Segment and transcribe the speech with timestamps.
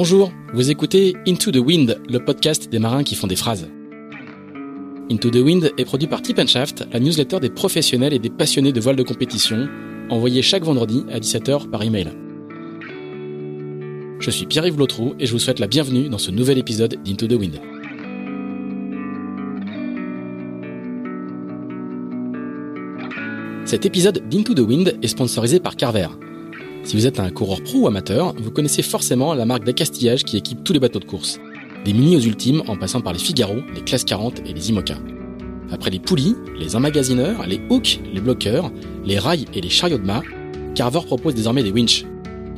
[0.00, 3.68] Bonjour, vous écoutez Into the Wind, le podcast des marins qui font des phrases.
[5.10, 8.70] Into the Wind est produit par Tip Shaft, la newsletter des professionnels et des passionnés
[8.70, 9.66] de voile de compétition,
[10.08, 12.12] envoyée chaque vendredi à 17h par email.
[14.20, 17.26] Je suis Pierre-Yves Lotrou et je vous souhaite la bienvenue dans ce nouvel épisode d'Into
[17.26, 17.60] the Wind.
[23.64, 26.06] Cet épisode d'Into the Wind est sponsorisé par Carver.
[26.88, 30.38] Si vous êtes un coureur pro ou amateur, vous connaissez forcément la marque d'accastillage qui
[30.38, 31.38] équipe tous les bateaux de course.
[31.84, 34.94] Des mini aux ultimes en passant par les Figaro, les Classe 40 et les Imoca.
[35.70, 38.72] Après les poulies, les emmagasineurs, les hooks, les bloqueurs,
[39.04, 40.22] les rails et les chariots de mât,
[40.74, 42.06] Carver propose désormais des winches.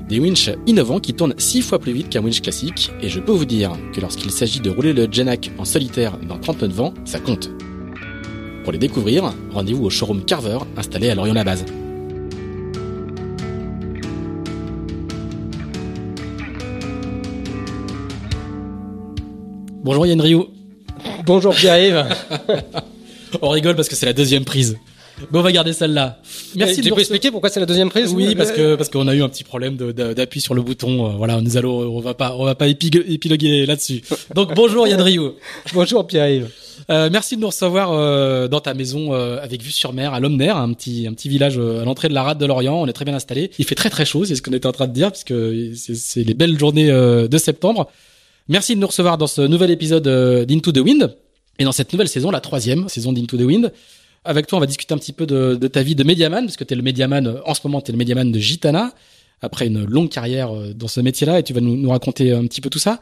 [0.08, 3.32] Des winches innovants qui tournent 6 fois plus vite qu'un winch classique, et je peux
[3.32, 6.92] vous dire que lorsqu'il s'agit de rouler le Genac en solitaire dans 30 nœuds de
[7.04, 7.50] ça compte.
[8.62, 11.64] Pour les découvrir, rendez-vous au showroom Carver installé à Lorient-la-Base.
[19.82, 20.48] Bonjour Yann Rioux.
[21.24, 22.04] Bonjour Pierre-Yves.
[23.42, 24.76] on rigole parce que c'est la deuxième prise.
[25.32, 26.18] Mais on va garder celle-là.
[26.54, 26.82] Merci.
[26.82, 29.22] Tu peux expliquer pourquoi c'est la deuxième prise Oui, parce que parce qu'on a eu
[29.22, 31.06] un petit problème d'appui sur le bouton.
[31.06, 34.02] Euh, voilà, nous allons, on va pas, on va pas épiloguer là-dessus.
[34.34, 35.32] Donc bonjour Yann Rioux.
[35.72, 36.50] bonjour Pierre-Yves.
[36.90, 40.20] Euh, merci de nous recevoir euh, dans ta maison euh, avec vue sur mer à
[40.20, 42.74] Lomner, un petit un petit village à l'entrée de la rade de l'Orient.
[42.74, 43.50] On est très bien installé.
[43.58, 45.34] Il fait très très chaud, c'est ce qu'on était en train de dire, puisque
[45.74, 47.90] c'est les belles journées de septembre.
[48.50, 50.08] Merci de nous recevoir dans ce nouvel épisode
[50.44, 51.14] d'Into the Wind
[51.60, 53.72] et dans cette nouvelle saison, la troisième saison d'Into the Wind.
[54.24, 56.64] Avec toi, on va discuter un petit peu de, ta vie de médiaman, parce que
[56.64, 58.92] tu es le médiaman, en ce moment, tu es le médiaman de Gitana,
[59.40, 62.70] après une longue carrière dans ce métier-là, et tu vas nous, raconter un petit peu
[62.70, 62.98] tout ça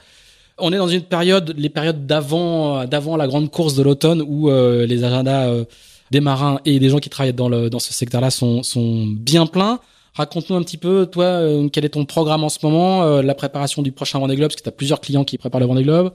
[0.60, 4.50] on est dans une période, les périodes d'avant, d'avant la grande course de l'automne où
[4.50, 5.64] euh, les agendas euh,
[6.10, 9.78] des marins et des gens qui travaillent dans ce secteur-là sont bien pleins.
[10.18, 13.82] Raconte-nous un petit peu, toi, euh, quel est ton programme en ce moment, la préparation
[13.82, 16.12] du prochain Vendée Globe, parce que tu as plusieurs clients qui préparent le Vendée Globe,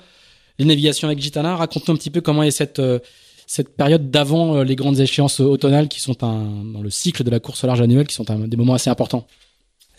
[0.60, 1.56] les navigations avec Gitana.
[1.56, 2.82] Raconte-nous un petit peu comment est cette
[3.46, 7.40] cette période d'avant les grandes échéances automnales qui sont un, dans le cycle de la
[7.40, 9.28] course au large annuelle, qui sont un, des moments assez importants.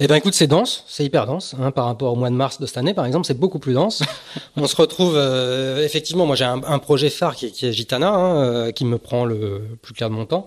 [0.01, 2.59] Eh ben écoute, c'est dense, c'est hyper dense hein, par rapport au mois de mars
[2.59, 4.03] de cette année, par exemple, c'est beaucoup plus dense.
[4.57, 8.09] on se retrouve euh, effectivement, moi j'ai un, un, projet phare qui, qui est Gitana,
[8.09, 10.47] hein, euh, qui me prend le plus clair de mon temps,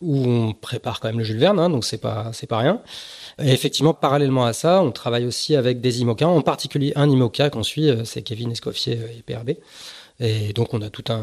[0.00, 2.80] où on prépare quand même le Jules Verne, hein, donc c'est pas c'est pas rien.
[3.42, 7.50] Et effectivement, parallèlement à ça, on travaille aussi avec des IMOCA, en particulier un IMOCA
[7.50, 9.52] qu'on suit, euh, c'est Kevin Escoffier et PRB.
[10.20, 11.22] Et donc on a tout un.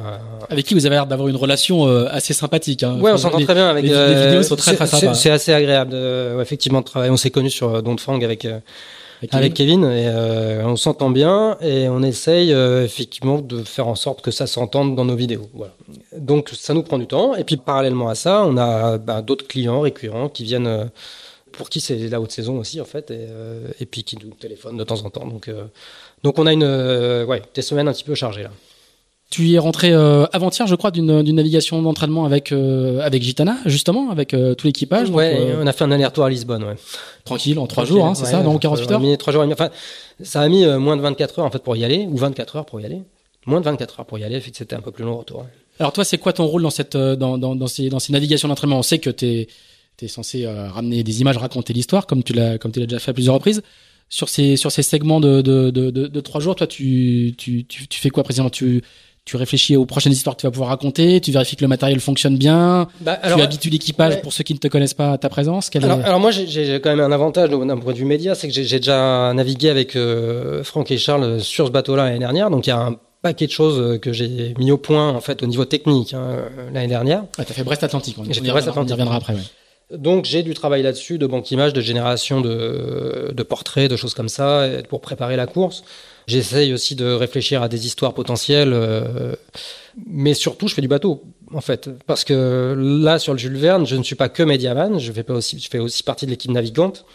[0.49, 2.83] Avec qui vous avez l'air d'avoir une relation euh, assez sympathique.
[2.83, 2.97] Hein.
[3.01, 3.83] Ouais, on s'entend très bien avec.
[3.83, 5.13] Les, euh, vidéos sont très très sympas.
[5.13, 7.11] C'est assez agréable, de, effectivement, de travailler.
[7.11, 8.47] On s'est connus sur euh, Don't Fang avec.
[9.23, 10.09] Euh, avec Kevin, et
[10.63, 15.05] on s'entend bien et on essaye effectivement de faire en sorte que ça s'entende dans
[15.05, 15.49] nos vidéos.
[15.53, 15.73] Voilà.
[16.17, 19.47] Donc ça nous prend du temps et puis parallèlement à ça, on a bah, d'autres
[19.47, 20.89] clients récurrents qui viennent
[21.51, 23.27] pour qui c'est la haute saison aussi en fait et,
[23.79, 25.25] et, puis qui nous téléphonent de temps en temps.
[25.25, 25.49] Donc
[26.23, 26.65] donc on a une
[27.27, 28.51] ouais des semaines un petit peu chargées là.
[29.31, 33.57] Tu y es rentré euh, avant-hier, je crois, d'une navigation d'entraînement avec euh, avec Gitana,
[33.65, 35.09] justement, avec euh, tout l'équipage.
[35.09, 36.75] Ouais, on a fait un aller-retour à Lisbonne, ouais.
[37.23, 38.99] Tranquille, en trois jours, hein, c'est ça, dans 48 heures.
[38.99, 39.69] Mis trois jours, enfin,
[40.21, 42.65] ça a mis moins de 24 heures en fait pour y aller, ou 24 heures
[42.65, 43.01] pour y aller.
[43.47, 45.45] Moins de 24 heures pour y aller, fait que c'était un peu plus long retour.
[45.79, 48.47] Alors toi, c'est quoi ton rôle dans cette dans dans, dans ces dans ces navigations
[48.47, 48.77] d'entraînement?
[48.77, 49.47] On sait que t'es
[50.01, 53.11] es censé ramener des images, raconter l'histoire, comme tu l'as comme tu l'as déjà fait
[53.11, 53.63] à plusieurs reprises
[54.09, 56.55] sur ces sur ces segments de de de, de, trois jours.
[56.55, 58.49] Toi, tu tu tu, tu fais quoi précisément?
[58.49, 58.83] Tu
[59.25, 61.99] tu réfléchis aux prochaines histoires que tu vas pouvoir raconter, tu vérifies que le matériel
[61.99, 65.29] fonctionne bien, bah, tu habitues l'équipage pour ceux qui ne te connaissent pas à ta
[65.29, 65.71] présence.
[65.75, 68.53] Alors, alors, moi j'ai quand même un avantage d'un point de vue média, c'est que
[68.53, 72.69] j'ai déjà navigué avec euh, Franck et Charles sur ce bateau-là l'année dernière, donc il
[72.69, 75.65] y a un paquet de choses que j'ai mis au point en fait au niveau
[75.65, 77.23] technique hein, l'année dernière.
[77.39, 78.77] Ah, tu as fait Brest Atlantique, on, fait Brest Atlantique.
[78.77, 79.33] on y reviendra après.
[79.91, 84.13] Donc j'ai du travail là-dessus, de banque image, de génération de, de portraits, de choses
[84.13, 85.83] comme ça, pour préparer la course.
[86.27, 89.35] J'essaye aussi de réfléchir à des histoires potentielles, euh,
[90.07, 93.85] mais surtout je fais du bateau en fait, parce que là sur le Jules Verne,
[93.85, 96.31] je ne suis pas que médiaman, je fais pas aussi, je fais aussi partie de
[96.31, 97.05] l'équipe navigante.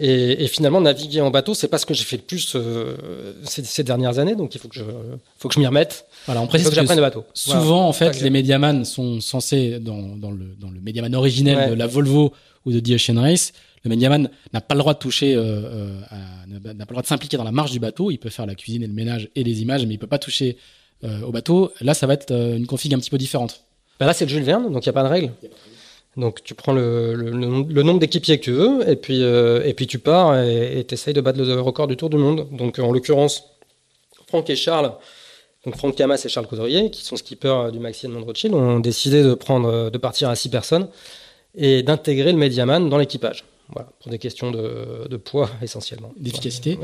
[0.00, 3.32] Et, et, finalement, naviguer en bateau, c'est pas ce que j'ai fait le plus euh,
[3.42, 4.84] ces, ces, dernières années, donc il faut que je,
[5.38, 6.06] faut que je m'y remette.
[6.26, 7.24] Voilà, on précise que, j'apprenne le bateau.
[7.34, 11.74] Souvent, en fait, les médiamans sont censés dans, dans le dans le médiaman originel de
[11.74, 12.32] la Volvo
[12.64, 13.52] ou de The Ocean Race
[13.84, 16.00] le médiaman n'a pas le droit de toucher, euh, euh
[16.46, 18.10] n'a pas le droit de s'impliquer dans la marche du bateau.
[18.10, 20.18] Il peut faire la cuisine et le ménage et les images, mais il peut pas
[20.18, 20.56] toucher
[21.04, 21.72] euh, au bateau.
[21.80, 23.64] Là, ça va être une config un petit peu différente.
[24.00, 25.32] Bah là, c'est le Jules Verne, donc il n'y a pas de règle.
[26.16, 31.12] Donc tu prends le, nombre d'équipiers que tu veux, et puis, tu pars et tu
[31.12, 32.48] de battre le record du Tour du Monde.
[32.50, 33.44] Donc en l'occurrence,
[34.26, 34.92] Franck et Charles,
[35.64, 39.22] donc Franck Camas et Charles Coudrier, qui sont skippers du Maxi Edmond Rothschild, ont décidé
[39.22, 40.88] de, prendre, de partir à six personnes
[41.54, 43.44] et d'intégrer le Mediaman dans l'équipage.
[43.72, 46.12] Voilà, pour des questions de, de poids essentiellement.
[46.18, 46.78] D'efficacité.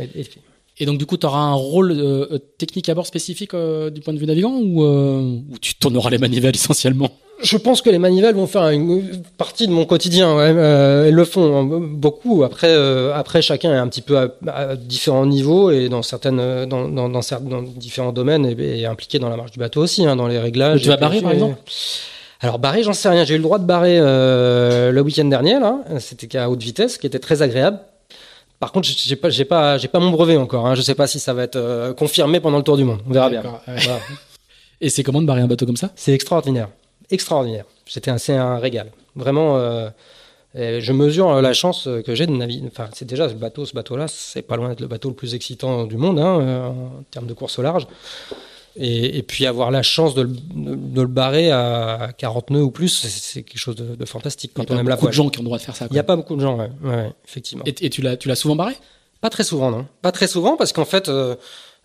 [0.79, 4.01] Et donc du coup, tu auras un rôle euh, technique à bord spécifique euh, du
[4.01, 7.11] point de vue navigant ou, euh, ou tu tourneras les manivelles essentiellement?
[7.43, 10.35] Je pense que les manivelles vont faire une partie de mon quotidien.
[10.37, 10.53] Ouais.
[10.57, 12.43] Euh, elles le font hein, beaucoup.
[12.45, 16.65] Après, euh, après chacun est un petit peu à, à différents niveaux et dans certaines,
[16.67, 20.17] dans, dans, dans, différents domaines et, et impliqué dans la marche du bateau aussi, hein,
[20.17, 20.83] dans les réglages.
[20.83, 21.59] Tu vas barrer, par exemple?
[22.45, 23.25] Alors barrer, j'en sais rien.
[23.25, 25.59] J'ai eu le droit de barrer euh, le week-end dernier.
[25.59, 27.79] Là, c'était qu'à haute vitesse, qui était très agréable.
[28.61, 30.67] Par contre, j'ai pas, j'ai pas, j'ai pas mon brevet encore.
[30.67, 30.75] Hein.
[30.75, 33.01] Je sais pas si ça va être euh, confirmé pendant le tour du monde.
[33.09, 33.41] On verra bien.
[33.41, 33.77] D'accord, ouais.
[33.79, 33.99] Voilà.
[34.83, 35.91] Et c'est comment de barrer un bateau comme ça?
[35.97, 36.69] C'est extraordinaire,
[37.11, 37.65] extraordinaire.
[37.87, 38.91] C'était un, c'est un régal.
[39.17, 39.89] Vraiment, euh,
[40.55, 42.67] je mesure la chance que j'ai de naviguer.
[42.67, 45.35] Enfin, c'est déjà ce bateau, ce bateau-là, c'est pas loin d'être le bateau le plus
[45.35, 47.87] excitant du monde hein, en termes de course au large.
[48.77, 52.71] Et, et puis avoir la chance de le, de le barrer à 40 nœuds ou
[52.73, 55.07] plus, c'est- quelque chose de, de fantastique Il a quand on pas aime la beaucoup
[55.09, 55.87] de gens qui ont le droit de faire ça.
[55.91, 57.63] Il n'y a pas beaucoup de gens, ouais, ouais, effectivement.
[57.67, 58.75] Et, et tu l'as, tu l'as souvent barré?
[59.21, 59.87] Pas très souvent, non.
[60.03, 61.37] Pas très souvent parce qu'en fait, euh,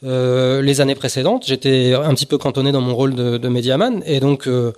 [0.04, 4.02] euh, les années précédentes, j'étais un petit peu cantonné dans mon rôle de, de médiaman
[4.06, 4.74] et donc, euh,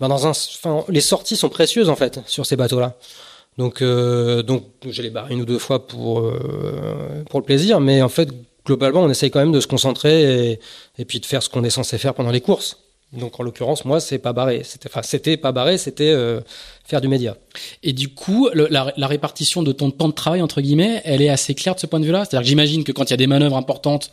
[0.00, 2.96] ben dans un, enfin, les sorties sont précieuses en fait sur ces bateaux-là.
[3.58, 7.80] Donc, euh, donc, je les barre une ou deux fois pour euh, pour le plaisir,
[7.80, 8.28] mais en fait,
[8.64, 10.58] globalement, on essaye quand même de se concentrer
[10.98, 12.78] et, puis de faire ce qu'on est censé faire pendant les courses.
[13.12, 14.62] Donc, en l'occurrence, moi, c'est pas barré.
[14.64, 16.40] C'était, enfin, c'était pas barré, c'était euh,
[16.84, 17.36] faire du média.
[17.82, 21.54] Et du coup, la, répartition de ton temps de travail entre guillemets, elle est assez
[21.54, 22.24] claire de ce point de vue-là?
[22.24, 24.12] C'est-à-dire que j'imagine que quand il y a des manœuvres importantes,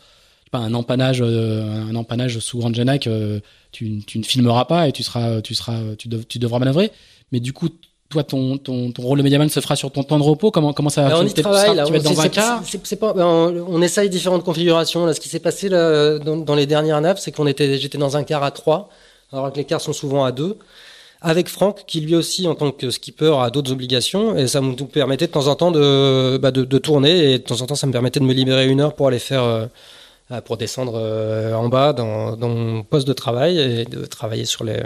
[0.50, 3.40] pas un empannage, euh, un empannage sous Grand euh,
[3.70, 6.90] tu, ne filmeras pas et tu seras, tu seras, tu devras manœuvrer.
[7.30, 7.68] Mais du coup,
[8.10, 10.50] toi, ton, ton, ton rôle de médiaman se fera sur ton temps de repos?
[10.50, 11.84] Comment, comment ça va Ben, on y travaille là.
[11.86, 12.10] On- dans
[12.96, 15.04] pas- ben, on, on essaye différentes configurations.
[15.04, 17.98] Là, ce qui s'est passé là, dans, dans les dernières nappes, c'est qu'on était, j'étais
[17.98, 18.88] dans un car à 3,
[19.32, 20.56] alors que les cars sont souvent à 2,
[21.20, 24.74] avec Franck, qui lui aussi, en tant que skipper, a d'autres obligations, et ça nous
[24.74, 27.74] permettait de temps en temps de, bah, de, de tourner, et de temps en temps,
[27.74, 29.66] ça me permettait de me libérer une heure pour aller faire, euh,
[30.30, 34.44] euh, pour descendre euh, en bas dans, dans mon poste de travail et de travailler
[34.44, 34.80] sur les,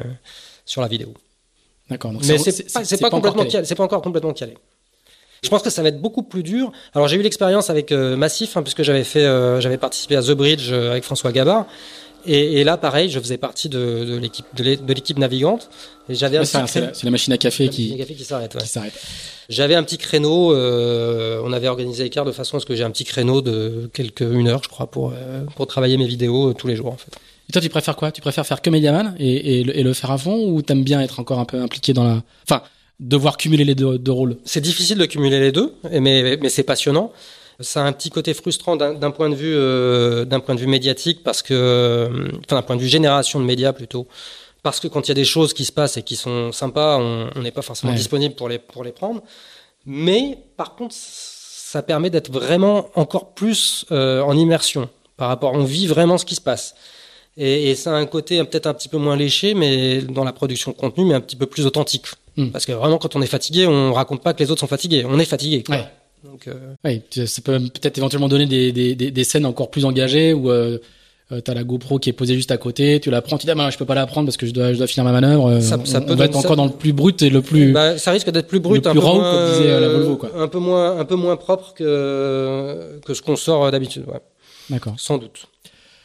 [0.65, 1.13] sur la vidéo.
[1.93, 2.13] D'accord.
[2.27, 3.51] Mais c'est- pas, pas, encore complètement calé.
[3.53, 3.65] calé.
[3.67, 4.55] C'est pas encore complètement calé.
[5.45, 6.71] Je pense que ça va être beaucoup plus dur.
[6.95, 10.23] Alors j'ai eu l'expérience avec euh, Massif, hein, puisque j'avais fait, euh, j'avais participé à
[10.23, 11.67] The Bridge euh, avec François Gabard.
[12.25, 15.69] Et, et là, pareil, je faisais partie de, l'équipe de l'é- de l'équipe navigante.
[16.09, 18.55] J'avais Ouais, c'est la, machine à café qui, s'arrête.
[18.55, 18.93] ouais.
[19.49, 20.55] J'avais un petit créneau.
[20.55, 24.21] on avait organisé l'écart de façon à ce que j'ai un petit créneau de quelques
[24.21, 25.13] une heure, je crois, pour
[25.57, 27.11] pour travailler mes vidéos tous les jours en fait.
[27.49, 28.13] Et toi, tu préfères quoi?
[28.13, 30.85] Tu préfères faire que médiaman et, et, le, et le faire à fond ou t'aimes
[30.85, 32.63] bien être encore un peu impliqué dans la, enfin,
[33.01, 34.37] devoir cumuler les deux, deux rôles?
[34.45, 37.13] C'est difficile de cumuler les deux, mais, mais c'est passionnant.
[37.61, 40.67] Ça a un petit côté frustrant d'un point de vue euh, d'un point de vue
[40.67, 44.09] médiatique parce que euh, enfin d'un point de vue génération de médias plutôt
[44.63, 46.97] parce que quand il y a des choses qui se passent et qui sont sympas,
[46.99, 47.99] on on n'est pas forcément Ouais.
[47.99, 49.23] disponible pour les pour les prendre.
[49.85, 55.53] Mais par contre, ça permet d'être vraiment encore plus euh, en immersion par rapport.
[55.53, 56.75] On vit vraiment ce qui se passe.
[57.39, 60.33] Et, et ça a un côté peut-être un petit peu moins léché, mais dans la
[60.33, 62.07] production de contenu, mais un petit peu plus authentique.
[62.37, 62.49] Hmm.
[62.49, 65.05] Parce que vraiment, quand on est fatigué, on raconte pas que les autres sont fatigués.
[65.09, 65.63] On est fatigué.
[65.63, 65.77] quoi.
[65.77, 65.85] Ouais.
[66.25, 69.85] Donc, euh, Oui, ça peut peut-être éventuellement donner des, des, des, des scènes encore plus
[69.85, 70.79] engagées où euh,
[71.33, 73.51] euh, t'as la GoPro qui est posée juste à côté, tu la prends, tu dis
[73.51, 75.13] ah ben je peux pas la prendre parce que je dois je dois finir ma
[75.13, 75.47] manœuvre.
[75.51, 76.57] euh, Ça- on, ça on peut va donner être encore ça.
[76.57, 77.73] dans le plus brut et le plus.
[77.73, 79.81] bah, ça risque d'être plus brut, le un plus peu raw, moins, comme disait, euh,
[79.81, 80.31] la Volvo, quoi.
[80.37, 84.05] un peu moins, un peu moins propre que que ce qu'on sort d'habitude.
[84.07, 84.21] Ouais,
[84.71, 84.95] D'accord.
[84.99, 85.47] sans doute.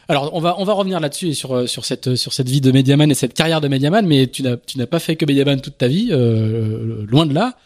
[0.10, 2.62] Alors on va on va revenir là-dessus et sur euh, sur cette sur cette vie
[2.62, 5.26] de médiaman et cette carrière de médiaman, mais tu n'as tu n'as pas fait que
[5.26, 7.58] médiaman toute ta vie, euh, loin de là.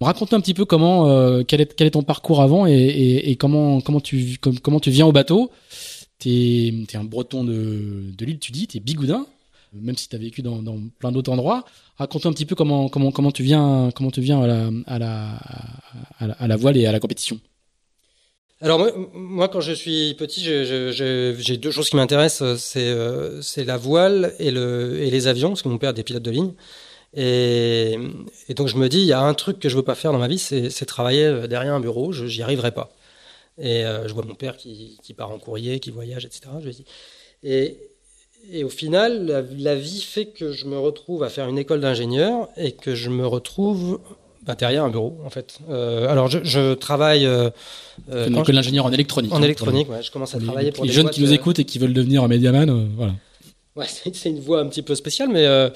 [0.00, 3.80] Raconte-nous un petit peu comment euh, quel est quel est ton parcours avant et, comment
[3.80, 5.50] comment tu com- comment tu viens au bateau.
[6.20, 9.26] T'es es un Breton de de l'île, tu dis, t'es bigoudin,
[9.72, 10.62] même si t'as vécu dans,
[11.00, 11.64] plein d'autres endroits.
[11.96, 14.98] Raconte-nous un petit peu comment comment comment tu viens comment tu viens à la à
[15.00, 17.40] la, à la voile et à la compétition.
[18.60, 18.84] Alors
[19.14, 23.76] moi, quand je suis petit, j'ai deux choses qui m'intéressent, euh, c'est euh, c'est la
[23.76, 26.52] voile et, le, et les avions, parce que mon père est pilote de ligne.
[27.14, 27.96] Et,
[28.50, 30.18] donc je me dis, il y a un truc que je veux pas faire dans
[30.18, 32.90] ma vie, c'est travailler euh, derrière un bureau, je j'y arriverai pas.
[33.60, 36.42] Et je vois mon père qui, part en courrier, qui voyage, etc.
[37.42, 41.80] Et au final, la, la vie fait que je me retrouve à faire une école
[41.80, 44.00] d'ingénieur et que je me retrouve
[44.48, 45.58] bah, derrière un bureau, en fait.
[45.70, 47.24] Euh, alors je, je travaille...
[47.26, 47.50] euh,
[48.10, 49.32] euh, Une quand école d'ingénieur en électronique.
[49.32, 51.22] en hein, électronique, ouais, je commence à les- travailler pour les des jeunes boîtes, qui
[51.22, 53.12] nous euh, écoutent et qui veulent devenir un médiaman, euh, voilà.
[53.76, 55.68] Ouais, c'est une voie un petit peu spéciale, mais euh,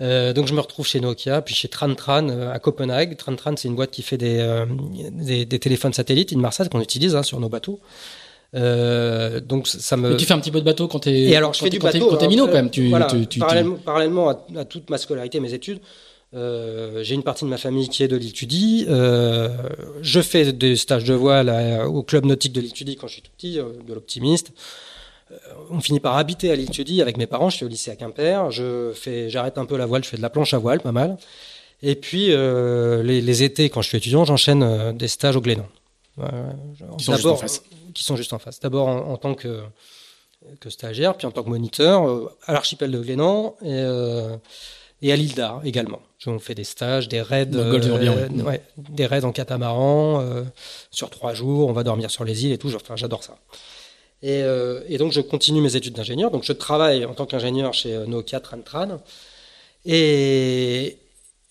[0.00, 3.16] euh, donc je me retrouve chez Nokia, puis chez Tran Tran euh, à Copenhague.
[3.16, 4.66] Tran Tran, c'est une boîte qui fait des, euh,
[5.12, 7.80] des, des téléphones satellites, Inmarsat qu'on utilise hein, sur nos bateaux.
[8.54, 10.10] Euh, donc ça me.
[10.10, 11.78] Mais tu fais un petit peu de bateau quand t'es Et alors je fais du
[11.78, 12.08] quand bateau.
[12.08, 12.70] quand t'es minot euh, quand même.
[12.70, 15.80] Tu, voilà, tu, tu- tu- parallèlement, parallèlement à, à toute ma scolarité, mes études,
[16.34, 18.84] Euh, j'ai une partie de ma famille qui est de l'île Tudy.
[18.88, 19.48] Euh,
[20.02, 23.14] je fais des stages de voile à- au club nautique de l'île Tudy quand je
[23.14, 24.52] suis tout petit, euh, de l'optimiste.
[25.70, 27.48] On finit par habiter à l'île Tudy avec mes parents.
[27.50, 28.50] Je suis au lycée à Quimper.
[28.50, 30.04] Je fais, j'arrête un peu la voile.
[30.04, 31.16] Je fais de la planche à voile, pas mal.
[31.82, 35.66] Et puis les, les étés, quand je suis étudiant, j'enchaîne des stages au Glénan.
[36.98, 37.62] Qui sont juste en face.
[37.94, 38.58] Qui sont juste en face.
[38.60, 39.60] D'abord en, en tant que
[40.60, 43.82] que stagiaire, puis en tant que moniteur à l'archipel de Glénan et,
[45.02, 46.00] et à l'île d'Ar également.
[46.26, 48.14] On fait des stages, des raids, Morbihan,
[48.44, 48.62] ouais.
[48.76, 50.42] des raids en catamaran euh,
[50.90, 51.68] sur trois jours.
[51.68, 52.74] On va dormir sur les îles et tout.
[52.74, 53.38] Enfin, j'adore ça.
[54.22, 56.32] Et, euh, et donc, je continue mes études d'ingénieur.
[56.32, 59.00] Donc, je travaille en tant qu'ingénieur chez euh, Nokia Trantran.
[59.84, 60.98] Et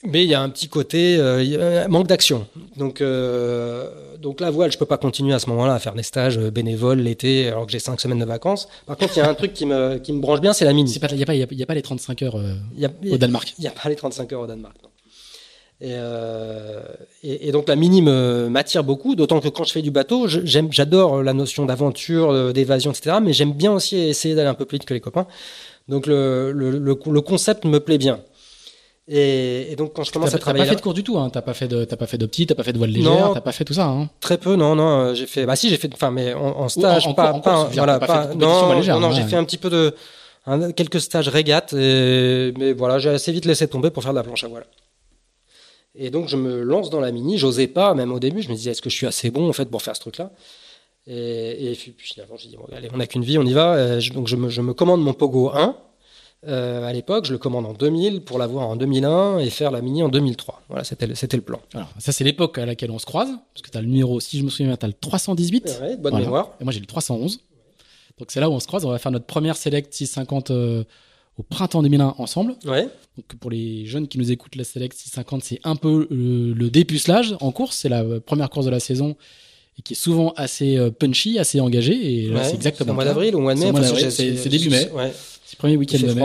[0.07, 2.47] mais il y a un petit côté euh, manque d'action.
[2.77, 3.89] Donc, euh,
[4.21, 6.49] donc la voile, je peux pas continuer à ce moment-là à faire des stages euh,
[6.49, 8.67] bénévoles l'été alors que j'ai cinq semaines de vacances.
[8.85, 10.73] Par contre, il y a un truc qui me qui me branche bien, c'est la
[10.73, 10.89] mini.
[10.91, 12.85] Il y a pas, y a, il y a pas les 35 heures euh, y
[12.85, 13.53] a, a- au Danemark.
[13.57, 14.75] il n'y a pas les 35 heures au Danemark.
[14.83, 14.89] non.
[15.79, 15.93] Et,
[17.23, 21.21] et, et donc la mini m'attire beaucoup, d'autant que quand je fais du bateau, j'adore
[21.21, 23.17] la notion d'aventure, d'évasion, etc.
[23.21, 25.27] Mais j'aime bien aussi essayer d'aller un peu plus vite que les copains.
[25.87, 28.19] Donc le, le, le, le concept me plaît bien.
[29.09, 31.01] Et, et donc quand je commence T'as à t'as travailler pas fait de cours du
[31.03, 31.29] tout, hein.
[31.29, 33.39] T'as pas fait de, t'as pas fait d'opti, t'as pas fait de voile légère, t'as
[33.41, 34.09] pas fait tout ça, hein.
[34.19, 34.99] Très peu, non, non.
[34.99, 37.35] euh, J'ai fait, bah si, j'ai fait, enfin, mais en, en stage, en pas, cours-
[37.37, 39.21] en pas, je veux dire, voilà, t'as pas pas, non, voile légère, non, non, ouais.
[39.21, 39.95] j'ai fait un petit peu de,
[40.45, 44.17] un- quelques stages régates, et, mais voilà, j'ai assez vite laissé tomber pour faire de
[44.17, 44.65] la planche à voile.
[45.95, 48.55] Et donc, je me lance dans la mini, j'osais pas, même au début, je me
[48.55, 50.31] disais, est-ce que je suis assez bon, en fait, pour faire ce truc-là?
[51.07, 53.99] Et, et puis, finalement, j'ai dit, bon, allez, on n'a qu'une vie, on y va.
[54.01, 55.75] Je- donc, je me, je me commande mon Pogo 1.
[56.45, 59.81] Euh, à l'époque, je le commande en 2000 pour l'avoir en 2001 et faire la
[59.81, 60.61] mini en 2003.
[60.69, 61.59] Voilà, c'était le, plan.
[61.73, 64.37] Alors, ça, c'est l'époque à laquelle on se croise, parce que t'as le numéro, si
[64.37, 65.79] je me souviens bien, t'as le 318.
[65.81, 66.25] Ouais, bonne Voilà.
[66.25, 66.51] mémoire.
[66.61, 67.39] Et moi, j'ai le 311.
[68.19, 68.85] Donc, c'est là où on se croise.
[68.85, 70.83] On va faire notre première Select 650 euh,
[71.37, 72.55] au printemps 2001 ensemble.
[72.65, 72.83] Ouais.
[73.17, 76.69] Donc, pour les jeunes qui nous écoutent, la Select 650, c'est un peu euh, le
[76.69, 77.77] dépucelage en course.
[77.77, 79.15] C'est la première course de la saison
[79.79, 81.93] et qui est souvent assez punchy, assez engagé.
[81.93, 84.69] Et là, Ouais, c'est exactement au mois d'avril ou au mois de mai c'est début
[84.69, 84.89] mai.
[84.91, 85.11] Ouais.
[85.47, 86.21] C'est le premier week-end de mai.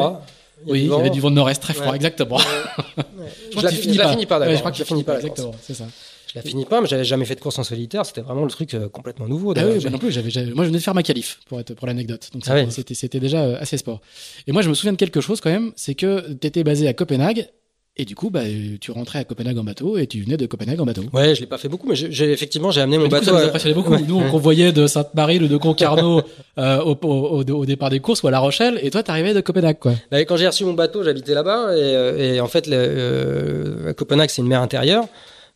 [0.66, 1.96] Il Oui, il y avait du vent de nord-est très froid, Ouais.
[1.96, 2.36] exactement.
[2.36, 2.42] Ouais.
[3.52, 4.10] Je Je la, tu je finis la pas.
[4.10, 4.54] finis pas, Ouais, d'accord.
[4.56, 5.14] je crois que je tu la finis pas.
[5.16, 5.84] Exactement, c'est ça.
[6.32, 8.04] Je la finis pas, mais j'avais jamais fait de course en solitaire.
[8.04, 9.54] C'était vraiment le truc euh, complètement nouveau.
[9.56, 11.74] Ah oui, bah non plus, j'avais- moi je venais de faire ma qualif pour être
[11.74, 12.30] pour l'anecdote.
[12.32, 14.00] Donc Ah c'était, déjà euh, assez sport.
[14.48, 16.94] Et moi je me souviens de quelque chose quand même, c'est que t'étais basé à
[16.94, 17.48] Copenhague
[17.96, 20.46] et du coup bah euh, tu rentrais à Copenhague en bateau et tu venais de
[20.46, 21.02] Copenhague en bateau.
[21.12, 23.26] Ouais, je l'ai pas fait beaucoup, mais j'ai effectivement j'ai amené mon du coup, bateau.
[23.26, 23.92] ça nous impressionnait beaucoup.
[23.92, 24.02] Ouais.
[24.06, 26.22] Nous on convoyait de Sainte-Marie ou de Concarneau
[26.58, 29.78] euh, au, au, départ des courses ou à La Rochelle et toi t'arrivais de Copenhague
[29.78, 29.92] quoi.
[30.10, 33.90] Bah, quand j'ai reçu mon bateau, j'habitais là-bas et, euh, et en fait, le- euh,
[33.90, 35.04] à Copenhague, c'est une mer intérieure,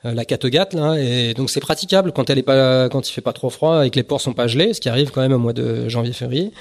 [0.05, 3.33] la Kattegat, là, et donc c'est praticable quand elle est pas, quand il fait pas
[3.33, 5.39] trop froid et que les ports sont pas gelés, ce qui arrive quand même au
[5.39, 6.53] mois de janvier-février.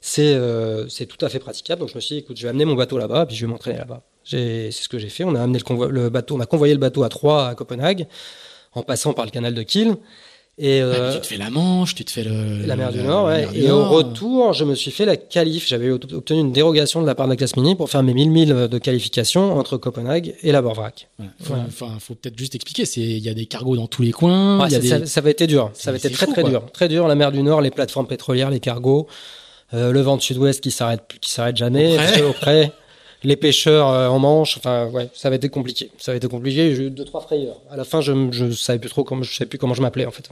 [0.00, 1.80] C'est euh, c'est tout à fait praticable.
[1.80, 3.50] Donc je me suis dit, écoute, je vais amener mon bateau là-bas, puis je vais
[3.50, 4.02] m'entraîner là-bas.
[4.24, 5.24] C'est ce que j'ai fait.
[5.24, 7.54] On a amené le, convoi, le bateau, on a convoyé le bateau à Troyes, à
[7.54, 8.06] Copenhague,
[8.74, 9.96] en passant par le canal de Kiel.
[10.58, 13.24] Et euh, tu te fais la Manche, tu te fais le la mer du Nord,
[13.26, 13.40] ouais.
[13.40, 15.66] mer du Et au retour, je me suis fait la qualif.
[15.66, 18.12] J'avais obt- obtenu une dérogation de la part de la classe mini pour faire mes
[18.12, 21.08] 1000 milles de qualification entre Copenhague et la Borvrac.
[21.18, 21.32] Voilà.
[21.42, 21.60] Faut, Ouais.
[21.66, 22.82] Enfin, faut peut-être juste expliquer.
[22.96, 24.60] Il y a des cargos dans tous les coins.
[24.60, 25.06] Ouais, il y a ça, des...
[25.06, 25.70] ça- ça avait été dur.
[25.72, 26.50] Ça avait été très fou, très quoi.
[26.50, 26.66] dur.
[26.70, 27.08] Très dur.
[27.08, 29.06] La mer du Nord, les plateformes pétrolières, les cargos,
[29.72, 31.96] euh, le vent de sud-ouest qui s'arrête qui s'arrête jamais,
[32.28, 32.72] auprès,
[33.24, 34.56] les pêcheurs euh, en manche.
[34.58, 35.90] Enfin, ouais, ça avait été compliqué.
[35.98, 36.74] Ça avait été compliqué.
[36.74, 37.60] J'ai eu deux trois frayeurs.
[37.70, 40.06] À la fin, je je savais plus trop comment je savais plus comment je m'appelais
[40.06, 40.28] en fait.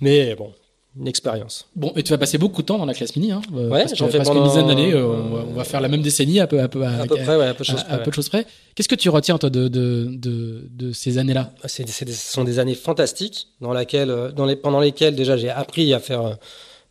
[0.00, 0.52] Mais bon,
[0.98, 1.66] une expérience.
[1.76, 3.42] Bon, et tu vas passer beaucoup de temps dans la classe mini, hein.
[3.54, 4.92] euh, Ouais, j'en fais presque une pendant- dizaine d'années.
[4.92, 7.16] euh, on, va, on va faire la même décennie, à peu, à peu, À peu
[7.16, 8.46] près, ouais, à peu de choses près, ouais.
[8.74, 11.52] Qu'est-ce que tu retiens toi de de de, de ces années-là?
[11.66, 15.36] C'est, c'est des- ce sont des années fantastiques dans, laquelle, dans les, pendant lesquelles déjà
[15.36, 16.38] j'ai appris à faire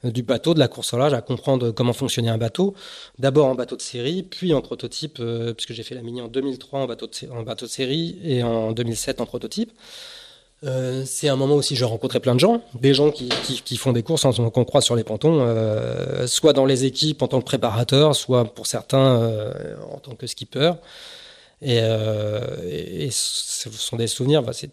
[0.03, 2.73] du bateau, de la course au large, à comprendre comment fonctionnait un bateau.
[3.17, 6.27] D'abord en bateau de série, puis en prototype, euh, puisque j'ai fait la mini en
[6.27, 9.71] 2003 en bateau de, série et en 2007 en prototype.
[10.65, 13.29] Euh, c'est un moment aussi j'ai rencontré plein de gens, des gens qui,
[13.77, 17.39] font des courses qu'on croise sur les pontons, euh, soit dans les équipes en tant
[17.39, 20.73] que préparateur, soit pour certains euh, en tant que skipper.
[21.61, 24.71] Et, euh, ce sont des souvenirs, c'est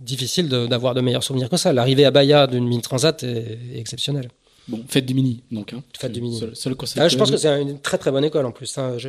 [0.00, 1.72] difficile d'avoir de, meilleurs souvenirs que ça.
[1.72, 4.30] L'arrivée à Bahia d'une mini transat est exceptionnelle.
[4.68, 5.72] Bon, fête du mini, donc.
[5.72, 5.82] Hein.
[5.98, 6.38] Fête du mini.
[6.38, 6.74] Seul, seul.
[6.96, 8.76] Ah, je pense que c'est une très très bonne école en plus.
[8.78, 8.94] hein.
[8.96, 9.08] Je,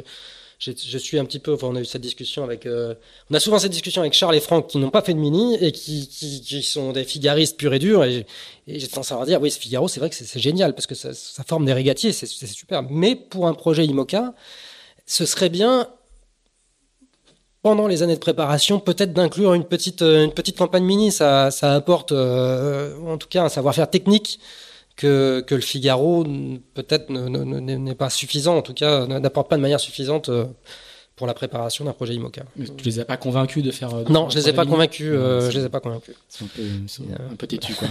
[0.59, 2.93] je, je suis un petit peu, enfin, on a eu cette discussion avec, euh,
[3.29, 5.55] on a souvent cette discussion avec Charles et Franck qui n'ont pas fait de mini
[5.61, 8.03] et qui, qui, qui sont des figaristes purs et durs.
[8.03, 8.25] Et,
[8.67, 10.87] et j'ai tendance à leur dire, oui, ce Figaro, c'est vrai que c'est génial parce
[10.87, 12.83] que ça, ça forme des régatiers, c'est c'est super.
[12.83, 14.33] Mais pour un projet IMOCA,
[15.05, 15.89] ce serait bien
[17.61, 21.11] pendant les années de préparation, peut-être d'inclure une petite, euh, une petite campagne mini.
[21.11, 24.39] Ça, ça apporte, euh, en tout cas, un savoir-faire technique
[24.95, 26.23] que, que le Figaro
[26.73, 30.29] peut-être ne- ne- ne- n'est pas suffisant, en tout cas, n'apporte pas de manière suffisante
[30.29, 30.45] euh,
[31.15, 32.43] pour la préparation d'un projet IMOCA.
[32.57, 34.03] Mais tu les as pas convaincus de faire.
[34.03, 35.07] de Non, je les ai pas convaincus.
[35.11, 36.15] euh, je les ai pas convaincus.
[36.29, 36.61] C'est un peu,
[37.31, 37.87] un peu têtu, quoi.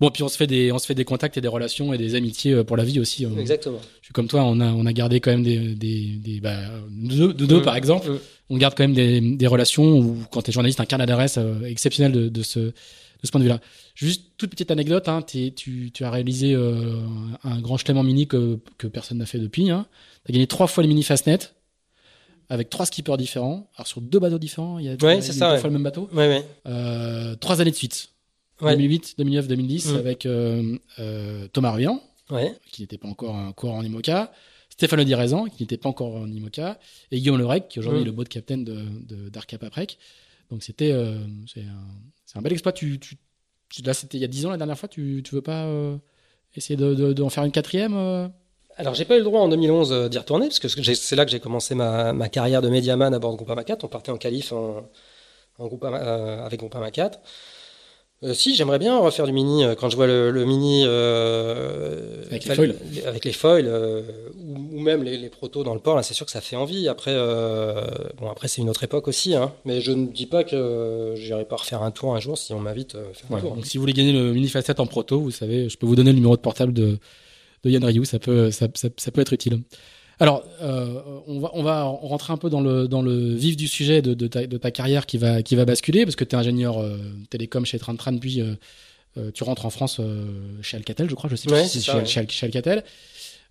[0.00, 1.98] Bon, puis on se fait des, on se fait des contacts et des relations et
[1.98, 3.26] des amitiés euh, pour la vie aussi.
[3.26, 3.80] On- Exactement.
[4.00, 6.56] Je suis comme toi, on a, on a gardé quand même des, des, des bah,
[6.88, 7.64] deux, de deux Mm.
[7.64, 8.08] par exemple.
[8.10, 8.18] Mm.
[8.50, 11.36] On garde quand même des, des relations où, quand tu es journaliste, un carnet d'adresse
[11.38, 12.72] euh, exceptionnel de, de ce,
[13.22, 13.60] de ce point de vue-là.
[13.94, 17.00] Juste toute petite anecdote, hein, tu, tu as réalisé euh,
[17.44, 19.70] un grand chelem en mini que, que personne n'a fait depuis.
[19.70, 19.86] Hein.
[20.24, 21.38] Tu as gagné trois fois les mini Fastnet
[22.48, 23.68] avec trois skippers différents.
[23.76, 25.58] Alors sur deux bateaux différents, il y a, a c'est deux ça, ouais.
[25.58, 26.08] fois le même bateau.
[26.12, 26.44] Ouais, ouais.
[26.66, 28.10] Euh, trois années de suite.
[28.60, 28.72] Ouais.
[28.74, 29.96] 2008, 2009, 2010 Mm.
[29.96, 32.54] avec euh, euh, Thomas Ruyant Ouais.
[32.72, 34.32] qui n'était pas encore un coureur en IMOCA,
[34.70, 36.78] Stéphane Direzan, qui n'était pas encore en IMOCA,
[37.10, 38.02] et Guillaume Lerec, qui aujourd'hui Mm.
[38.02, 38.76] est le boat captain de,
[39.08, 39.98] de d'Arca Paprec.
[40.50, 41.18] Donc c'était euh,
[41.56, 41.60] un,
[42.38, 42.72] un bel exploit.
[42.72, 43.16] Tu, tu,
[43.68, 44.88] tu- là, c'était il y a 10 ans la dernière fois.
[44.88, 45.96] Tu, tu veux pas euh,
[46.56, 48.28] essayer de, de, d'en faire une quatrième euh?
[48.76, 51.24] Alors, j'ai pas eu le droit en 2011 euh, d'y retourner, parce que c'est là
[51.24, 53.82] que j'ai commencé ma, ma carrière de médiaman à bord de Groupama 4.
[53.84, 54.88] On partait en qualif en,
[55.58, 57.18] en Groupama, euh, avec Groupama 4.
[58.24, 59.64] Euh, si, j'aimerais bien refaire du mini.
[59.78, 62.76] Quand je vois le, le mini euh, Avec les foils.
[63.06, 63.66] avec les foils,
[64.78, 66.88] ou, même les, les protos dans le port, là, c'est sûr que ça fait envie.
[66.88, 67.82] Après, euh,
[68.18, 71.44] bon, après c'est une autre époque aussi, hein, mais je ne dis pas que j'irai
[71.44, 73.54] pas refaire un tour un jour si on m'invite euh, faire un Ouais, tour.
[73.54, 75.96] Donc si vous voulez gagner le mini facette en proto, vous savez, je peux vous
[75.96, 76.98] donner le numéro de portable de,
[77.64, 79.60] de Yann Ryu, ça peut, ça, ça, ça peut être utile.
[80.20, 83.68] Alors, euh, on, va, on va rentrer un peu dans le, dans le vif du
[83.68, 86.34] sujet de, de, ta, de ta carrière qui va, qui va basculer, parce que tu
[86.34, 86.98] es ingénieur euh,
[87.30, 88.54] télécom chez Tran Tran, puis euh,
[89.16, 90.24] euh, tu rentres en France euh,
[90.60, 92.04] chez Alcatel, je crois, je sais Ouais, plus si c'est ouais.
[92.04, 92.82] chez Alcatel.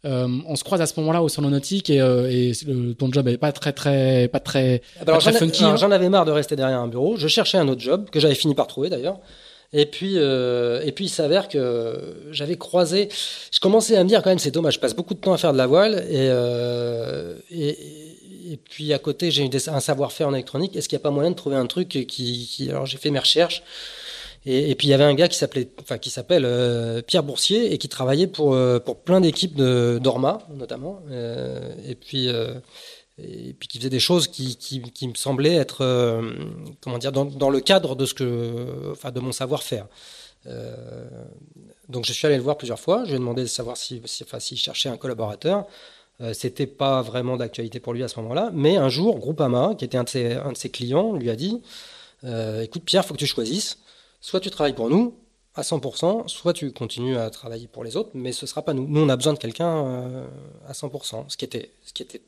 [0.06, 3.12] Euh, on se croise à ce moment-là au salon nautique et, euh, et le- ton
[3.12, 5.76] job n'est pas très très pas très Ah bah alors, très funky, hein.
[5.76, 7.18] J'en avais marre de rester derrière un bureau.
[7.18, 9.18] Je cherchais un autre job que j'avais fini par trouver d'ailleurs.
[9.74, 13.10] Et puis, euh, et puis il s'avère que j'avais croisé.
[13.52, 14.76] Je commençais à me dire quand même c'est dommage.
[14.76, 16.28] Je passe beaucoup de temps à faire de la voile et
[18.50, 20.76] et, puis à côté j'ai un savoir-faire en électronique.
[20.76, 23.10] Est-ce qu'il n'y a pas moyen de trouver un truc qui, qui alors j'ai fait
[23.10, 23.62] mes recherches.
[24.50, 27.74] Et, puis il y avait un gars qui s'appelait, enfin qui s'appelle euh, Pierre Boursier
[27.74, 31.02] et qui travaillait pour euh, pour plein d'équipes de d'Orma notamment.
[31.12, 32.30] Euh, et puis
[33.18, 36.22] et puis qui faisait des choses qui, qui, me semblaient être
[36.80, 39.88] comment dire dans, le cadre de ce que enfin de mon savoir-faire.
[41.90, 43.04] Donc je suis allé le voir plusieurs fois.
[43.04, 45.66] Je lui ai demandé de savoir si, si enfin s'il cherchait un collaborateur.
[46.34, 49.98] C'était pas vraiment d'actualité pour lui à ce moment-là, mais un jour, Groupama, qui était
[49.98, 51.62] un de ses, un de ses clients, lui a dit
[52.62, 53.78] "Écoute Pierre, faut que tu choisisses.
[54.30, 55.16] Soit tu travailles pour nous
[55.56, 58.86] à 100%, soit tu continues à travailler pour les autres, mais ce sera pas nous.
[58.88, 60.26] Nous, on a besoin de quelqu'un euh,
[60.68, 62.22] à 100%, ce qui était, ce qui était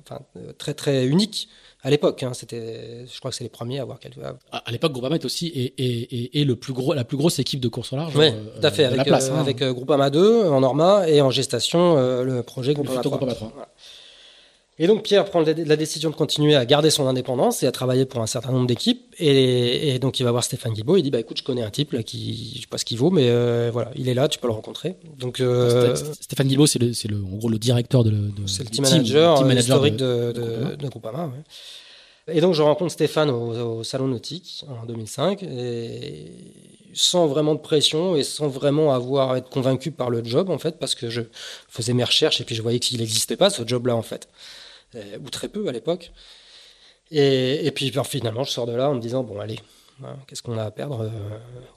[0.00, 1.48] enfin, euh, très très unique
[1.82, 2.22] à l'époque.
[2.24, 2.34] hein.
[2.34, 5.24] C'était, je crois que c'est les premiers à avoir quelque à- À l'époque, Groupama est
[5.24, 7.96] aussi et, et, et, et le plus gros, la plus grosse équipe de course au
[7.96, 8.12] large.
[8.16, 8.30] Euh,
[8.60, 9.28] tout à fait, la avec, place.
[9.28, 9.40] euh, hein.
[9.40, 13.18] avec euh, Groupama 2 en Norma et en gestation euh, le projet Groupama futur 3.
[13.18, 13.50] Groupama 3.
[13.54, 13.68] Voilà.
[14.80, 18.04] Et donc Pierre prend la décision de continuer à garder son indépendance et à travailler
[18.04, 19.12] pour un certain nombre d'équipes.
[19.18, 21.62] Et, et donc il va voir Stéphane Guilbault et il dit bah écoute je connais
[21.62, 24.14] un type là qui je sais pas ce qu'il vaut mais euh, voilà il est
[24.14, 24.94] là tu peux le rencontrer.
[25.18, 28.70] Donc euh, Sté- Stéphane Guilbault, c'est le, en gros le directeur de, de C'est le
[28.70, 31.24] team manager, team euh, manager historique de- de, de de, Groupama.
[31.26, 32.36] ouais.
[32.36, 36.26] Et donc je rencontre Stéphane au, au salon nautique en 2005 et
[36.94, 40.58] sans vraiment de pression et sans vraiment avoir à être convaincu par le job en
[40.58, 41.22] fait parce que je
[41.68, 44.28] faisais mes recherches et puis je voyais qu'il n'existait pas ce job là en fait
[44.94, 46.12] ou très peu à l'époque.
[47.10, 49.58] Et, et puis ben, finalement je sors de là en me disant bon allez
[50.04, 51.08] hein, Qu'est-ce qu'on a à perdre Euh,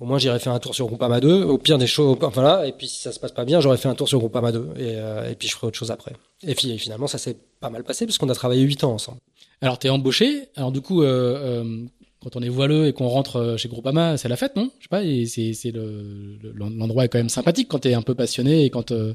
[0.01, 1.43] Au moins, j'irai faire un tour sur Groupama 2.
[1.43, 3.77] Au pire des choses, enfin là, et puis si ça se passe pas bien, j'aurais
[3.77, 4.69] fait un tour sur Groupama 2.
[4.77, 6.13] Et, euh, et puis je ferai autre chose après.
[6.43, 9.19] Et puis finalement, ça s'est pas mal passé puisqu'on a travaillé 8 ans ensemble.
[9.61, 10.49] Alors, t'es embauché.
[10.55, 11.85] Alors, du coup, euh, euh,
[12.21, 14.69] quand on est voileux et qu'on rentre euh, chez Groupama, c'est la fête, non?
[14.79, 15.03] Je sais pas.
[15.03, 18.65] et C'est c'est le le- l'endroit est quand même sympathique quand t'es un peu passionné
[18.65, 18.91] et quand.
[18.91, 19.13] euh,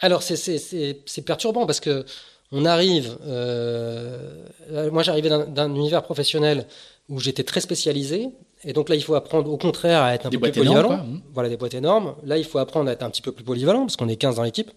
[0.00, 2.04] Alors c'est perturbant parce que
[2.52, 3.16] on arrive.
[3.26, 6.66] Euh, moi, j'arrivais d'un d'un univers professionnel
[7.08, 8.28] où j'étais très spécialisé,
[8.64, 10.88] et donc là, il faut apprendre au contraire à être un Des peu plus polyvalent.
[10.88, 10.96] quoi.
[10.98, 11.20] Mhm.
[11.34, 12.14] Voilà, des boîtes énormes.
[12.24, 14.36] Là, il faut apprendre à être un petit peu plus polyvalent parce qu'on est 15
[14.36, 14.70] dans l'équipe.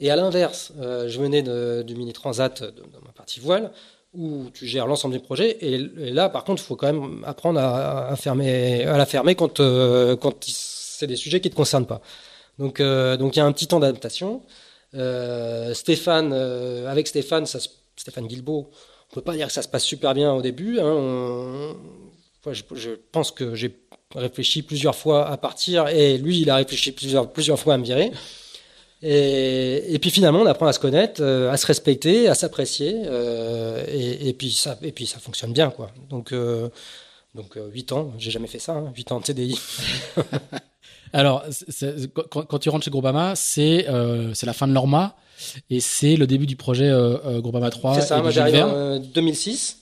[0.00, 3.70] Et à l'inverse, euh, je venais de- du mini transat de- dans ma partie voile
[4.12, 5.50] où tu gères l'ensemble du projet.
[5.60, 9.06] Et, et là, par contre, il faut quand même apprendre à, à fermer, à la
[9.06, 12.00] fermer quand, euh, quand c'est des sujets qui te concernent pas.
[12.58, 14.42] Donc, donc il y a un petit temps d'adaptation.
[14.94, 17.58] Euh, Stéphane, euh, avec Stéphane, ça,
[17.96, 18.70] Stéphane Guilbeault,
[19.10, 20.78] on peut pas dire que ça se passe super bien au début.
[20.80, 21.74] Hein,
[22.50, 23.76] je, pense que j'ai
[24.14, 28.12] réfléchi plusieurs fois à partir et lui, il a réfléchi plusieurs, fois à me virer.
[29.02, 33.02] Et, puis finalement, on apprend à se connaître, euh, à se respecter, à s'apprécier,
[33.88, 34.76] et, puis ça,
[35.20, 35.90] fonctionne bien, quoi.
[36.08, 36.32] Donc,
[37.34, 39.58] donc euh, 8 ans, j'ai jamais fait ça, hein, 8 ans de CDI.
[41.14, 41.44] Alors,
[42.30, 45.16] quand, quand tu rentres chez Groupama, c'est euh, c'est la fin de l'Orma
[45.70, 48.68] et c'est le début du projet euh, euh, Groupama 3 C'est ça, moi j'arrive en
[48.74, 49.78] euh, 2006.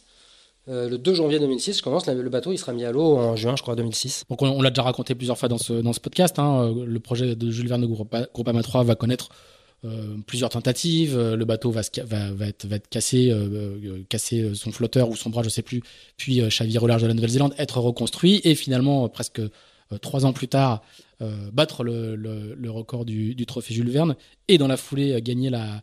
[0.68, 3.34] Euh, le 2 janvier 2006, je commence, le bateau il sera mis à l'eau en
[3.34, 4.24] juin, je crois, 2006.
[4.30, 6.38] Donc on, on l'a déjà raconté plusieurs fois dans ce, dans ce podcast.
[6.38, 9.30] Hein, le projet de Jules Verne de Groupa- Groupama 3 va connaître
[9.84, 11.18] euh, plusieurs tentatives.
[11.18, 15.16] Le bateau va, se va, va, être, va être cassé, euh, casser son flotteur ou
[15.16, 15.82] son bras, je sais plus,
[16.16, 19.40] puis chavirer au large de la Nouvelle-Zélande, être reconstruit et finalement, presque
[19.98, 20.82] trois ans plus tard,
[21.20, 24.16] euh, battre le, le, le record du, du trophée Jules Verne
[24.48, 25.82] et dans la foulée euh, gagner la,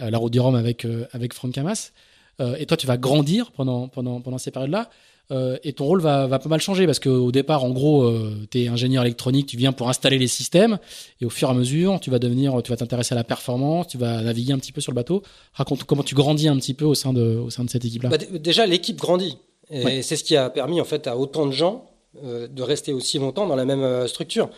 [0.00, 1.92] euh, la route du Rhum avec, euh, avec Franck Hamas.
[2.40, 4.90] Euh, et toi, tu vas grandir pendant, pendant, pendant ces périodes-là.
[5.30, 8.10] Euh, et ton rôle va, va pas mal changer parce qu'au départ, en gros,
[8.50, 10.78] tu es ingénieur électronique, tu viens pour installer les systèmes
[11.20, 13.88] et au fur et à mesure, tu vas devenir, tu vas t'intéresser à la performance,
[13.88, 15.22] tu vas naviguer un petit peu sur le bateau.
[15.52, 18.08] Raconte comment tu grandis un petit peu au sein de, au sein de cette équipe-là.
[18.08, 19.36] Bah, déjà, l'équipe grandit.
[19.70, 20.00] Et Ouais.
[20.00, 23.18] c'est ce qui a permis en fait à autant de gens euh, de rester aussi
[23.18, 24.48] longtemps dans la même euh, structure.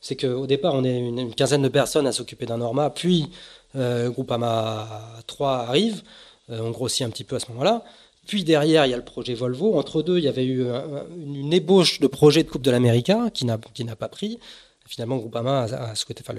[0.00, 3.30] C'est qu'au départ, on est une, quinzaine de personnes à s'occuper d'un Norma, puis
[3.76, 4.86] euh, Groupama
[5.26, 6.02] 3 arrive,
[6.50, 7.82] euh, on grossit un petit peu à ce moment-là.
[8.26, 9.78] Puis derrière, il y a le projet Volvo.
[9.78, 13.30] Entre deux, il y avait eu un- une, ébauche de projet de Coupe de l'América
[13.32, 14.38] qui n'a pas pris.
[14.86, 16.38] Finalement, Groupama a, a souhaité, enfin,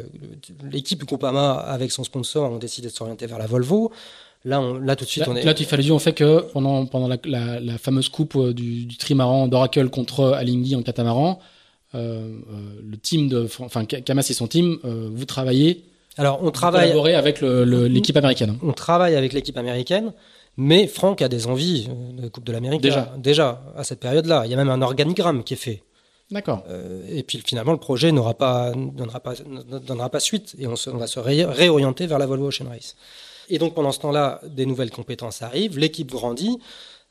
[0.63, 3.91] l'équipe Groupama avec son sponsor ont décidé de s'orienter vers la Volvo.
[4.45, 5.43] Là, on, là tout de suite, Là, on est.
[5.43, 8.53] là, tu fais allusion au fait que pendant, pendant la, la, la fameuse coupe euh,
[8.53, 11.39] du, du trimaran d'Oracle contre Alinghi en catamaran,
[11.95, 11.99] euh,
[12.51, 15.83] euh, le team de, enfin, Kamas et son team, euh, vous travaillez,
[16.17, 18.57] Alors, on travaille, avec l'équipe américaine.
[18.63, 20.13] on travaille avec l'équipe américaine,
[20.55, 22.81] mais Franck a des envies de Coupe de l'Amérique.
[22.81, 23.13] Déjà.
[23.17, 24.43] Déjà, à cette période-là.
[24.45, 25.83] Il y a même un organigramme qui est fait.
[26.31, 26.63] D'accord.
[26.69, 30.67] Euh, et puis finalement, le projet n'aura pas, donnera, pas, ne donnera pas suite et
[30.67, 32.95] on, se- on va se ré- réorienter vers la Volvo Ocean Race.
[33.49, 36.59] Et donc pendant ce temps-là, des nouvelles compétences arrivent, l'équipe grandit.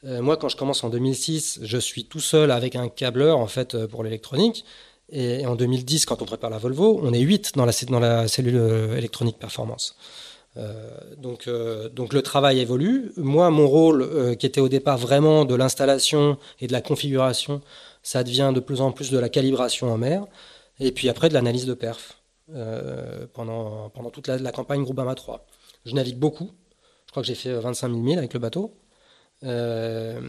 [0.04, 3.48] Euh, moi, quand je commence en 2006, je suis tout seul avec un câbleur en
[3.48, 4.64] fait euh, pour l'électronique.
[5.10, 8.96] Et en 2010, quand on prépare la Volvo, on est 8 dans la, cellule euh,
[8.96, 9.96] électronique performance.
[11.18, 13.12] Donc, le travail évolue.
[13.16, 17.62] Moi, mon rôle, qui était au départ vraiment de l'installation et de la configuration,
[18.02, 20.26] ça devient de plus en plus de la calibration en mer,
[20.80, 22.20] et puis après de l'analyse de perf
[23.34, 25.46] pendant, pendant toute la, la campagne Groupama 3.
[25.84, 26.50] Je navigue beaucoup.
[27.06, 28.74] Je crois que j'ai fait 25 000 milles avec le bateau.
[29.44, 30.20] Euh,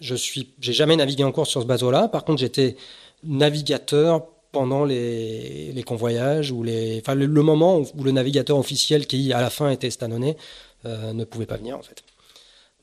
[0.00, 2.08] je suis, j'ai jamais navigué en course sur ce bateau-là.
[2.08, 2.76] Par contre, j'étais
[3.24, 9.32] navigateur pendant les, les convoyages ou les, enfin le, moment où, le navigateur officiel qui
[9.32, 10.36] à la fin était stanonné
[10.84, 12.04] euh, ne pouvait pas venir en fait.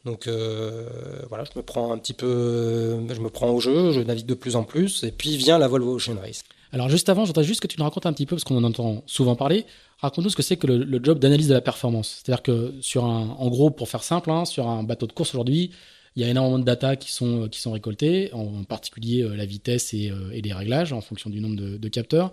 [0.06, 0.88] Donc euh,
[1.30, 4.34] voilà, je me prends un petit peu, je me prends au jeu, je navigue de
[4.34, 6.44] plus en plus, et puis vient la Volvo Ocean Race.
[6.72, 8.64] Alors juste avant, j'entends juste que tu nous racontes un petit peu, parce qu'on en
[8.64, 9.66] entend souvent parler,
[10.00, 12.22] raconte-nous ce que c'est que le, le job d'analyse de la performance.
[12.24, 15.30] C'est-à-dire que sur un, en gros, pour faire simple, hein, sur un bateau de course
[15.36, 15.72] aujourd'hui,
[16.16, 19.46] il y a énormément de data qui sont, qui sont récoltées, en particulier euh, la
[19.46, 22.32] vitesse et, euh, et les réglages en fonction du nombre de, capteurs.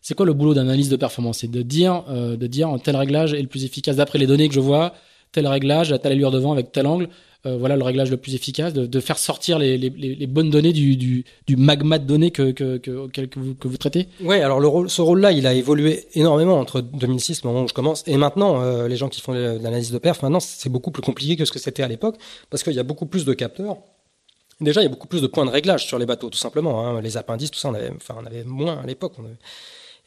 [0.00, 1.38] C'est quoi le boulot d'analyse de performance?
[1.38, 4.48] C'est de dire, euh, de dire tel réglage est le plus efficace d'après les données
[4.48, 4.94] que je vois,
[5.32, 7.08] tel réglage à telle allure de vent avec tel angle,
[7.44, 10.96] euh, voilà le réglage le plus efficace, de, faire sortir les, les, bonnes données du,
[10.96, 15.02] du, magma de données que, que, que, que, vous, que vous traitez Ouais, alors ce
[15.02, 18.88] rôle-là, il a évolué énormément entre 2006, le moment où je commence, et maintenant, euh,
[18.88, 21.58] les gens qui font l'analyse de perf, maintenant, c'est beaucoup plus compliqué que ce que
[21.58, 22.16] c'était à l'époque,
[22.50, 23.76] parce qu'il y a beaucoup plus de capteurs.
[24.60, 26.86] Déjà, il y a beaucoup plus de points de réglage sur les bateaux, tout simplement.
[26.86, 27.02] Hein.
[27.02, 29.12] Les appendices, tout ça, on avait, enfin, on avait moins à l'époque.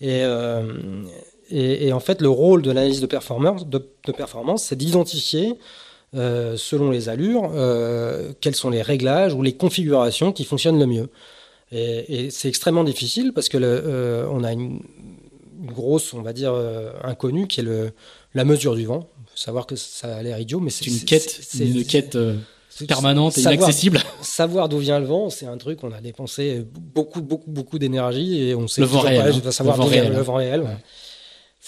[0.01, 1.03] euh,
[1.51, 5.55] et, et en fait, le rôle de l'analyse de performance, c'est d'identifier,
[6.15, 10.85] euh, selon les allures, euh, quels sont les réglages ou les configurations qui fonctionnent le
[10.87, 11.09] mieux.
[11.71, 14.79] Et, et c'est extrêmement difficile parce que le, euh, on a une,
[15.61, 16.53] une grosse, on va dire,
[17.03, 17.91] inconnue qui est le,
[18.33, 19.01] la mesure du vent.
[19.27, 22.17] Faut savoir que ça a l'air idiot, mais c'est une quête, c'est- une c'est- quête
[22.69, 23.99] c'est- permanente et savoir- inaccessible.
[24.21, 28.41] Savoir d'où vient le vent, c'est un truc on a dépensé beaucoup, beaucoup, beaucoup d'énergie
[28.41, 29.51] et on sait Le vent réel, pas, hein.
[29.51, 30.13] savoir Le vent réel.
[30.13, 30.61] le vent réel.
[30.61, 30.67] Ouais.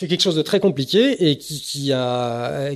[0.01, 2.73] C'est quelque chose de très compliqué et qui, a,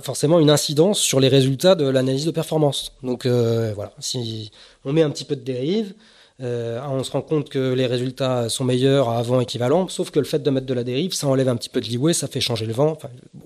[0.00, 2.92] forcément une incidence sur les résultats de l'analyse de performance.
[3.02, 4.52] Donc euh, voilà, si
[4.84, 5.94] on met un petit peu de dérive,
[6.40, 10.20] euh, on se rend compte que les résultats sont meilleurs à vent équivalent, sauf que
[10.20, 12.28] le fait de mettre de la dérive, ça enlève un petit peu de leeway, ça
[12.28, 12.96] fait changer le vent.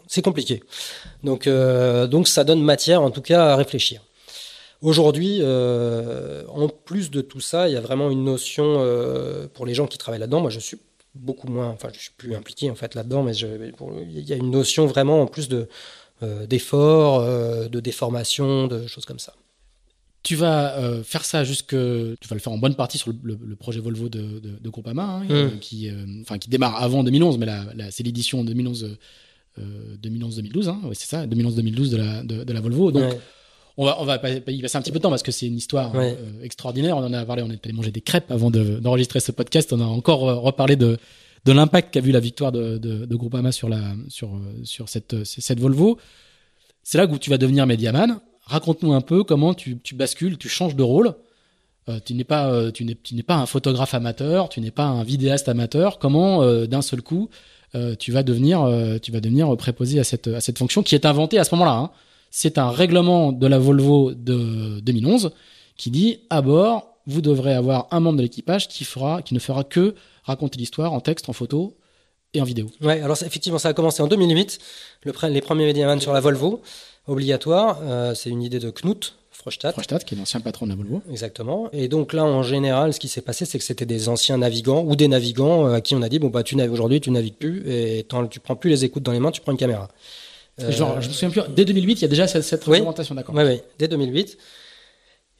[0.09, 0.63] C'est compliqué.
[1.25, 4.03] Donc, euh, donc ça donne matière, en tout cas, à réfléchir.
[4.83, 8.85] Aujourd'hui, en plus de tout ça, il y a vraiment une notion
[9.55, 10.43] pour les gens qui travaillent là-dedans.
[10.43, 10.77] Moi, je suis
[11.15, 14.51] beaucoup moins, enfin, je suis plus impliqué en fait là-dedans, mais il y a une
[14.51, 15.69] notion vraiment en plus de
[16.23, 19.35] euh, d'effort, euh, de déformation, de choses comme ça.
[20.23, 23.19] Tu vas euh, faire ça jusque, tu vas le faire en bonne partie sur le,
[23.25, 25.91] le- le projet Volvo de, de, de Groupama, hein, euh, qui,
[26.23, 28.97] enfin, qui démarre avant 2011, mais la, la- c'est l'édition 2011.
[29.59, 32.91] euh, 2011-2012, hein, ouais, c'est ça, 2011-2012 de la, de, de la Volvo.
[32.93, 33.19] Donc, Ouais.
[33.79, 34.17] On va, on va
[34.49, 36.17] y passer un petit peu de temps parce que c'est une histoire Ouais.
[36.21, 36.97] euh, extraordinaire.
[36.97, 39.73] On en a parlé, on est allé manger des crêpes avant de- d'enregistrer ce podcast.
[39.73, 40.99] On a encore euh, reparlé de,
[41.45, 44.31] de l'impact qu'a vu la victoire de, de, de, Groupama sur la sur
[44.65, 45.99] sur cette cette Volvo.
[46.83, 48.21] C'est là où tu vas devenir médiaman.
[48.45, 51.15] Raconte-nous un peu comment tu, tu bascules, tu changes de rôle.
[51.89, 54.71] Euh, tu n'es pas euh, tu n'es tu n'es pas un photographe amateur, tu n'es
[54.71, 55.99] pas un vidéaste amateur.
[55.99, 57.29] Comment euh, d'un seul coup
[57.99, 58.69] tu vas devenir
[59.01, 61.73] tu vas devenir préposé à cette à cette fonction qui est inventée à ce moment-là.
[61.79, 61.91] Hein.
[62.35, 65.33] C'est un règlement de la Volvo de 2011
[65.77, 69.39] qui dit à bord vous devrez avoir un membre de l'équipage qui fera qui ne
[69.39, 71.77] fera que raconter l'histoire en texte, en photo
[72.33, 72.71] et en vidéo.
[72.81, 74.59] Ouais, alors effectivement ça a commencé en 2008.
[75.05, 76.63] Le, les premiers médiamans sur la Volvo
[77.07, 77.79] obligatoire,
[78.15, 80.05] c'est une idée de Knut Frostadt.
[80.05, 81.03] qui est l'ancien patron de la Volvo.
[81.11, 81.69] Exactement.
[81.73, 84.85] Et donc là, en général, ce qui s'est passé, c'est que c'était des anciens navigants
[84.85, 87.11] ou des navigants euh, à qui on a dit bon bah tu navigues aujourd'hui, tu
[87.11, 89.89] navigues plus et tu prends plus les écoutes dans les mains, tu prends une caméra.
[90.59, 91.55] Genre, je me souviens plus.
[91.55, 93.35] Dès 2008, il y a déjà cette, cette réglementation, d'accord.
[93.35, 94.39] Oui, oui, dès 2008.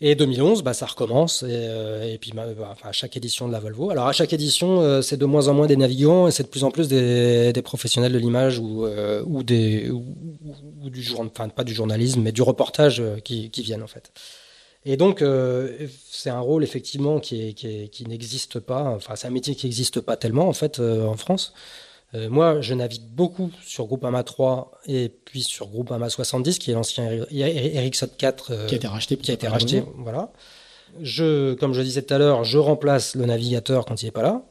[0.05, 1.45] Et 2011, bah, ça recommence.
[1.45, 3.91] Et, euh, et puis, bah, bah, à chaque édition de la Volvo.
[3.91, 6.49] Alors, à chaque édition, euh, c'est de moins en moins des navigants et c'est de
[6.49, 10.05] plus en plus des, des professionnels de l'image ou, euh, ou, des, ou,
[10.83, 14.11] ou du jour, enfin, pas du journalisme, mais du reportage qui, qui viennent, en fait.
[14.85, 15.23] Et donc,
[16.11, 18.83] c'est un rôle, effectivement, qui, est, qui, est, qui n'existe pas.
[18.83, 21.55] Enfin, c'est un métier qui n'existe pas tellement, en fait, en France.
[22.15, 26.75] Euh, moi, je navigue beaucoup sur Groupama 3 et puis sur Groupama 70, qui est
[26.75, 29.17] l'ancien Ericsson 4 euh, qui a été racheté.
[29.17, 30.31] Qui a été racheté, voilà.
[31.01, 34.23] Je, comme je disais tout à l'heure, je remplace le navigateur quand il n'est pas
[34.23, 34.43] là.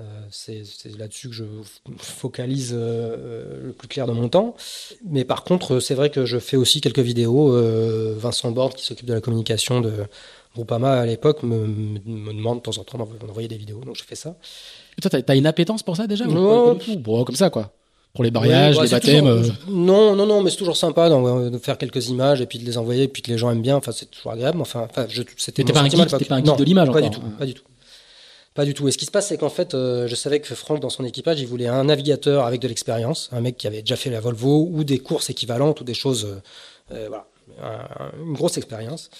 [0.00, 0.62] Euh, c'est
[0.96, 1.44] là-dessus que je
[1.98, 4.54] focalise le plus clair de mon temps.
[5.04, 7.52] Mais par contre, c'est vrai que je fais aussi quelques vidéos.
[8.16, 10.04] Vincent Borde, qui s'occupe de la communication de
[10.54, 13.80] Groupama à l'époque, me, me, demande de temps en temps d'envoyer des vidéos.
[13.80, 14.36] Donc je fais ça.
[14.98, 16.78] Et toi, t'as une appétence pour ça déjà Non.
[16.98, 17.72] Bon, comme ça, quoi.
[18.14, 19.26] Pour les mariages, les baptêmes.
[19.26, 19.42] Euh.
[19.68, 22.78] Non, non, non, mais c'est toujours sympa de faire quelques images et puis de les
[22.78, 23.76] envoyer, et puis que les gens aiment bien.
[23.76, 24.60] Enfin, c'est toujours agréable.
[24.60, 25.64] Enfin, enfin c'était.
[25.64, 27.64] pas, un guide, pas un de l'image Pas du tout, pas du tout.
[28.54, 28.86] Pas du tout.
[28.86, 31.04] Et ce qui se passe, c'est qu'en fait, euh, je savais que Franck, dans son
[31.04, 34.20] équipage, il voulait un navigateur avec de l'expérience, un mec qui avait déjà fait la
[34.20, 36.40] Volvo ou des courses équivalentes ou des choses,
[36.92, 37.26] euh, voilà,
[38.24, 39.10] une grosse expérience.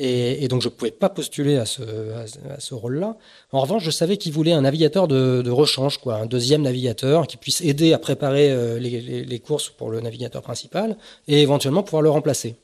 [0.00, 3.16] Et, donc je ne pouvais pas postuler à ce, rôle-là.
[3.50, 7.36] En revanche, je savais qu'il voulait un navigateur de, rechange, quoi, un deuxième navigateur qui
[7.36, 12.10] puisse aider à préparer euh, les, courses pour le navigateur principal et éventuellement pouvoir le
[12.10, 12.54] remplacer.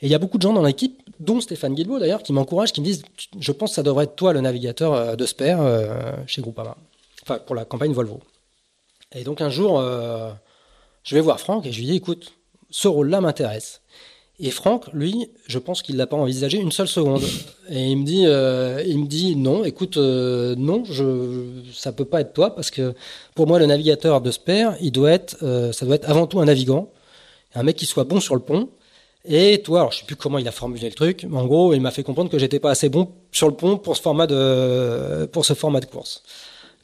[0.00, 2.72] Et il y a beaucoup de gens dans l'équipe, dont Stéphane Guilbault d'ailleurs, qui m'encouragent,
[2.72, 3.02] qui me disent
[3.40, 6.76] Je pense que ça devrait être toi le navigateur euh, de Sper euh, chez Groupama,
[7.22, 8.20] enfin pour la campagne Volvo.
[9.12, 10.30] Et donc un jour, euh,
[11.02, 12.32] je vais voir Franck et je lui dis Écoute,
[12.70, 13.80] ce rôle-là m'intéresse.
[14.40, 17.24] Et Franck, lui, je pense qu'il l'a pas envisagé une seule seconde.
[17.70, 22.04] Et il me dit, euh, il me dit non, écoute, euh, non, je, ça peut
[22.04, 22.94] pas être toi parce que
[23.34, 26.38] pour moi, le navigateur de Sper, il doit être, euh, ça doit être avant tout
[26.38, 26.88] un navigant,
[27.56, 28.68] un mec qui soit bon sur le pont.
[29.24, 31.74] Et toi, alors je sais plus comment il a formulé le truc, mais en gros,
[31.74, 34.28] il m'a fait comprendre que j'étais pas assez bon sur le pont pour ce format
[34.28, 36.22] de, pour ce format de course.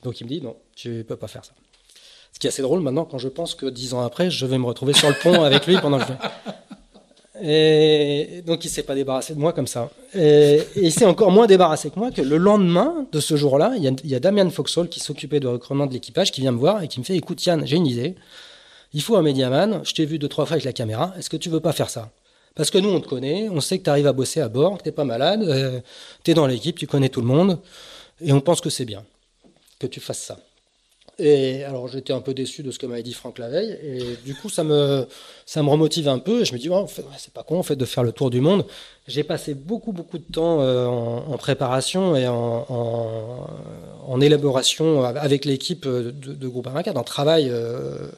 [0.02, 1.52] Donc il me dit non, tu peux pas faire ça.
[2.32, 4.58] Ce qui est assez drôle maintenant quand je pense que dix ans après, je vais
[4.58, 6.12] me retrouver sur le pont avec lui pendant que je
[7.42, 9.90] et donc il s'est pas débarrassé de moi comme ça.
[10.14, 13.82] Et, il s'est encore moins débarrassé que moi que le lendemain de ce jour-là, il
[14.04, 16.88] y a, Damien Foxhall qui s'occupait de recrutement de l'équipage qui vient me voir et
[16.88, 18.14] qui me fait écoute Yann, j'ai une idée.
[18.92, 19.80] Il faut un médiaman.
[19.84, 21.12] Je t'ai vu deux trois fois avec la caméra.
[21.18, 22.10] Est-ce que tu veux pas faire ça?
[22.54, 24.78] Parce que nous on te connaît, on sait que tu arrives à bosser à bord,
[24.78, 25.80] que t'es pas malade, euh,
[26.22, 27.58] tu es dans l'équipe, tu connais tout le monde
[28.20, 29.04] et on pense que c'est bien
[29.80, 30.38] que tu fasses ça.
[31.18, 34.16] Et alors j'étais un peu déçu de ce que m'avait dit Franck la veille, et
[34.24, 35.06] du coup ça me
[35.46, 36.42] ça me remotive un peu.
[36.42, 36.84] Et je me dis ouais,
[37.18, 38.66] c'est pas con en fait de faire le tour du monde.
[39.06, 46.10] J'ai passé beaucoup beaucoup de temps euh, en, préparation et en, élaboration avec l'équipe de,
[46.10, 48.08] de Groupama 4, en travail euh,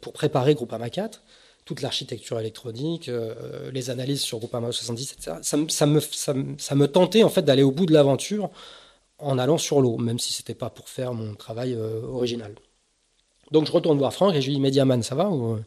[0.00, 1.22] pour préparer Groupama 4
[1.64, 5.36] toute l'architecture électronique, euh, les analyses sur Groupama 70, etc.
[5.42, 8.48] Ça, ça, me, ça me tentait en fait d'aller au bout de l'aventure
[9.18, 12.54] en allant sur l'eau, même si c'était pas pour faire mon travail euh, original.
[13.50, 15.58] Donc je retourne voir Franck et je lui dis Mediaman, ça va ou...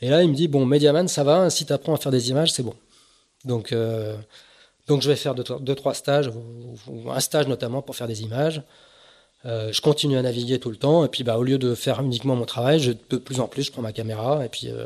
[0.00, 2.30] Et là il me dit bon Mediaman, ça va, si tu apprends à faire des
[2.30, 2.74] images, c'est bon.
[3.44, 4.16] Donc euh,
[4.88, 8.62] donc je vais faire deux, trois stages, ou, un stage notamment pour faire des images.
[9.46, 12.00] Euh, je continue à naviguer tout le temps et puis bah au lieu de faire
[12.00, 14.84] uniquement mon travail, je, de plus en plus je prends ma caméra et puis euh,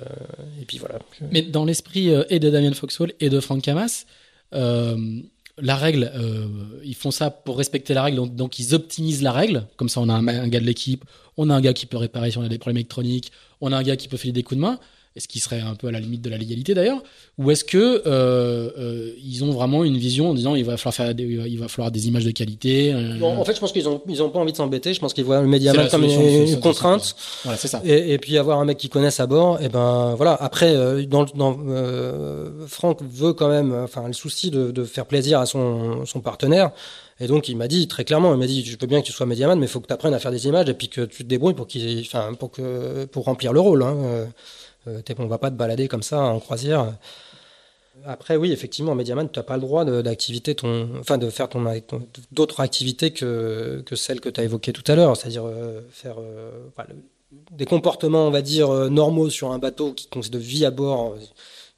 [0.61, 0.99] et puis voilà.
[1.31, 4.05] Mais dans l'esprit euh, et de Damien Foxhall et de Franck Camas,
[5.59, 6.47] la règle, euh,
[6.85, 9.67] ils font ça pour respecter la règle, donc, ils optimisent la règle.
[9.77, 11.05] Comme ça, on a un, gars de l'équipe,
[11.37, 13.77] on a un gars qui peut réparer si on a des problèmes électroniques, on a
[13.77, 14.79] un gars qui peut filer des coups de main.
[15.17, 17.03] Est-ce qu'ils seraient un peu à la limite de la légalité d'ailleurs,
[17.39, 20.95] ou est-ce que euh, euh, ils ont vraiment une vision en disant il va falloir
[20.95, 22.93] faire des, il va falloir des images de qualité.
[22.95, 24.95] euh, Bon, en fait, je pense qu'ils ont, ils ont pas envie de s'embêter.
[24.95, 27.15] Je pense qu'ils voient le média la comme solution, une, contrainte.
[27.45, 27.83] voilà, c'est ça.
[27.85, 30.35] Et, et puis avoir un mec qui connaisse à bord, et ben voilà.
[30.35, 35.07] Après, euh, dans, dans euh, Franck veut quand même, enfin, le souci de, de faire
[35.07, 36.71] plaisir à son, son partenaire.
[37.21, 39.13] Et donc il m'a dit très clairement, il m'a dit, je veux bien que tu
[39.13, 41.03] sois médiaman, mais il faut que tu apprennes à faire des images et puis que
[41.03, 43.83] tu te débrouilles pour qu'il, enfin, pour que, pour remplir le rôle.
[43.83, 43.97] Hein.
[44.89, 46.95] Euh, on va pas te balader comme ça en croisière.
[48.07, 51.29] Après, oui, effectivement, en Mediaman, tu n'as pas le droit de- d'activité, ton, enfin, de
[51.31, 55.17] faire ton, ton- d'autres activités que, que celles que tu as évoquées tout à l'heure,
[55.17, 56.97] c'est-à-dire euh, faire euh, enfin, le-
[57.57, 60.71] des comportements, on va dire, euh, normaux sur un bateau qui consiste de vie à
[60.71, 61.15] bord,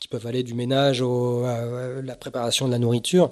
[0.01, 3.31] qui peuvent aller du ménage au, à, à la préparation de la nourriture.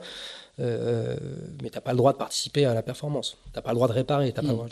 [0.61, 1.17] euh,
[1.63, 3.37] mais tu n'as pas le droit de participer à la performance.
[3.47, 4.33] Tu n'as pas le droit de réparer.
[4.33, 4.57] t'as pas le Mm.
[4.57, 4.69] droit-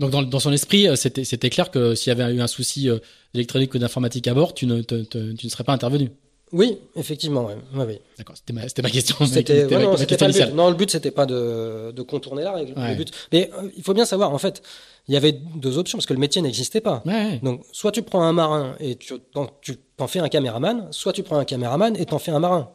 [0.00, 2.46] Donc dans, dans son esprit, euh, c'était c'était clair que s'il y avait eu un
[2.48, 2.98] souci euh,
[3.34, 6.10] d'électronique ou d'informatique à bord, tu ne, te- te- tu ne serais pas intervenu.
[6.52, 7.44] Oui, effectivement.
[7.46, 7.54] Ouais.
[7.76, 7.98] Ouais, oui.
[8.18, 9.14] D'accord, c'était ma, c'était ma question.
[9.24, 10.56] C'était c'était ouais, ma- non, ma c'était question pas le but.
[10.56, 12.72] Non, le but c'était pas de, de contourner la règle.
[12.76, 13.12] Le but.
[13.32, 14.60] Mais euh, il faut bien savoir, en fait,
[15.06, 17.04] il y avait deux options parce que le métier n'existait pas.
[17.44, 21.12] Donc, soit tu prends un marin et tu t'en, tu t'en fais un caméraman, soit
[21.12, 22.70] tu prends un caméraman et t'en fais un marin.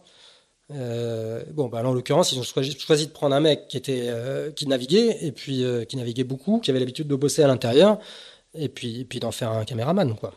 [0.73, 3.77] Euh, bon, bah, là, en l'occurrence, ils ont choisi, choisi de prendre un mec qui
[3.77, 7.43] était euh, qui naviguait et puis euh, qui naviguait beaucoup, qui avait l'habitude de bosser
[7.43, 7.99] à l'intérieur,
[8.57, 10.33] et puis et puis d'en faire un caméraman, quoi.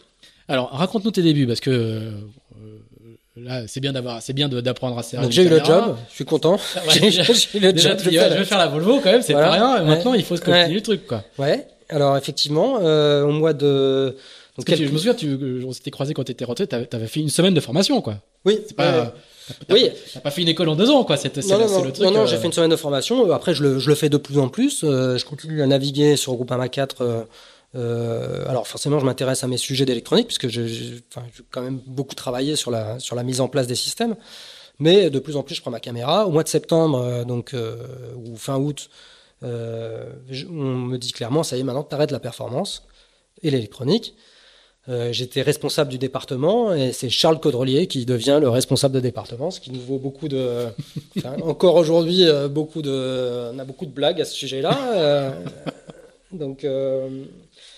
[0.49, 2.11] Alors raconte-nous tes débuts parce que
[3.37, 5.27] là c'est bien d'avoir, c'est bien d'apprendre à servir.
[5.29, 6.59] Donc j'ai eu le job, je suis content.
[6.87, 9.33] Ouais, J'ai- eu le Déjà, job, tu je vais faire la Volvo quand même, c'est
[9.35, 9.49] Voilà.
[9.49, 9.81] pas rien.
[9.83, 9.87] Ouais.
[9.88, 10.73] Maintenant il faut se continuer Ouais.
[10.75, 11.25] le truc quoi.
[11.38, 11.67] Ouais.
[11.91, 14.17] Alors effectivement, au mois de
[14.57, 17.07] donc, tu- je me souviens, tu, on s'était croisé quand tu étais retraité, t'avais, t'avais
[17.07, 18.17] fait une semaine de formation quoi.
[18.45, 19.14] oui, C'est pas,
[19.50, 19.90] euh, Oui.
[20.14, 21.16] t'as pas fait une école en deux ans quoi.
[21.16, 21.98] C'est, c'est, non, le- non, truc.
[22.00, 23.30] non, non, euh, j'ai fait une semaine de formation.
[23.32, 24.82] Après, je le, je le fais de plus en plus.
[24.84, 27.02] Euh, je continue à naviguer sur Groupama 4.
[27.02, 27.22] euh,
[27.76, 31.61] euh, alors, forcément, je m'intéresse à mes sujets d'électronique, puisque je- j'ai enfin, j'ai quand
[31.62, 34.16] même beaucoup travaillé sur la, sur la mise en place des systèmes.
[34.78, 36.26] Mais de plus en plus, je prends ma caméra.
[36.26, 37.76] Au mois de septembre, euh, donc, euh,
[38.16, 38.88] ou fin août,
[39.42, 40.04] euh,
[40.50, 42.84] on me dit clairement, ça y est, maintenant, tu arrêtes la performance
[43.42, 44.14] et l'électronique.
[44.88, 49.51] Euh, J'étais responsable du département et c'est Charles Caudrelier qui devient le responsable de département,
[49.51, 50.66] ce qui nous vaut beaucoup de.
[51.18, 53.51] enfin, encore aujourd'hui, euh, beaucoup de.
[53.53, 54.79] On a beaucoup de blagues à ce sujet-là.
[54.94, 55.31] euh,
[56.33, 56.66] donc.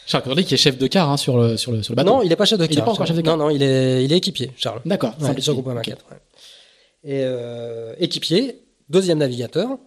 [0.07, 2.11] Charles Corday qui est chef de car hein, sur le sur le sur le bateau.
[2.11, 2.85] non, il n'est pas chef de Il est car.
[2.85, 3.37] pas encore chef de car.
[3.37, 4.81] Non, non, il est, il est équipier, Charles.
[4.85, 5.14] D'accord.
[5.20, 5.87] Ouais, 4.
[6.11, 6.16] ouais.
[7.05, 9.79] Et euh, équipier, deuxième navigateur,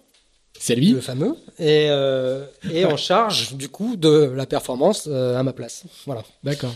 [0.57, 0.91] C'est lui.
[0.93, 5.53] le fameux, et, euh, et en charge du coup de la performance euh, à ma
[5.53, 5.83] place.
[6.05, 6.23] Voilà.
[6.43, 6.73] D'accord.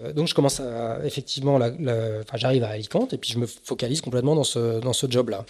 [0.00, 0.60] Euh, donc je commence
[1.04, 5.06] effectivement, enfin j'arrive à Alicante et puis je me focalise complètement dans ce dans ce
[5.08, 5.44] job-là.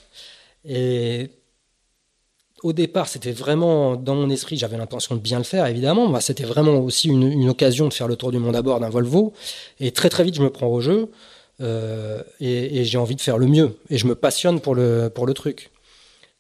[0.64, 1.30] Et
[2.62, 6.08] au départ, c'était vraiment dans mon esprit, j'avais l'intention de bien le faire, évidemment.
[6.08, 8.80] Bah, c'était vraiment aussi une, une occasion de faire le tour du monde à bord
[8.80, 9.34] d'un Volvo.
[9.80, 11.10] Et très très vite, je me prends au jeu
[11.60, 13.76] euh, et, et j'ai envie de faire le mieux.
[13.90, 15.70] Et je me passionne pour le pour le truc.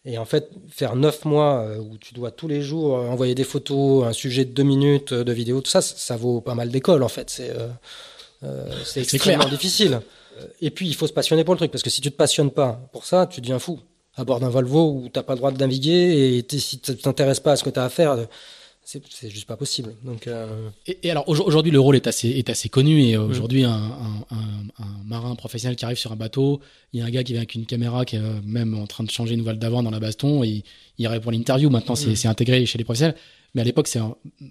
[0.06, 3.34] Et en fait, faire neuf mois euh, où tu dois tous les jours euh, envoyer
[3.34, 6.54] des photos, un sujet de deux minutes euh, de vidéo, tout ça, ça, vaut pas
[6.54, 7.30] mal d'école en fait.
[7.30, 7.50] C'est
[8.42, 9.50] euh, extrêmement clair.
[9.50, 10.00] difficile.
[10.60, 12.50] Et puis, il faut se passionner pour le truc parce que si tu te passionnes
[12.50, 13.80] pas pour ça, tu deviens fou.
[14.16, 17.40] À bord d'un Volvo où t'as pas le droit de naviguer et si tu t'intéresses
[17.40, 18.16] pas à ce que tu as à faire,
[18.84, 19.94] c'est juste pas possible.
[20.04, 23.06] Donc, euh, Et, et alors aujourd- aujourd'hui le rôle est assez est assez connu Mm.
[23.06, 26.60] et euh, aujourd'hui un, un, un, un marin professionnel qui arrive sur un bateau,
[26.92, 28.86] il y a un gars qui vient avec une caméra qui est euh, même en
[28.86, 30.62] train de changer une voile d'avant dans la baston et
[30.98, 31.70] il répond à l'interview.
[31.70, 32.16] Maintenant c'est Mm.
[32.16, 33.16] c'est intégré chez les professionnels,
[33.54, 34.00] mais à l'époque c'est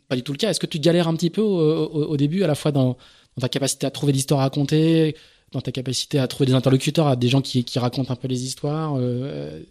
[0.09, 0.49] pas du tout le cas.
[0.49, 2.97] Est-ce que tu galères un petit peu au, au, au début à la fois dans,
[3.37, 5.15] dans ta capacité à trouver des histoires à raconter,
[5.51, 8.27] dans ta capacité à trouver des interlocuteurs, à des gens qui, qui racontent un peu
[8.27, 9.61] les histoires euh,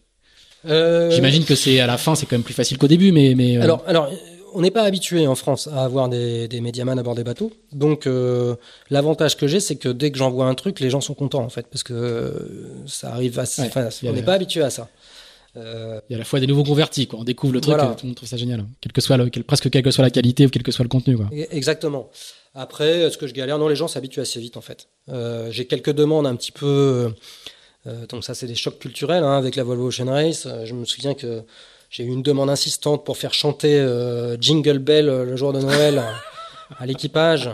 [0.64, 3.34] euh, J'imagine que c'est à la fin c'est quand même plus facile qu'au début, mais
[3.34, 4.08] mais euh, Alors, alors,
[4.54, 7.52] on n'est pas habitué en France à avoir des, des médiamans à bord des bateaux.
[7.72, 8.54] Donc, euh,
[8.90, 11.48] l'avantage que j'ai, c'est que dès que j'envoie un truc, les gens sont contents en
[11.48, 13.62] fait, parce que euh, ça arrive assez.
[13.62, 14.88] Ouais, on n'est pas habitué à ça.
[15.56, 17.18] Euh, Il y a à la fois des nouveaux convertis, quoi.
[17.20, 17.92] On découvre le truc, Voilà.
[17.92, 18.64] et tout le monde trouve ça génial.
[18.80, 20.82] Quel que soit le, quel- presque quelle que soit la qualité ou quel que soit
[20.84, 21.28] le contenu, quoi.
[21.32, 22.08] e- exactement.
[22.54, 24.88] Après, est-ce que je galère Non, les gens s'habituent assez vite en fait.
[25.50, 27.12] J'ai quelques demandes un petit peu.
[28.10, 30.46] donc ça, c'est des chocs culturels hein, avec la Volvo Ocean Race.
[30.64, 31.42] Je me souviens que
[31.92, 35.60] j'ai eu une demande insistante pour faire chanter euh, Jingle Bell euh, le jour de
[35.60, 36.02] Noël
[36.78, 37.50] à l'équipage.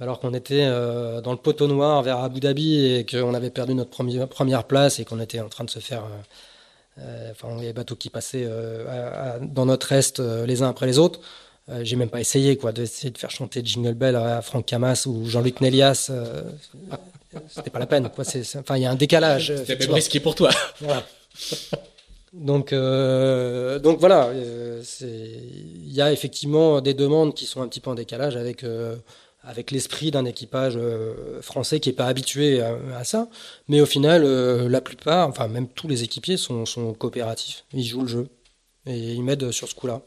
[0.00, 3.74] Alors qu'on était euh, dans le poteau noir vers Abu Dhabi et qu'on avait perdu
[3.74, 6.04] notre première, première place et qu'on était en train de se faire.
[6.04, 9.92] euh, euh, Enfin, il y avait des bateaux qui passaient euh, à- à- dans notre
[9.92, 11.20] est euh, les uns après les autres.
[11.68, 15.04] Euh, J'ai même pas essayé quoi d'essayer de faire chanter Jingle Bell à Franck Camas
[15.06, 16.08] ou Jean-Luc Nélias.
[16.10, 16.42] euh,
[17.48, 18.08] C'était pas la peine.
[18.10, 18.24] Quoi.
[18.58, 19.50] Enfin, il y a un décalage.
[19.52, 19.94] euh, effectivement.
[19.94, 20.50] risqué pour toi.
[20.80, 21.02] Voilà.
[22.32, 27.80] Donc, euh, donc voilà, euh, il y a effectivement des demandes qui sont un petit
[27.80, 28.96] peu en décalage avec, euh,
[29.42, 30.78] avec l'esprit d'un équipage
[31.42, 33.28] français qui n'est pas habitué à, ça.
[33.68, 36.64] Mais au final, la plupart, enfin même tous les équipiers sont,
[36.98, 37.64] coopératifs.
[37.74, 38.28] Ils jouent le jeu
[38.86, 40.00] et ils m'aident sur ce coup-là.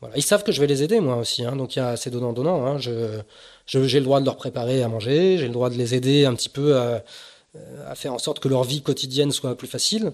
[0.00, 0.16] Voilà.
[0.16, 1.56] Ils savent que je vais les aider moi aussi, hein.
[1.56, 2.66] donc il y a c'est donnant donnant.
[2.66, 2.78] Hein.
[2.78, 3.20] Je,
[3.66, 6.34] j'ai le droit de leur préparer à manger, j'ai le droit de les aider un
[6.34, 7.04] petit peu à,
[7.86, 10.12] à, faire en sorte que leur vie quotidienne soit plus facile.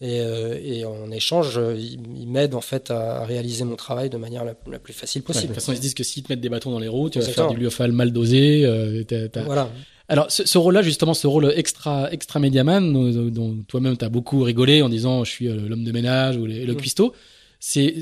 [0.00, 4.44] Et, euh, et en échange, ils, m'aident en fait à, réaliser mon travail de manière
[4.44, 5.44] la, plus facile possible.
[5.44, 7.10] de toute façon, ils se disent que s'ils te mettent des bâtons dans les roues,
[7.10, 8.64] tu vas faire du lyophaal mal dosé.
[8.64, 9.04] Euh,
[9.44, 9.70] voilà.
[10.08, 14.42] Alors, ce, ce rôle-là, justement, ce rôle extra, extra médiaman, dont, toi-même tu as beaucoup
[14.42, 16.76] rigolé en disant je suis euh, l'homme de ménage ou le mm.
[16.76, 17.12] cuistot,
[17.60, 17.94] c'est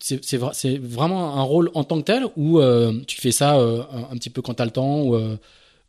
[0.00, 3.80] c'est vraiment un rôle en tant que tel ou euh, tu fais ça un,
[4.12, 5.16] un, petit peu quand tu as le temps ou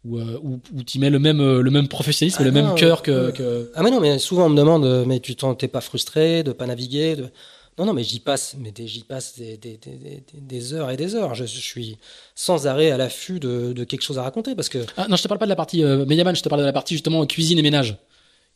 [0.05, 3.01] ou, euh, ou, tu mets le même euh, le même professionnalisme, le ah même cœur
[3.01, 5.81] que, que, Ah mais non, mais souvent on me demande, euh, mais tu t'es pas
[5.81, 7.29] frustré de pas naviguer de...
[7.77, 11.15] Non, non, mais j'y passe, mais j'y passe des, des, des, des, heures et des
[11.15, 11.33] heures.
[11.33, 11.97] Je, suis
[12.35, 14.79] sans arrêt à l'affût de, de, quelque chose à raconter parce que.
[14.97, 16.65] Ah non, je te parle pas de la partie euh, Mediaman, je te parle de
[16.65, 17.95] la partie justement cuisine et ménage.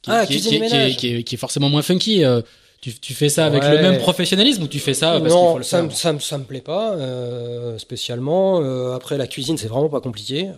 [0.01, 0.97] Qui, ah, qui, cuisine et ménage.
[0.97, 2.23] Qui, est, qui, est, forcément moins funky.
[2.81, 5.63] Tu, tu, fais ça avec le même professionnalisme ou tu fais ça parce faut le
[5.63, 5.91] ça, faire?
[5.93, 8.59] ça, ça, me plaît pas euh, spécialement.
[8.61, 10.49] Euh, après, la cuisine, c'est vraiment pas compliqué.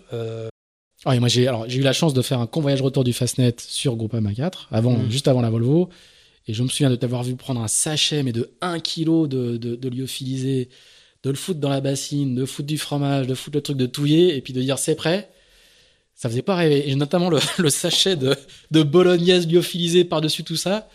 [1.05, 3.55] Ah, moi j'ai alors j'ai eu la chance de faire un convoyage retour du Fastnet
[3.59, 5.11] sur Groupama 4 avant mm.
[5.11, 5.89] juste avant la Volvo
[6.47, 9.57] et je me souviens de t'avoir vu prendre un sachet mais de 1 kg de,
[9.57, 10.69] de, de lyophilisé,
[11.23, 13.85] de le foutre dans la bassine, de foutre du fromage, de foutre le truc de
[13.85, 15.29] touiller et puis de dire c'est prêt.
[16.15, 16.89] Ça faisait pas rêver.
[16.89, 18.35] Et notamment le, le sachet de,
[18.71, 20.87] de bolognaise lyophilisée par-dessus tout ça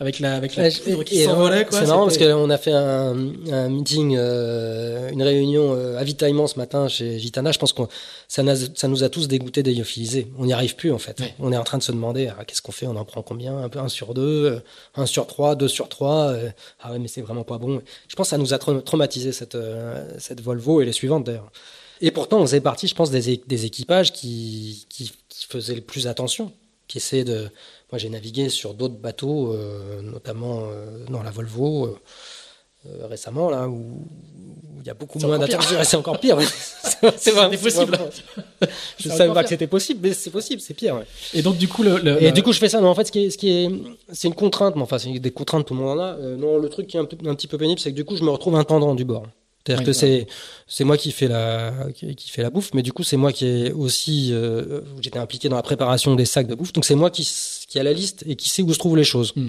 [0.00, 3.16] avec la avec la qui s'envolait C'est marrant parce qu'on a fait un,
[3.50, 7.50] un meeting, euh, une réunion euh, avitaillement ce matin chez Gitana.
[7.50, 7.82] Je pense que
[8.28, 8.42] ça,
[8.74, 10.28] ça nous a tous dégoûté lyophilisés.
[10.38, 11.20] On n'y arrive plus en fait.
[11.40, 12.86] On est en train de se demander ah, qu'est-ce qu'on fait?
[12.86, 13.58] On en prend combien?
[13.58, 14.60] Un peu un sur deux, euh,
[14.94, 16.28] un sur trois, deux sur trois.
[16.28, 17.82] Euh, ah ouais, mais c'est vraiment pas bon.
[18.08, 19.56] Je pense que ça nous a traumatisé cette
[20.18, 21.50] cette Volvo et les suivantes d'ailleurs.
[22.00, 25.80] Et pourtant, on faisait partie, je pense, des, des équipages qui, qui, qui faisaient le
[25.80, 26.52] plus attention,
[26.86, 27.48] qui essayaient de
[27.90, 33.66] moi, j'ai navigué sur d'autres bateaux, euh, notamment euh, dans la Volvo euh, récemment, là,
[33.66, 34.06] où
[34.80, 35.78] il y a beaucoup moins d'attention.
[35.82, 36.38] C'est encore pire.
[36.42, 37.32] c'est
[37.62, 37.98] possible.
[38.98, 41.02] je ne savais pas que c'était possible, mais c'est possible, c'est pire.
[41.32, 42.80] Et donc, du coup, le, et du coup, je fais ça.
[42.82, 43.70] Non, en fait, ce qui est, ce qui est,
[44.12, 46.16] c'est une contrainte, mais enfin, c'est des contraintes, tout le monde en a.
[46.36, 48.22] non, le truc qui est un, un petit peu pénible, c'est que du coup, je
[48.22, 49.26] me retrouve intendant du bord.
[49.68, 50.26] C'est-à-dire que c'est
[50.66, 53.46] c'est moi qui fais la qui, fait la bouffe, mais du coup c'est moi qui
[53.46, 57.10] est aussi euh, j'étais impliqué dans la préparation des sacs de bouffe, donc c'est moi
[57.10, 57.28] qui
[57.68, 59.34] qui a la liste et qui sait où se trouvent les choses.
[59.36, 59.48] Hmm.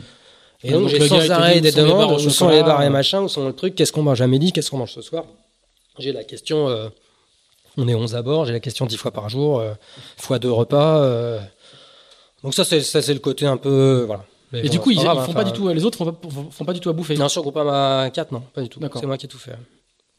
[0.62, 3.48] Et donc, j'ai sans arrêt des demandes où sont les bars et machin, où sont
[3.48, 5.24] le truc, qu'est-ce qu'on mange à midi, qu'est-ce qu'on mange ce soir?
[6.00, 6.90] J'ai la question, euh,
[7.78, 9.72] on est 11 à bord, j'ai la question 10 fois par jour, euh,
[10.18, 11.40] fois deux repas.
[12.44, 14.26] donc ça c'est ça c'est le côté un peu voilà.
[14.52, 16.82] et du coup, ils, font pas du tout, les autres font pas, font pas du
[16.82, 17.16] tout à bouffer.
[17.16, 18.82] Non, sur Groupama 4, non, pas du tout.
[18.96, 19.56] C'est moi qui ai tout fait.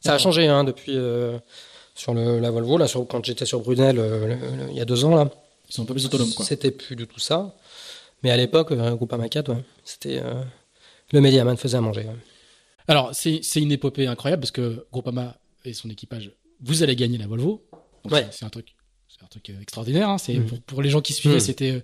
[0.01, 1.37] Ça a changé hein, depuis euh,
[1.95, 4.35] sur le, la Volvo, là, sur, quand j'étais sur Brunel euh,
[4.69, 5.15] il y a deux ans.
[5.15, 5.29] Là.
[5.69, 6.31] Ils sont un peu plus autonomes.
[6.41, 7.55] C'était plus du tout ça.
[8.23, 10.41] Mais à l'époque, euh, Groupama 4, ouais, c'était euh,
[11.11, 12.05] le Mediaman faisait à manger.
[12.87, 16.31] Alors, c'est une épopée incroyable parce que Groupama et son équipage,
[16.61, 17.63] vous allez gagner la Volvo.
[18.09, 18.27] Ouais.
[18.31, 18.75] C'est un truc,
[19.23, 20.09] un truc extraordinaire.
[20.09, 20.17] Hein.
[20.17, 20.45] C'est mmh.
[20.45, 21.41] pour, pour, les gens qui suivaient, mmh.
[21.41, 21.83] c'était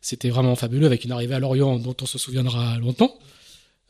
[0.00, 3.18] c'était vraiment fabuleux avec une arrivée à Lorient dont on se souviendra longtemps.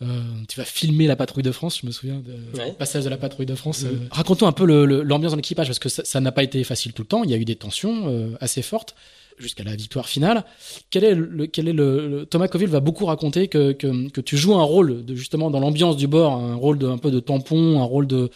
[0.00, 3.16] Euh, tu vas filmer la patrouille de France, je me souviens du passage de la
[3.16, 3.82] patrouille de France.
[3.84, 7.02] Euh, raconte un peu l'ambiance dans l'équipage parce que ça n'a pas été facile tout
[7.02, 7.24] le temps.
[7.24, 8.94] Il y a eu des tensions euh, assez fortes
[9.38, 10.44] jusqu'à la victoire finale.
[10.90, 14.36] Quel est le, quel est le, Thomas Coville va beaucoup raconter que, que, que, tu
[14.36, 17.20] joues un rôle de justement dans l'ambiance du bord, un rôle de un peu de
[17.20, 18.30] tampon, un rôle de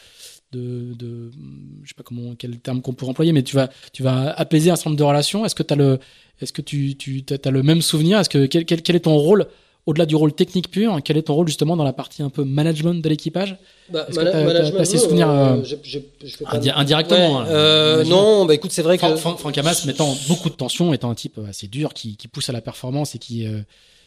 [0.51, 1.31] de, de
[1.83, 4.71] je sais pas comment quel terme qu'on pourrait employer, mais tu vas tu vas apaiser
[4.71, 5.45] un certain nombre de relations.
[5.45, 6.01] Est-ce que tu as le
[6.41, 8.19] est-ce que tu tu as, le même souvenir?
[8.19, 9.47] Est-ce que quel, quel, quel est ton rôle
[9.87, 12.45] au-delà du rôle technique pur, quel est ton rôle justement dans la partie un peu
[12.45, 13.57] management de l'équipage
[13.91, 19.17] bah, as, ces souvenirs euh, euh, indirectement hein, euh, Non, bah écoute, c'est vrai que
[19.17, 22.53] Franck Hamas mettant beaucoup de tension, étant un type assez dur qui, qui pousse à
[22.53, 23.47] la performance et qui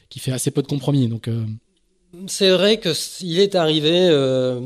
[0.07, 1.07] qui fait assez peu de compromis.
[1.07, 1.29] Donc
[2.27, 2.89] c'est vrai que
[3.21, 4.59] il est arrivé euh,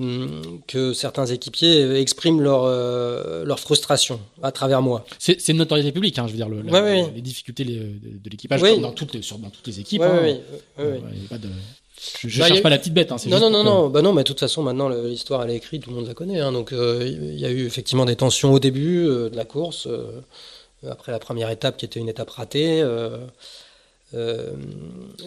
[0.68, 5.06] que certains équipiers expriment leur euh, leur frustration à travers moi.
[5.20, 6.62] C'est une notoriété publique, hein, je veux dire le,
[7.14, 10.02] les difficultés de, l'équipage comme dans toutes les, sur, dans toutes les équipes.
[10.02, 10.38] Hein.
[10.78, 13.12] je, ne bah, cherche pas la petite bête.
[13.12, 15.58] Hein, non, non, non, non, bah non, mais de toute façon, maintenant, l'histoire, elle est
[15.58, 16.40] écrite, tout le monde la connaît.
[16.40, 19.88] Hein, donc, euh, il y a eu effectivement des tensions au début de la course,
[20.88, 22.84] après la première étape qui était une étape ratée.
[24.16, 24.54] Euh,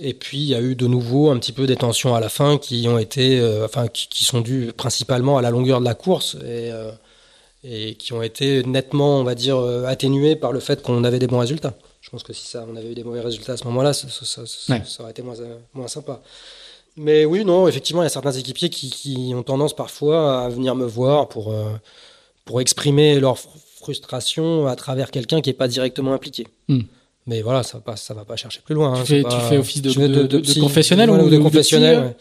[0.01, 2.29] et puis il y a eu de nouveau un petit peu des tensions à la
[2.29, 5.95] fin qui ont été, euh, enfin qui, sont dues principalement à la longueur de la
[5.95, 6.91] course et, euh,
[7.63, 11.29] et qui ont été nettement, on va dire, atténuées par le fait qu'on avait des
[11.29, 11.75] bons résultats.
[12.01, 14.09] Je pense que si ça, on avait eu des mauvais résultats à ce moment-là, ça,
[14.11, 15.37] ça, ça, aurait été moins,
[15.73, 16.21] moins sympa.
[16.97, 20.49] Mais oui, non, effectivement, il y a certains équipiers qui, qui ont tendance parfois à
[20.49, 21.55] venir me voir pour,
[22.45, 26.49] pour exprimer leur frustration à travers quelqu'un qui n'est pas directement impliqué.
[26.69, 26.83] Hmm.
[27.27, 28.95] Mais voilà, ça va pas, ça va pas chercher plus loin.
[28.95, 32.17] Tu, hein, fais, tu fais office de, de, de- confessionnel ou de confessionnel ouais.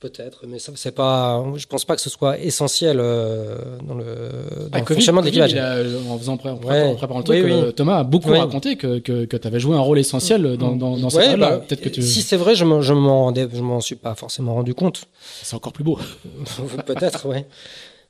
[0.00, 1.42] Peut-être, mais ça, c'est pas.
[1.56, 3.56] Je pense pas que ce soit essentiel euh,
[3.86, 5.52] dans le, dans Ah, le Covid, fonctionnement de Covid, l'équipage.
[5.86, 6.82] il a- en faisant en préparant, Ouais.
[6.82, 7.52] en préparant le truc, Oui, oui.
[7.52, 8.38] euh, Thomas a beaucoup Oui.
[8.38, 11.36] raconté que, que, que tu avais joué un rôle essentiel dans, dans, dans cette Ouais,
[11.38, 12.02] bah, Peut-être que tu...
[12.02, 15.04] Si c'est vrai, je je m'en rendais, je m'en suis pas forcément rendu compte.
[15.42, 15.98] c'est encore plus beau.
[16.86, 17.46] Peut-être, ouais.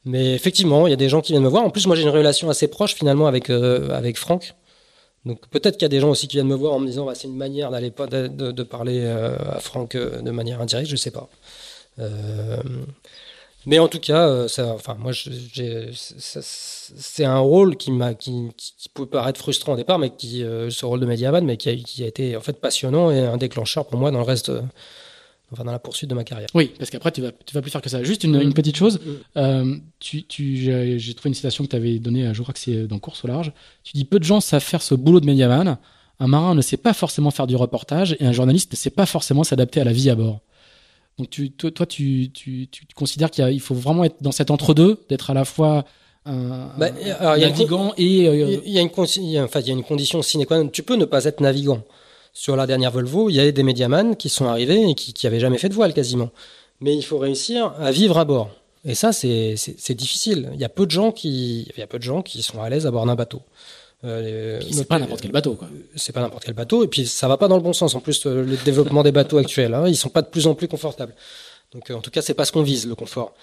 [0.05, 1.64] Mais effectivement, il y a des gens qui viennent me voir.
[1.64, 4.55] En plus, moi, j'ai une relation assez proche finalement avec euh, avec Franck.
[5.25, 7.07] Donc peut-être qu'il y a des gens aussi qui viennent me voir en me disant,
[7.07, 10.89] bah, c'est une manière d'aller pas de, parler euh, à Franck euh, de manière indirecte.
[10.89, 11.29] Je sais pas.
[11.99, 12.62] Euh,
[13.66, 18.51] mais en tout cas, enfin, moi, c'est un rôle qui m'a, qui,
[18.93, 22.05] peut paraître frustrant au départ, mais qui, ce rôle de Mediaman, mais qui a, qui
[22.05, 24.53] a été en fait passionnant et un déclencheur pour moi dans le reste,
[25.55, 26.48] enfin, dans la poursuite de ma carrière.
[26.55, 28.02] Oui, parce qu'après, tu vas, tu vas plus faire que ça.
[28.05, 28.42] Juste une, Mm.
[28.42, 29.00] une petite chose.
[29.00, 29.11] Mm.
[29.38, 30.57] Euh, tu, tu,
[30.98, 33.28] j'ai trouvé une citation que tu avais donnée, je crois que c'est dans Course au
[33.28, 33.52] large.
[33.82, 35.78] Tu dis Peu de gens savent faire ce boulot de médiaman.
[36.20, 39.07] Un marin ne sait pas forcément faire du reportage et un journaliste ne sait pas
[39.07, 40.40] forcément s'adapter à la vie à bord.
[41.18, 45.00] Donc, tu, toi, toi, tu, tu, tu considères qu'il faut vraiment être dans cet entre-deux,
[45.09, 45.84] d'être à la fois
[46.26, 48.28] un, Bah, il y a navigant et.
[48.28, 50.22] euh, Il y a une, con- il y a- enfin, il y a une condition
[50.22, 50.68] sine qua non.
[50.68, 51.82] Tu peux ne pas être navigant.
[52.35, 55.26] Sur la dernière Volvo, il y avait des médiamans qui sont arrivés et qui, qui
[55.26, 56.30] avaient jamais fait de voile quasiment.
[56.80, 58.51] Mais il faut réussir à vivre à bord.
[58.85, 60.51] Et ça, c'est difficile.
[60.53, 62.61] Il y a peu de gens qui, il y a peu de gens qui sont
[62.61, 63.41] à l'aise à bord d'un bateau.
[64.05, 65.66] Euh, c'est pas n'importe quel bateau, quoi.
[65.97, 68.01] c'est pas n'importe quel bateau et puis ça va pas dans le bon sens en
[68.01, 70.68] plus euh, le développement des bateaux actuels hein, ils sont pas de plus en plus
[70.68, 71.14] confortables
[71.74, 73.35] donc euh, en tout cas c'est pas ce qu'on vise le confort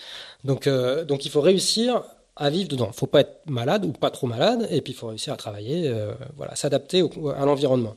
[0.43, 2.03] donc euh, donc il faut réussir
[2.35, 5.07] à vivre dedans faut pas être malade ou pas trop malade et puis il faut
[5.07, 7.03] réussir à travailler euh, voilà s'adapter
[7.37, 7.95] à l'environnement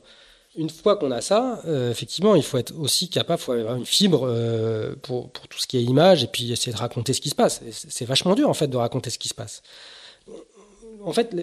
[0.57, 3.75] une fois qu'on a ça, euh, effectivement, il faut être aussi capable, il faut avoir
[3.75, 7.21] une fibre euh, pour, tout ce qui est image et puis essayer de raconter ce
[7.21, 7.61] qui se passe.
[7.71, 9.61] C'est vachement dur en fait de raconter ce qui se passe
[11.05, 11.35] en fait,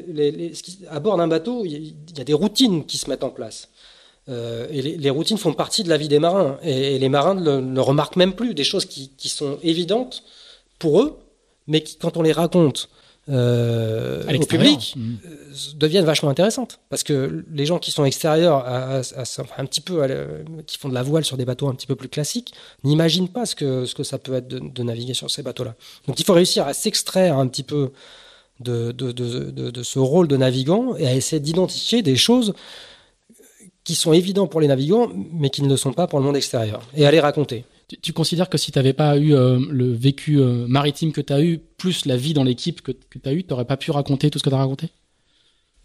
[0.90, 3.68] à bord d'un bateau, il y, a- des routines qui se mettent en place.
[4.28, 6.58] Euh, et les, routines font partie de la vie des marins.
[6.62, 10.24] Et, les marins ne remarquent même plus des choses qui, qui sont évidentes
[10.78, 11.16] pour eux,
[11.68, 12.88] mais qui, quand on les raconte
[13.30, 15.14] euh, au public, Mm.
[15.24, 15.28] euh,
[15.76, 16.80] deviennent vachement intéressantes.
[16.90, 20.02] Parce que les gens qui sont extérieurs, à, à- à- enfin, un petit peu,
[20.66, 22.52] qui font de la voile sur des bateaux un petit peu plus classiques,
[22.84, 25.74] n'imaginent pas ce que, ce que ça peut être de, de naviguer sur ces bateaux-là.
[26.08, 27.92] Donc il faut réussir à s'extraire un petit peu
[28.60, 32.54] de, de, de ce rôle de navigant et à essayer d'identifier des choses
[33.84, 36.36] qui sont évidentes pour les navigants, mais qui ne le sont pas pour le monde
[36.36, 37.64] extérieur, et à les raconter.
[37.92, 41.20] Tu, tu considères que si tu n'avais pas eu euh, le vécu euh, maritime que
[41.20, 43.64] tu as eu, plus la vie dans l'équipe que, que tu as eu, tu n'aurais
[43.64, 44.88] pas pu raconter tout ce que tu as raconté?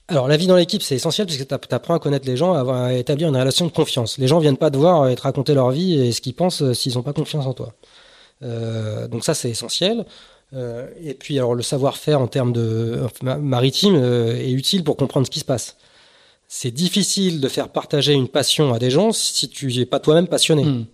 [0.10, 2.54] Alors, la vie dans l'équipe, c'est essentiel parce que tu apprends à connaître les gens,
[2.54, 4.18] à, établir une relation de confiance.
[4.18, 6.62] Les gens viennent pas te voir et te raconter leur vie et ce qu'ils pensent
[6.62, 7.74] euh, s'ils n'ont pas confiance en toi.
[8.42, 10.06] Euh, donc ça, c'est essentiel.
[10.54, 15.26] Euh, et puis, alors, le savoir-faire en termes de maritime euh, est utile pour comprendre
[15.26, 15.76] ce qui se passe.
[16.48, 20.28] C'est difficile de faire partager une passion à des gens si tu n'es pas toi-même
[20.28, 20.64] passionné.
[20.64, 20.86] Mm.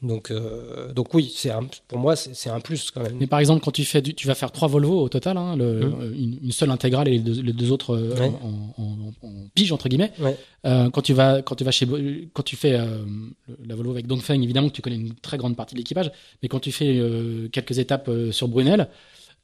[0.00, 3.16] Donc, euh, donc oui, c'est un- pour moi, c'est un plus quand même.
[3.18, 5.56] Mais par exemple, quand tu fais, du, tu vas faire trois Volvo au total, hein,
[5.56, 5.94] le, Mm.
[6.00, 8.30] euh, une, une seule intégrale et les deux, les deux autres euh, Ouais.
[8.42, 10.12] en, en- en pige entre guillemets.
[10.20, 10.36] Ouais.
[10.66, 11.88] Euh, quand tu vas, quand tu vas chez,
[12.32, 12.78] quand tu fais
[13.66, 16.48] la Volvo avec Dongfeng, évidemment que tu connais une très grande partie de l'équipage, mais
[16.48, 17.00] quand tu fais
[17.50, 18.88] quelques étapes sur Brunel,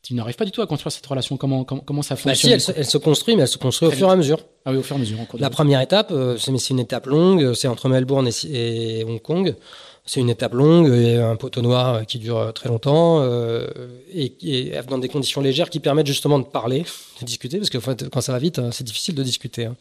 [0.02, 1.36] tu n'arrives pas du tout à construire cette relation.
[1.36, 3.56] Comment, comment, comment ça Bah, fonctionne si, elle se, elle se construit, mais elle se
[3.58, 4.38] construit au fur et à mesure.
[4.66, 5.18] Ah oui, au fur et à mesure.
[5.18, 8.28] en cours de La première étape, c'est mais c'est une étape longue, c'est entre Melbourne
[8.28, 9.56] et, et Hong Kong.
[10.06, 13.66] C'est une étape longue, et un poteau noir euh, qui dure euh, très longtemps, euh,
[14.12, 16.84] et, et dans des conditions légères qui permettent justement de parler,
[17.20, 17.78] de discuter, parce que
[18.08, 19.64] quand ça va vite, hein, c'est difficile de discuter.
[19.64, 19.76] hein.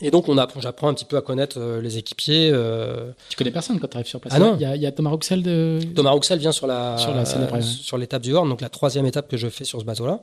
[0.00, 2.50] Et donc on apprend, j'apprends un petit peu à connaître euh, les équipiers.
[2.52, 3.10] euh.
[3.28, 4.32] Tu connais personne quand tu arrives sur place.
[4.34, 4.56] Ah non.
[4.56, 5.78] Il y a, il y a Thomas Rouxel de.
[5.94, 9.36] Thomas Rouxel vient sur la Sur la l'étape du Horn, donc la troisième étape que
[9.36, 10.20] je fais sur ce bateau-là.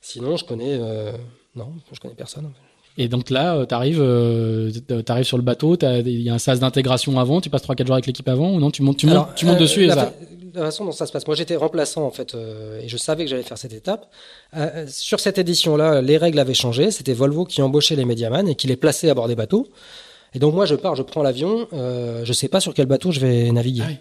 [0.00, 1.12] Sinon, je connais euh,
[1.56, 2.52] non, je connais personne.
[2.98, 4.02] Et donc là, tu arrives,
[5.22, 8.06] sur le bateau, il y a un sas d'intégration avant, tu passes 3-4 jours avec
[8.06, 10.12] l'équipe avant, ou non, tu montes, tu montes, Alors, tu montes euh, dessus et ça.
[10.54, 11.26] la façon dont ça se passe.
[11.26, 14.08] Moi, j'étais remplaçant en fait, euh, et je savais que j'allais faire cette étape.
[14.56, 16.90] Euh, sur cette édition-là, les règles avaient changé.
[16.90, 19.68] C'était Volvo qui embauchait les médiamans et qui les plaçait à bord des bateaux.
[20.34, 21.68] Et donc moi, je pars, je prends l'avion.
[21.72, 23.82] Euh, je sais pas sur quel bateau je vais naviguer.
[23.84, 23.96] Ah oui.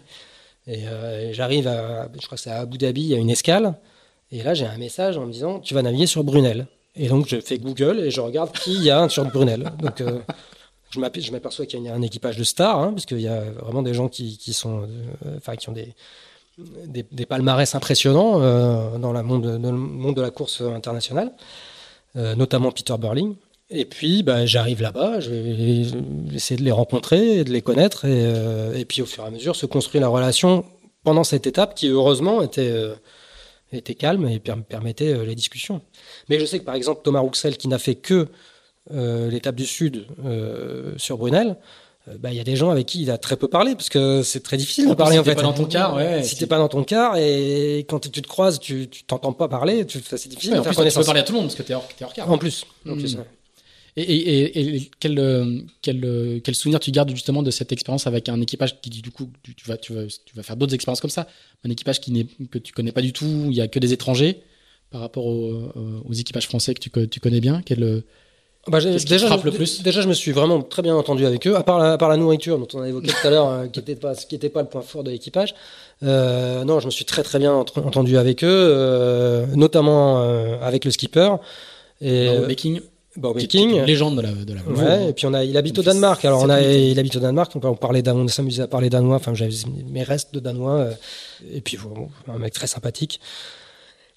[0.74, 3.18] Et, euh, et j'arrive à, je crois que c'est à Abu Dhabi, il y a
[3.18, 3.76] une escale.
[4.32, 6.68] Et là, j'ai un message en me disant, tu vas naviguer sur Brunel.
[6.98, 9.72] Et donc, je fais Google et je regarde qui y a sur Brunel.
[9.80, 10.20] Donc, euh,
[10.90, 11.00] je
[11.32, 14.08] m'aperçois qu'il y a un équipage de stars, hein, parce y a vraiment des gens
[14.08, 14.88] qui, sont,
[15.26, 21.32] euh, qui ont des, palmarès impressionnants euh, dans, le monde de la course internationale,
[22.16, 23.36] notamment Peter Burling.
[23.70, 28.80] Et puis, bah, j'arrive là-bas, je vais essayer de les rencontrer, de les connaître, et,
[28.80, 30.64] et puis au fur et à mesure se construit la relation
[31.04, 32.72] pendant cette étape qui heureusement était,
[33.74, 35.82] était calme et permettait euh, les discussions.
[36.30, 38.28] Mais je sais que par exemple Thomas Rouxel, qui n'a fait que
[38.94, 40.08] euh, l'étape du Sud
[40.98, 41.58] sur Brunel,
[42.20, 44.24] bah, il y a des gens avec qui il a très peu parlé parce que
[44.24, 45.36] c'est très difficile de parler en fait.
[45.36, 46.24] Pas dans ton car, ouais.
[46.24, 49.86] Si t'es pas dans ton car et quand tu te croises, tu t'entends pas parler,
[49.90, 50.52] c'est difficile.
[50.52, 52.04] de faire plus, tu peux parler à tout le monde parce que t'es hors, es
[52.04, 52.32] hors car.
[52.32, 53.18] En plus, en plus.
[53.18, 53.24] Hmm.
[54.00, 58.06] Et, et, et, quel, euh, quel, euh, quel souvenir tu gardes justement de cette expérience
[58.06, 61.02] avec un équipage qui du coup tu, vas tu vas tu vas faire d'autres expériences
[61.02, 61.28] comme ça,
[61.66, 64.44] un équipage qui que tu connais pas du tout, il y a que des étrangers
[64.92, 67.64] par rapport aux, euh, aux équipages français que tu, tu connais bien?
[67.66, 68.04] Quel
[68.68, 69.82] bah, déjà, le plus?
[69.82, 72.10] déjà, je me suis vraiment très bien entendu avec eux, à part la, à part
[72.10, 74.62] la nourriture dont on a évoqué tout à l'heure, qui n'était pas, qui était pas
[74.62, 75.56] le point fort de l'équipage.
[76.04, 80.22] Euh, non, je me suis très très bien entendu avec eux, euh, notamment
[80.62, 81.38] avec le skipper.
[82.00, 82.82] Et, Dans le making
[83.18, 83.82] Bob King.
[83.84, 86.24] légende de la, de la Ouais, et puis on a, il habite au Danemark.
[86.24, 87.52] Alors on a, il habite au Danemark.
[87.56, 89.16] On, parlait on s'amusait à parler danois.
[89.16, 89.52] Enfin, j'avais
[89.90, 90.76] mes restes de danois.
[90.76, 90.92] Euh,
[91.52, 91.78] et puis,
[92.28, 93.20] un mec très sympathique.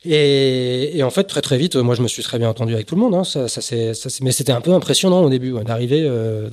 [0.07, 2.86] Et, et, en fait, très très vite, moi je me suis très bien entendu avec
[2.86, 3.14] tout le monde.
[3.14, 3.24] Hein.
[3.24, 3.92] Ça, ça, c'est,
[4.22, 6.48] mais c'était un peu impressionnant au début d'arriver euh,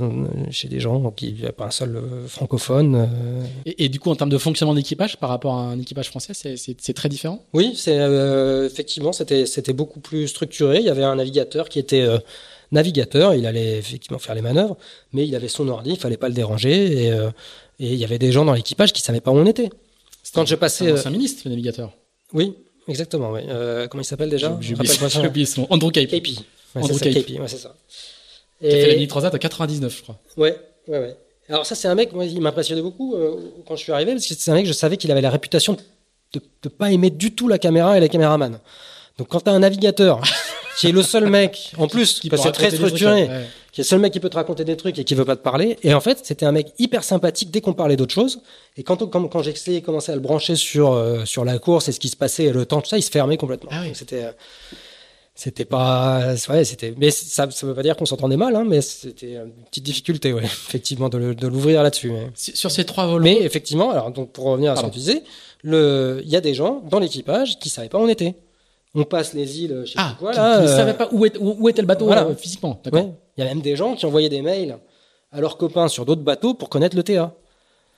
[0.52, 2.96] chez des gens qui n'avaient pas un seul euh, francophone.
[2.96, 3.46] Euh.
[3.66, 6.34] Et, et, du coup, en termes de fonctionnement d'équipage par rapport à un équipage français,
[6.34, 7.46] c'est, c'est, c'est très différent?
[7.54, 7.98] Oui, c'est,
[8.66, 10.80] effectivement, c'était, c'était beaucoup plus structuré.
[10.80, 12.06] Il y avait un navigateur qui était
[12.74, 14.76] navigateur, il allait effectivement faire les manœuvres,
[15.14, 17.06] mais il avait son ordi, il fallait pas le déranger.
[17.06, 19.70] Et, et il y avait des gens dans l'équipage qui savaient pas où on était.
[20.34, 20.98] Quand je passais.
[20.98, 21.94] C'est un ministre, le navigateur.
[22.34, 22.54] Oui,
[22.88, 23.42] Exactement, oui.
[23.48, 25.68] Euh, comment il s'appelle déjà J'ai oublié son nom.
[25.70, 26.08] Andrew Cape.
[26.08, 26.28] Cape.
[26.76, 27.14] Ouais, Andrew Cape.
[27.14, 27.40] Cape.
[27.40, 27.76] Ouais, c'est ça.
[28.62, 28.70] Et...
[28.70, 30.20] Qui a fait la mini transat en 99, je crois.
[30.38, 30.58] Ouais,
[30.88, 31.18] ouais, ouais.
[31.50, 33.36] Alors ça, c'est un mec, moi, il m'impressionnait beaucoup euh,
[33.66, 35.78] quand je suis arrivé, parce que c'est un mec, je savais qu'il avait la réputation
[36.34, 38.60] de ne pas aimer du tout la caméra et les caméramans.
[39.18, 40.22] Donc quand tu as un navigateur
[40.78, 43.28] qui est le seul mec, en plus, qui c'est très structuré,
[43.72, 45.36] qui est le seul mec qui peut te raconter des trucs et qui veut pas
[45.36, 45.78] te parler.
[45.82, 48.42] Et en fait, c'était un mec hyper sympathique dès qu'on parlait d'autre chose.
[48.78, 51.92] Et quand, quand, quand j'ai commencé à le brancher sur, euh, sur la course et
[51.92, 53.72] ce qui se passait, le temps, tout ça, il se fermait complètement.
[53.74, 54.32] Ah c'était, euh,
[55.34, 58.82] c'était pas, ouais, c'était, mais ça, ça veut pas dire qu'on s'entendait mal, hein, mais
[58.82, 62.12] c'était une petite difficulté, ouais, effectivement, de, de l'ouvrir là-dessus.
[62.36, 63.24] Sur ces trois vols.
[63.24, 65.24] Mais effectivement, alors, donc, pour revenir à ce que tu disais,
[65.64, 68.36] le, il y a des gens dans l'équipage qui savaient pas où on était
[68.98, 70.58] on passe les îles, je sais ah, quoi, là.
[70.58, 72.28] Qui, ne euh, savaient pas où, où, était le bateau voilà.
[72.36, 72.82] physiquement.
[72.86, 74.78] Il y a même des gens qui envoyaient des mails
[75.32, 77.34] à leurs copains sur d'autres bateaux pour connaître le TA.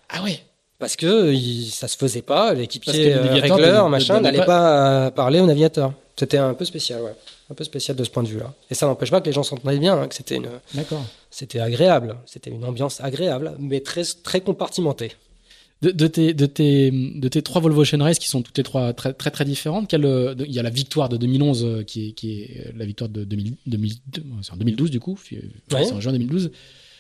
[0.10, 0.42] Ah oui.
[0.78, 1.34] Parce que
[1.70, 5.12] ça se faisait pas, l'équipier euh, régleur, machin, n'allait pas...
[5.12, 5.94] parler au navigateur.
[6.18, 7.16] C'était un peu spécial, ouais.
[7.50, 8.54] Un peu spécial de ce point de vue-là.
[8.70, 10.50] Et ça n'empêche pas que les gens s'entendaient bien, hein, que c'était une.
[10.74, 11.04] D'accord.
[11.32, 12.18] C'était agréable.
[12.26, 15.14] C'était une ambiance agréable, mais très, très compartimentée
[15.82, 18.64] de, de, tes, de, tes, de tes trois Volvo Ocean Race qui sont toutes les
[18.64, 21.84] trois très très, très différentes, quelle, euh, il y a la victoire de 2011 euh,
[21.84, 25.42] qui est, qui est euh, la victoire de 2000, 2012, en 2012 du coup, c'est
[25.94, 26.52] en juin 2012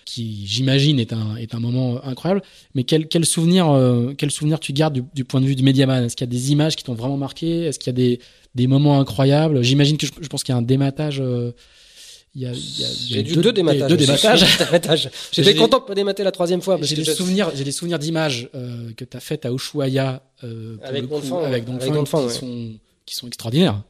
[0.06, 2.42] qui j'imagine est un est un moment incroyable.
[2.74, 3.68] Mais quel quel souvenir
[4.18, 6.32] quel souvenir tu gardes du, du, point de vue du médiaman Est-ce qu'il y a
[6.32, 7.66] des images qui t'ont vraiment marqué?
[7.66, 8.20] Est-ce qu'il y a des
[8.56, 9.62] des moments incroyables?
[9.62, 11.22] J'imagine que je, je, pense qu'il y a un dématage
[12.40, 13.90] j'ai eu deux, dématages.
[13.90, 13.98] Deux
[15.32, 16.78] J'étais content de pas démater la troisième fois.
[16.82, 20.78] J'ai des souvenirs, j'ai des souvenirs d'images euh, que tu as faites à Ushuaia euh,
[20.84, 22.72] avec Donfang, qui, sont,
[23.06, 23.82] qui sont extraordinaires.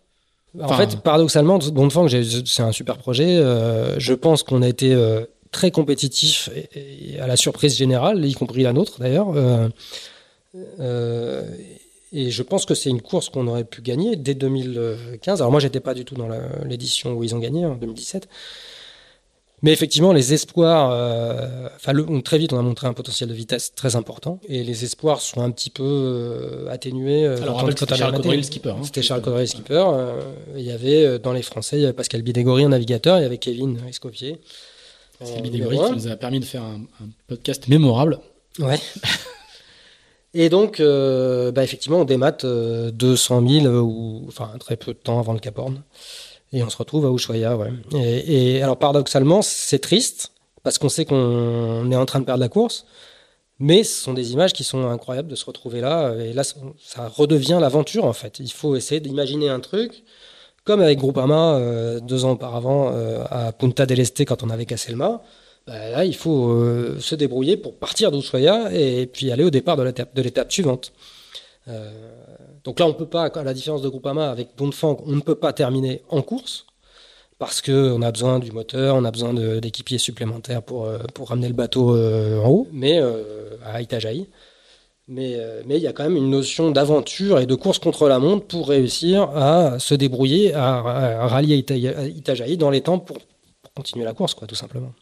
[0.60, 3.38] en fait, paradoxalement, Donfang, c'est un super projet.
[3.38, 8.26] Euh, je pense qu'on a été euh, très compétitif et, et, à la surprise générale,
[8.26, 9.34] y compris la nôtre d'ailleurs.
[9.36, 9.68] Euh
[12.12, 15.42] et je pense que c'est une course qu'on aurait pu gagner dès 2015.
[15.42, 16.30] Alors moi, j'étais pas du tout dans
[16.66, 18.28] l'édition où ils ont gagné en 2017.
[19.62, 21.94] Mais effectivement, les espoirs, euh, enfin,
[22.24, 25.42] très vite, on a montré un potentiel de vitesse très important, et les espoirs sont
[25.42, 27.26] un petit peu euh, atténués.
[27.26, 28.70] Euh, Alors, c'était Charles Codry, skipper.
[28.70, 28.84] Hein.
[28.84, 29.86] C'était Charles Codry, skipper.
[30.56, 33.26] il y avait dans les Français, il y avait Pascal Bidégory, un navigateur, il y
[33.26, 34.40] avait Kevin Escopier.
[35.20, 38.20] Pascal Bidégory qui nous a permis de faire un, un podcast mémorable.
[38.60, 38.80] Ouais.
[40.34, 45.20] Et donc, euh, bah effectivement, on démate 200 000 ou enfin très peu de temps
[45.20, 45.82] avant le Cap Horn.
[46.52, 47.58] Et on se retrouve à Ushuaia.
[47.94, 50.32] Et, alors, paradoxalement, c'est triste
[50.64, 52.86] parce qu'on sait qu'on est en train de perdre la course.
[53.60, 56.14] Mais ce sont des images qui sont incroyables de se retrouver là.
[56.16, 58.40] Et là, ça redevient l'aventure, en fait.
[58.40, 60.04] Il faut essayer d'imaginer un truc,
[60.64, 64.66] comme avec Groupama, euh, deux ans auparavant, euh, à Punta del Este, quand on avait
[64.66, 64.98] cassé le.
[65.70, 69.78] Bah, là, il faut euh, se débrouiller pour partir d'Ushuaia et puis aller au départ
[69.78, 69.84] de
[70.24, 70.92] l'étape suivante.
[71.68, 71.92] Euh,
[72.64, 75.36] donc là, on peut pas, à la différence de Groupama avec Dongfang, on ne peut
[75.36, 76.66] pas terminer en course
[77.38, 81.48] parce qu'on a besoin du moteur, on a besoin d'équipiers supplémentaires pour, euh, pour ramener
[81.48, 83.00] le bateau en haut, mais
[83.64, 84.26] à Itajaï.
[85.08, 85.38] Mais,
[85.70, 88.70] il y a quand même une notion d'aventure et de course contre la montre pour
[88.70, 93.20] réussir à se débrouiller, à, rallier Itajaï dans les temps pour,
[93.62, 94.94] pour continuer la course, quoi, tout simplement.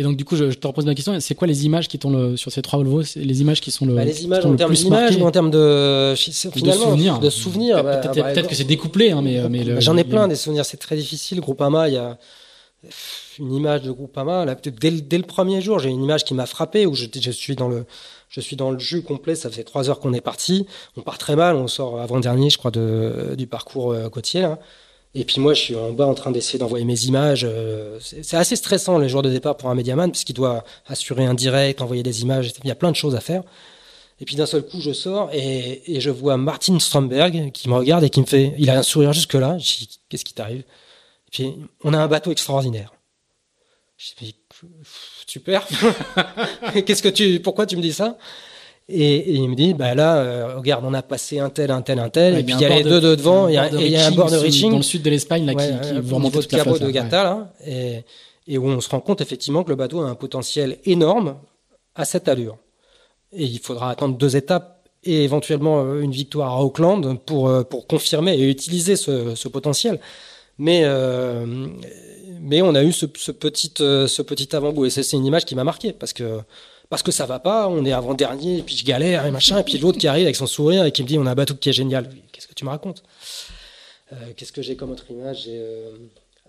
[0.00, 1.20] Et donc du coup, je, je te repose ma question.
[1.20, 3.84] C'est quoi les images qui t'ont le, sur ces trois Volvo Les images qui sont
[3.84, 3.94] le.
[3.94, 7.18] Bah, les images en termes d'images ou en termes de finalement, de souvenirs.
[7.18, 7.76] de souvenirs.
[7.76, 9.98] Pe- bah, Peut-être bah, peut-être que c'est découplé, hein, mais, euh, mais le- Bah, J'en
[9.98, 11.40] ai plein des souvenirs, c'est très difficile.
[11.40, 12.16] Groupama, il y a
[13.38, 14.46] une image de Groupama.
[14.46, 17.04] Là, dès, le- dès le premier jour, j'ai une image qui m'a frappé où je,
[17.20, 17.84] je suis dans le,
[18.30, 19.34] je suis dans le jus complet.
[19.34, 20.66] Ça fait trois heures qu'on est parti.
[20.96, 21.56] On part très mal.
[21.56, 24.40] On sort avant-dernier, je crois, de, du parcours euh, côtier.
[24.40, 24.58] là.
[25.14, 27.44] Et puis moi, je suis en bas en train d'essayer d'envoyer mes images.
[27.44, 31.34] euh, C'est assez stressant les jours de départ pour un médiaman puisqu'il doit assurer un
[31.34, 32.52] direct, envoyer des images.
[32.62, 33.42] Il y a plein de choses à faire.
[34.20, 37.74] Et puis d'un seul coup, je sors et, et je vois Martin Stromberg qui me
[37.74, 38.54] regarde et qui me fait.
[38.58, 39.58] Il a un sourire jusque-là.
[39.58, 40.60] Je dis Qu'est-ce qui t'arrive?
[40.60, 42.92] Et puis, on a un bateau extraordinaire.
[43.96, 44.36] Je dis
[45.26, 45.66] Super.
[46.86, 47.40] Qu'est-ce que tu.
[47.40, 48.16] Pourquoi tu me dis ça?
[48.90, 51.82] Et, et il me dit Bah là, euh, regarde, on a passé un tel, un
[51.82, 52.34] tel, un tel.
[52.34, 53.48] Ouais, et puis il y a les deux de- de devant.
[53.48, 54.70] Il y a, bord de et il y a un bord de reaching.
[54.70, 56.82] dans le sud de l'Espagne là, Ouais, qui, qui euh, vous niveau toute la flotte.
[56.82, 56.90] de.
[56.90, 58.04] Gata, là, et,
[58.48, 61.36] et où on se rend compte effectivement que le bateau a un potentiel énorme
[61.94, 62.56] à cette allure.
[63.32, 67.86] Et il faudra attendre deux étapes et éventuellement euh, une victoire à Auckland pour, pour
[67.86, 70.00] confirmer et utiliser ce, ce potentiel.
[70.58, 71.46] Mais, euh,
[72.40, 74.84] mais on a eu ce, ce petit, ce petit avant-goût.
[74.86, 76.40] Et c'est c'est une image qui m'a marqué parce que,
[76.90, 79.62] parce que ça va pas, on est avant-dernier, et puis je galère et machin, et
[79.62, 81.54] puis l'autre qui arrive avec son sourire et qui me dit on a un bateau
[81.54, 82.10] qui est génial.
[82.32, 83.02] Qu'est-ce que tu me racontes?
[84.12, 85.44] Euh, Qu'est-ce que j'ai comme autre image?
[85.48, 85.92] Euh,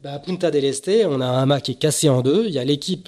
[0.03, 2.45] bah, à Punta del Este, on a un mât qui est cassé en deux.
[2.47, 3.07] Il y a l'équipe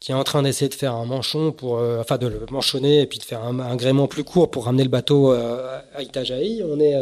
[0.00, 3.02] qui est en train d'essayer de faire un manchon pour, euh, enfin, de le manchonner
[3.02, 6.62] et puis de faire un, un gréement plus court pour ramener le bateau à Itajaï.
[6.64, 6.94] On est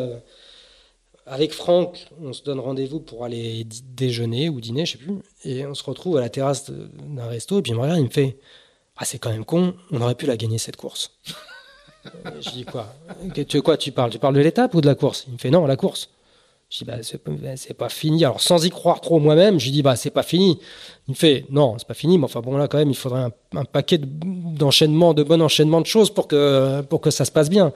[1.27, 5.65] avec Franck, on se donne rendez-vous pour aller déjeuner ou dîner, je sais plus, et
[5.67, 8.11] on se retrouve à la terrasse d'un resto et puis il me regarde, il me
[8.11, 8.39] fait,
[9.03, 11.11] ah c'est quand même con, on aurait pu la gagner cette course.
[12.07, 12.95] Euh, je dis quoi?
[13.49, 15.25] Tu quoi Tu parles Tu parles de l'étape ou de la course?
[15.27, 16.09] Il me fait non, la course.
[16.71, 17.33] Je dis bah c'est pas-
[17.79, 18.25] pas fini.
[18.25, 20.61] Alors sans y croire trop moi-même, je dis bah c'est pas fini.
[21.09, 23.27] Il me fait non, c'est pas fini, mais enfin bon là quand même il faudrait
[23.57, 24.07] un, paquet de-
[24.57, 27.73] d'enchaînements, de, bon enchaînement de choses pour que pour que ça se passe bien.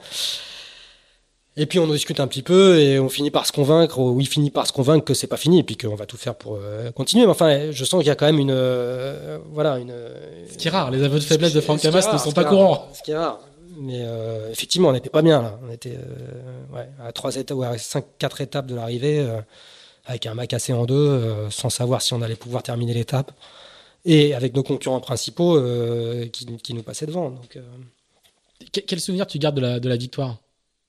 [1.59, 4.29] Et puis on discute un petit peu et on finit par se convaincre, ou il
[4.29, 6.59] finit par se convaincre que c'est pas fini et puis qu'on va tout faire pour
[6.61, 7.25] euh, continuer.
[7.25, 9.95] Mais enfin, je sens qu'il y a quand même une euh, voilà une.
[10.51, 12.89] Ce qui est rare, les aveux de faiblesse de Franck Camas ne sont pas courants.
[12.93, 13.41] Ce qui est rare.
[13.79, 15.59] Mais euh, effectivement, on n'était pas bien là.
[15.67, 15.97] On était
[16.75, 19.27] ouais, à trois étapes, ou à cinq, quatre étapes de l'arrivée,
[20.07, 23.33] avec un mât cassé en deux, sans savoir si on allait pouvoir terminer l'étape,
[24.05, 25.61] et avec nos concurrents principaux
[26.33, 27.31] qui, qui nous passaient devant.
[27.31, 27.59] Donc,
[28.73, 30.37] Que- Quel souvenir tu gardes de la, de la victoire?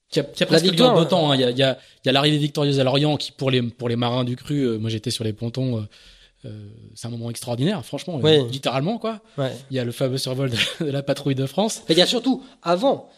[0.09, 1.31] Qui a, qui a La presque lieu victoire, en deux temps.
[1.31, 1.35] hein.
[1.35, 3.51] Il y a, il y a, il y a l'arrivée victorieuse à Lorient qui, pour
[3.51, 5.81] les, pour les marins du cru, euh, moi j'étais sur les pontons, euh,
[6.45, 9.19] euh, c'est un moment extraordinaire, franchement, littéralement quoi.
[9.37, 9.51] ouais.
[9.71, 11.81] Il y a le fameux survol de, de la patrouille de France.
[11.89, 13.09] Mais il y a surtout avant,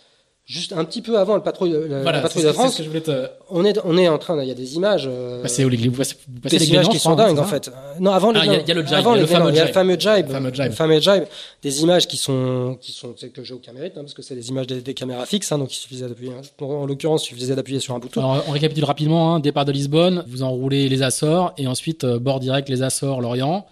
[0.49, 2.73] juste un petit peu avant le patrouille, la, voilà, la patrouille c'est de c'est France,
[2.73, 3.27] ce que je voulais te.
[3.51, 5.05] on est, on est en train, il y a des images.
[5.07, 6.15] euh, passer au vous vous passez
[6.57, 7.71] des les images qui sont dingues c'est en fait.
[7.99, 8.63] Non, avant les Ah, il y a- Glénans.
[8.65, 9.59] il y a le jibe, Avant il y a les le fameux Glénans, il y
[9.59, 9.73] a le jibe.
[9.75, 10.65] fameux jibe, Le fameux jibe.
[10.65, 11.23] le fameux jibe.
[11.61, 14.35] Des images qui sont, qui sont, c'est que j'ai aucun mérite, hein, parce que c'est
[14.35, 16.31] des images des, des caméras fixes, hein, donc il suffisait d'appuyer.
[16.31, 16.41] hein.
[16.65, 18.19] En l'occurrence, il suffisait d'appuyer sur un bouton.
[18.21, 19.35] Alors, on récapitule rapidement.
[19.35, 19.39] hein.
[19.39, 23.67] Départ de Lisbonne, vous enroulez les Açores et ensuite euh, bord direct les Açores, Lorient.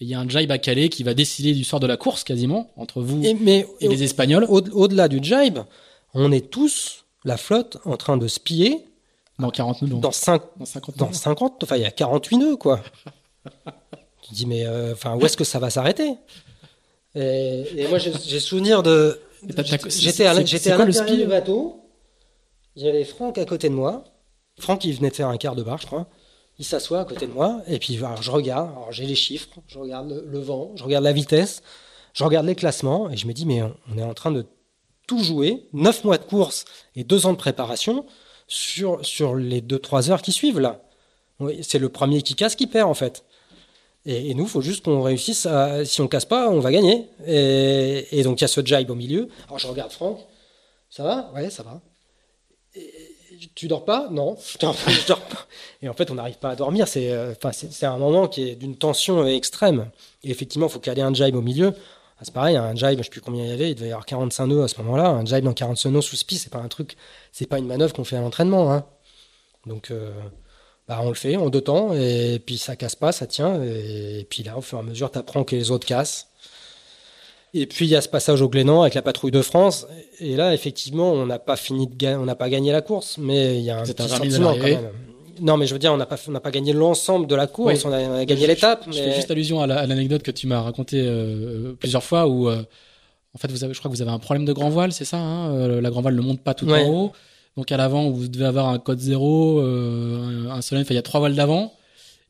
[0.00, 2.22] Il y a un jibe à Calais qui va décider du sort de la course
[2.22, 3.34] quasiment entre vous et,
[3.80, 5.58] les Espagnols au- au-delà du jibe,
[6.14, 8.84] on est tous la flotte en train de se piller
[9.38, 11.12] dans 40 nœuds, dans, dans 50 dans nœuds.
[11.12, 12.80] 50, enfin il y a 48 nœuds quoi.
[14.22, 16.14] tu dis mais euh, enfin où est-ce que ça va s'arrêter?
[17.14, 19.20] Et, et moi j'ai souvenir de
[19.88, 21.84] j'étais à, l'intérieur du bateau.
[22.74, 24.04] Il y avait Franck à côté de moi.
[24.58, 26.06] Franck il venait de faire un quart de bar je crois.
[26.58, 29.78] Il s'assoit à côté de moi et puis alors, je regarde, j'ai les chiffres, je
[29.78, 31.62] regarde le, le vent, je regarde la vitesse,
[32.14, 34.44] je regarde les classements et je me dis mais on, on est en train de
[35.08, 38.06] tout jouer, 9 mois de course et 2 ans de préparation
[38.46, 40.80] sur, sur les 2-3 heures qui suivent là.
[41.62, 43.24] C'est le premier qui casse qui perd en fait.
[44.06, 45.84] Et, nous, il faut juste qu'on réussisse à.
[45.84, 47.08] Si on casse pas, on va gagner.
[47.26, 49.28] Et, donc il y a ce jibe au milieu.
[49.48, 50.20] Alors je regarde Franck.
[50.88, 51.30] Ça va?
[51.34, 51.80] Ouais, ça va.
[53.54, 54.08] Tu dors pas?
[54.10, 55.46] Non, je dors, pas.
[55.82, 56.88] Et en fait, on n'arrive pas à dormir.
[56.88, 57.34] C'est euh,
[57.82, 59.90] un moment qui est d'une tension extrême.
[60.24, 61.74] Et effectivement, il faut caler un jibe au milieu.
[62.18, 63.92] Ah, c'est pareil, un jibe, je sais plus combien il y avait, il devait y
[63.92, 65.08] avoir 45 nœuds à ce moment-là.
[65.08, 66.96] Un jibe dans 45 nœuds sous spi, c'est pas un truc,
[67.30, 68.72] c'est pas une manœuvre qu'on fait à l'entraînement.
[68.72, 68.84] Hein.
[69.66, 70.10] Donc, euh,
[70.88, 73.62] bah, on le fait en deux temps, et puis ça casse pas, ça tient.
[73.62, 76.28] Et, puis là, au fur et à mesure, tu apprends que les autres cassent.
[77.54, 79.86] Et puis il y a ce passage au Glénan avec la patrouille de France.
[80.18, 83.16] Et là, effectivement, on n'a pas fini de gagner, on n'a pas gagné la course,
[83.16, 84.90] mais il y a un C'est petit un sentiment quand même.
[85.40, 87.46] Non, mais je veux dire, on n'a pas, on n'a pas gagné l'ensemble de la
[87.46, 87.80] course, Oui.
[87.84, 88.84] on, a, on a gagné l'étape.
[88.86, 91.74] Je, je mais- fais juste allusion à la- à l'anecdote que tu m'as racontée euh,
[91.78, 92.62] plusieurs fois où, euh,
[93.34, 95.04] en fait, vous avez, je crois que vous avez un problème de grand voile, c'est
[95.04, 96.82] ça hein Euh, La grand voile ne monte pas tout Ouais.
[96.84, 97.12] en haut.
[97.56, 101.00] Donc à l'avant, vous devez avoir un code zéro, euh, un, soleil, enfin il y
[101.00, 101.72] a trois voiles d'avant.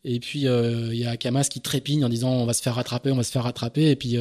[0.05, 3.11] Et puis il y a Kamas qui trépigne en disant on va se faire rattraper,
[3.11, 3.91] on va se faire rattraper.
[3.91, 4.17] Et puis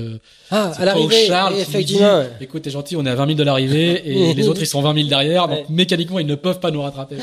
[0.51, 1.27] ah, à l'arrivée,
[1.59, 2.23] effectivement.
[2.23, 4.67] Dit, Écoute, t'es gentil, on est à 20 000 de l'arrivée et les autres ils
[4.67, 7.17] sont 20 000 derrière, donc mécaniquement ils ne peuvent pas nous rattraper.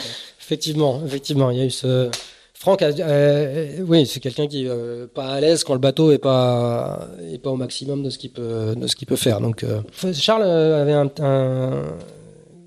[0.45, 2.11] Effectivement, effectivement, il y a eu ce.
[2.53, 7.09] Franck, euh, oui, c'est quelqu'un qui euh, pas à l'aise quand le bateau est pas
[7.33, 9.41] est pas au maximum de ce qu'il peut de ce qu'il peut faire.
[9.41, 9.81] Donc euh,
[10.13, 11.11] Charles avait un,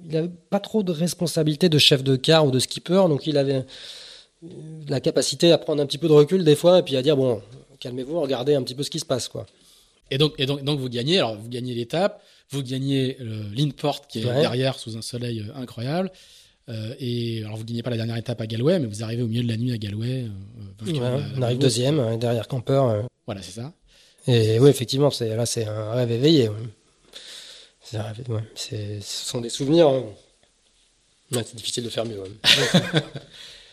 [0.09, 3.37] il avait pas trop de responsabilité de chef de car ou de skipper, donc il
[3.37, 3.63] avait
[4.87, 7.15] la capacité à prendre un petit peu de recul des fois et puis à dire
[7.15, 7.41] bon,
[7.79, 9.45] calmez-vous, regardez un petit peu ce qui se passe quoi.
[10.09, 13.17] Et donc et donc donc vous gagnez, alors vous gagnez l'étape, vous gagnez
[13.55, 16.11] l'Inport qui est derrière sous un soleil incroyable.
[16.69, 19.27] Euh, et alors vous gagnez pas la dernière étape à Galway, mais vous arrivez au
[19.27, 20.25] milieu de la nuit à Galway.
[20.85, 22.81] Euh, on arrive deuxième derrière Camper.
[22.89, 23.03] Euh.
[23.25, 23.71] Voilà, c'est ça.
[24.27, 26.49] Et oui, effectivement, c'est là c'est un rêve éveillé.
[27.83, 29.87] C'est ce sont des souvenirs.
[29.87, 30.03] Hein.
[31.31, 32.21] c'est difficile de faire mieux.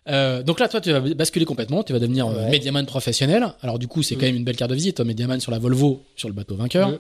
[0.45, 3.55] donc là, toi, tu vas basculer complètement, tu vas devenir médiaman professionnel.
[3.61, 4.19] Alors du coup, c'est mm.
[4.19, 6.91] quand même une belle carte de visite, médiaman sur la Volvo, sur le bateau vainqueur.
[6.91, 6.99] Mm.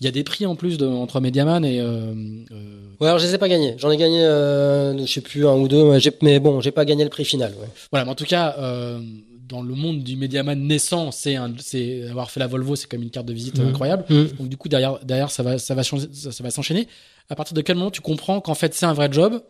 [0.00, 1.80] Il y a des prix en plus de, entre Mediaman et.
[1.80, 2.12] Euh,
[2.50, 2.86] euh...
[3.00, 3.74] Ouais, alors je les ai pas gagnés.
[3.78, 5.84] J'en ai gagné, euh, je sais plus un ou deux,
[6.22, 7.52] mais bon, j'ai pas gagné le prix final.
[7.60, 7.68] Ouais.
[7.90, 9.00] Voilà, mais en tout cas, euh,
[9.48, 13.26] dans le monde du Mediaman naissant, c'est avoir fait la Volvo, c'est comme une carte
[13.26, 13.68] de visite mmh.
[13.68, 14.04] incroyable.
[14.08, 14.24] Mmh.
[14.38, 16.88] Donc du coup derrière, derrière ça va, ça va changer, ça va s'enchaîner.
[17.30, 19.40] À partir de quel moment tu comprends qu'en fait c'est un vrai job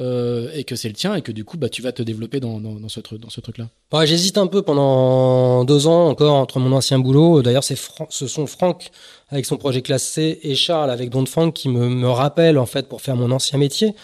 [0.00, 2.38] euh, et que c'est le tien et que du coup bah tu vas te développer
[2.38, 3.68] dans, dans, ce truc dans ce truc là.
[3.92, 7.42] Ouais, j'hésite un peu pendant deux ans encore entre mon ancien boulot.
[7.42, 7.76] D'ailleurs c'est
[8.10, 8.90] ce sont Franck
[9.28, 12.88] avec son projet classé et Charles avec Don Frank qui me, me rappellent en fait
[12.88, 13.96] pour faire mon ancien métier.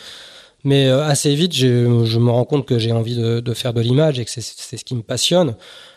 [0.64, 4.18] Mais euh, assez vite, je me rends compte que j'ai envie de, faire de l'image
[4.18, 5.54] et que c'est ce qui me passionne.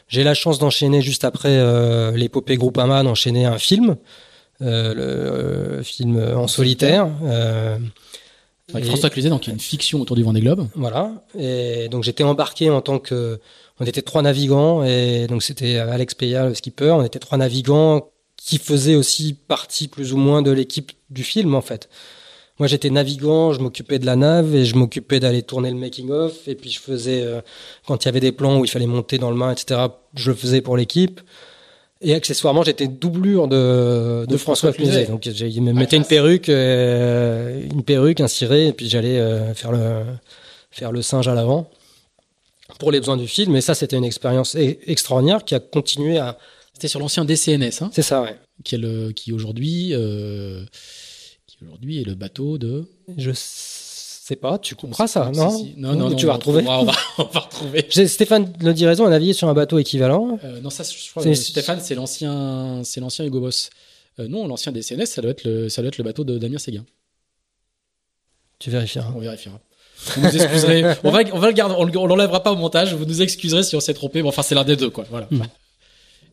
[0.09, 3.95] J'ai la chance d'enchaîner juste après euh, l'épopée Groupama, d'enchaîner un film,
[4.59, 7.07] le film en solitaire.
[8.73, 10.67] Avec François Cluzet, donc il y a une fiction autour du Vendée Globe.
[10.75, 11.23] Voilà.
[11.39, 13.39] Et donc j'étais embarqué en tant que,
[13.79, 16.91] on était trois navigants et donc c'était Alex Peya, le skipper.
[16.91, 21.55] On était trois navigants qui faisaient aussi partie plus ou moins de l'équipe du film
[21.55, 21.87] en fait.
[22.59, 26.09] Moi j'étais navigant, je m'occupais de la nave et je m'occupais d'aller tourner le making
[26.09, 27.39] of et puis je faisais euh,
[27.85, 29.79] quand il y avait des plans où il fallait monter dans le main etc.
[30.13, 31.21] Je le faisais pour l'équipe.
[32.01, 35.05] Et accessoirement, j'étais doublure de, de, François, Cluzet.
[35.05, 39.53] Donc, il me mettait une perruque, euh, une perruque, un ciré, et puis j'allais euh,
[39.53, 40.03] faire le
[40.69, 41.71] faire le singe à l'avant
[42.77, 43.55] pour les besoins du film.
[43.55, 46.37] Et ça, c'était une expérience e-, extraordinaire qui a continué à.
[46.73, 47.89] C'était sur l'ancien DCNS, hein?
[47.91, 48.35] C'est ça, ouais.
[48.63, 50.63] Qui est le qui aujourd'hui euh,
[51.47, 52.85] qui aujourd'hui est le bateau de.
[53.17, 53.76] Je sais
[54.35, 56.63] pas, tu comprends ça, non, non, non, Tu vas retrouver.
[56.67, 57.85] On va, on va, retrouver.
[57.89, 60.39] Stéphane le dit raison, on a navigué sur un bateau équivalent.
[60.43, 61.23] Euh, non, ça, je crois.
[61.35, 63.69] Stéphane, c'est l'ancien, c'est l'ancien Hugo Boss.
[64.19, 66.57] Euh, non, l'ancien DCNS, ça doit être le, ça doit être le bateau de Damien
[66.57, 66.85] Séguin.
[68.59, 69.13] Tu vérifieras.
[69.15, 69.59] On vérifiera.
[70.15, 70.83] Vous nous excuserez.
[71.03, 72.93] on va, on va le garder, on l'enlèvera pas au montage.
[72.93, 74.21] Vous nous excuserez si on s'est trompé.
[74.21, 75.05] Bon, enfin, c'est l'un des deux, quoi.
[75.09, 75.27] Voilà.
[75.31, 75.43] Hmm.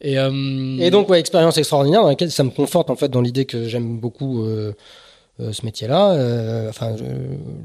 [0.00, 0.78] Et, euh...
[0.80, 3.68] et, donc, ouais, expérience extraordinaire dans laquelle ça me conforte en fait dans l'idée que
[3.68, 4.72] j'aime beaucoup euh,
[5.38, 6.94] ce métier-là, euh, enfin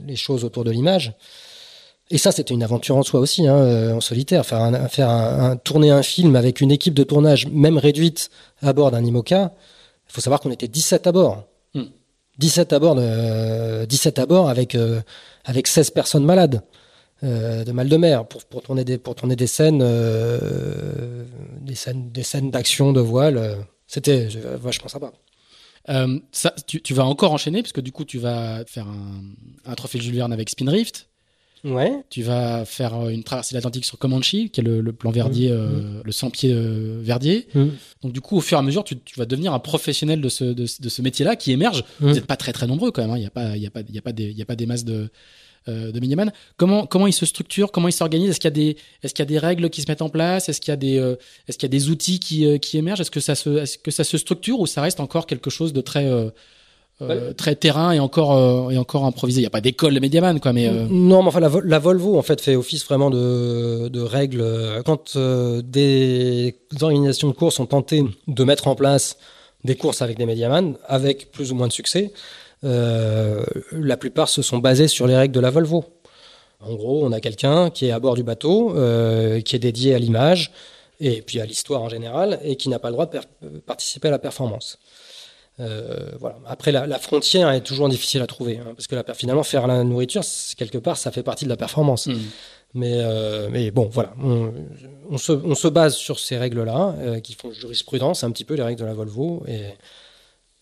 [0.08, 1.14] les choses autour de l'image.
[2.12, 4.44] Et ça, c'était une aventure en soi aussi, hein, euh, en solitaire.
[4.44, 8.32] Faire, un, faire un, tourner un film avec une équipe de tournage, même réduite,
[8.64, 9.54] à bord d'un IMOCA.
[10.08, 11.44] Il faut savoir qu'on était 17 à bord.
[12.40, 12.76] 17 hmm.
[12.76, 14.76] à bord, de, 17 à bord avec,
[15.46, 16.64] avec 16 personnes malades
[17.22, 19.86] de mal de mer pour, pour, tourner, des, pour tourner des scènes,
[21.62, 23.58] des scènes, des scènes d'action, de voile.
[23.86, 25.12] C'était vachement sympa.
[25.90, 29.22] Euh, ça, tu, tu, vas encore enchaîner, parce que du coup, tu vas faire un,
[29.66, 31.10] un trophée Jules Verne avec Spinrift.
[31.64, 31.92] Ouais.
[32.10, 35.12] Tu vas faire euh, une traversée de l'Atlantique sur Comanche, qui est le, le plan
[35.12, 35.54] Verdier, mmh.
[35.54, 36.02] euh, mmh.
[36.06, 37.48] le 100 pieds euh, Verdier.
[37.54, 37.66] Mmh.
[38.02, 40.30] Donc du coup, au fur et à mesure, tu, tu vas devenir un professionnel de
[40.30, 41.84] ce, de, de ce métier-là qui émerge.
[42.00, 43.12] Vous n'êtes pas très très nombreux quand même.
[43.12, 43.18] Hein.
[43.18, 44.42] Il n'y a pas, il y a pas, il y a pas des, il y
[44.42, 45.10] a pas des masses de
[45.68, 46.32] euh, de Miniman.
[46.58, 48.30] Comment comment il se structure, comment il s'organise?
[48.30, 50.10] Est-ce qu'il y a des est-ce qu'il y a des règles qui se mettent en
[50.10, 50.50] place?
[50.50, 51.16] Est-ce qu'il y a des euh,
[51.48, 53.02] est-ce qu'il y a des outils qui euh, qui émergent?
[53.02, 55.74] Est-ce que ça se est-ce que ça se structure ou ça reste encore quelque chose
[55.74, 56.10] de très
[57.38, 59.40] très terrain et encore et encore improvisé?
[59.40, 60.54] Il n'y a pas d'école de Mediaman, quoi.
[60.54, 64.44] Mais non, mais enfin la, la, Volvo en fait fait office vraiment de, de règles.
[64.86, 69.18] Quand des organisations de courses ont tenté de mettre en place
[69.64, 72.14] des courses avec des Mediaman, avec plus ou moins de succès,
[72.64, 75.86] la plupart se sont basés sur les règles de la Volvo.
[76.62, 79.96] En gros, on a quelqu'un qui est à bord du bateau, euh, qui est dédié
[79.96, 80.52] à l'image
[81.00, 84.12] et puis à l'histoire en général, et qui n'a pas le droit de participer à
[84.12, 84.78] la performance.
[85.62, 86.38] Euh, voilà.
[86.46, 89.68] Après, la, la, frontière est toujours difficile à trouver, hein, parce que la, finalement, faire
[89.68, 90.24] la nourriture,
[90.58, 92.08] quelque part, ça fait partie de la performance.
[92.08, 92.16] Mmh.
[92.76, 94.54] Mais, euh, mais bon, voilà, on,
[95.10, 98.54] on, se, on, se, base sur ces règles-là, euh, qui font jurisprudence, un petit peu
[98.54, 99.62] les règles de la Volvo, et,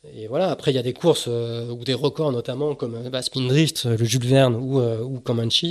[0.04, 3.10] et voilà, après, il y a des courses euh, ou des records, notamment comme euh,
[3.10, 5.66] bah, Spindrift, euh, le Jules Verne ou, euh, ou Comanche,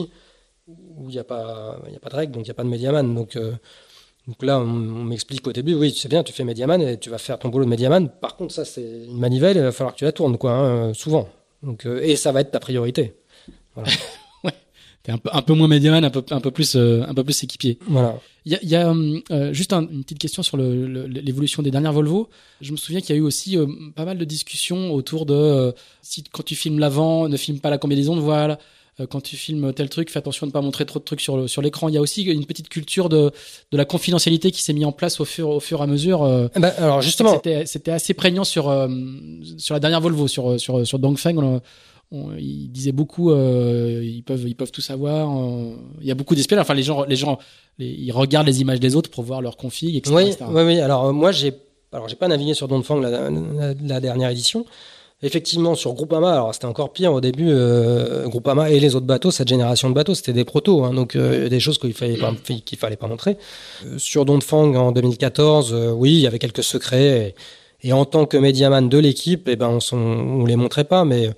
[0.68, 2.68] où il n'y a, pas, a pas de règles, donc il n'y a pas de
[2.68, 3.14] médiaman.
[3.14, 3.38] Donc,
[4.26, 7.18] Donc là, on, m'explique au début, oui, c'est bien, tu fais Mediaman et tu vas
[7.18, 8.08] faire ton boulot de Mediaman.
[8.08, 10.94] Par contre, ça, c'est une manivelle, il va falloir que tu la tournes, quoi, hein,
[10.94, 11.28] souvent.
[11.62, 13.14] Donc, et ça va être ta priorité.
[15.06, 17.22] T'es un peu, un peu moins médiaman, un peu, un peu plus, euh, un peu
[17.22, 17.78] plus équipier.
[17.86, 18.18] Voilà.
[18.44, 21.70] Il y a, y a hum, euh, juste un- une petite question sur l'évolution des
[21.70, 22.28] dernières Volvo.
[22.60, 25.32] Je me souviens qu'il y a eu aussi euh, pas mal de discussions autour de
[25.34, 25.70] euh,
[26.02, 28.58] si quand tu filmes l'avant, ne filme pas la combinaison de voile.
[29.10, 31.36] Quand tu filmes tel truc, fais attention de ne pas montrer trop de trucs sur
[31.36, 31.90] le- sur l'écran.
[31.90, 33.30] Il y a aussi une petite culture de,
[33.70, 36.24] de la confidentialité qui s'est mise en place au fur, au fur et à mesure.
[36.56, 38.64] ben, alors, justement, c'était assez prégnant sur
[39.58, 41.36] sur la dernière Volvo sur sur sur Dongfeng.
[41.36, 41.60] On,
[42.12, 43.30] on, il disait beaucoup.
[43.30, 45.28] euh, ils peuvent ils peuvent tout savoir.
[45.36, 46.62] euh, il y a beaucoup d'espionnage.
[46.64, 47.38] Enfin les gens les gens
[47.78, 50.14] les- ils regardent les images des autres pour voir leur config, etc.
[50.14, 50.44] Oui, etc.
[50.48, 50.80] oui, oui.
[50.80, 51.52] Alors euh, moi, j'ai,
[51.92, 54.64] alors j'ai pas navigué sur Dongfang la, la, la dernière édition.
[55.22, 57.48] Effectivement, sur Groupama, alors c'était encore pire au début.
[57.48, 61.16] Euh, Groupama et les autres bateaux, cette génération de bateaux, c'était des protos, hein, donc
[61.16, 62.34] euh, des choses qu'il fallait pas,
[62.66, 63.38] qu'il fallait pas montrer.
[63.86, 67.34] Euh, sur Dongfang en 2014, euh, oui, il y avait quelques secrets.
[67.82, 70.84] Et, et en tant que médiaman de l'équipe, eh ben on, s'en- on les montrait
[70.84, 71.30] pas, mais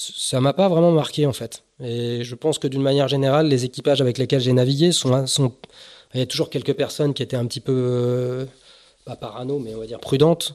[0.00, 1.62] ça m'a pas vraiment marqué en fait.
[1.82, 5.26] Et je pense que d'une manière générale, les équipages avec lesquels j'ai navigué sont,
[6.14, 8.46] il y a toujours quelques personnes qui étaient un petit peu, euh,
[9.04, 10.54] pas parano, mais on va dire prudentes.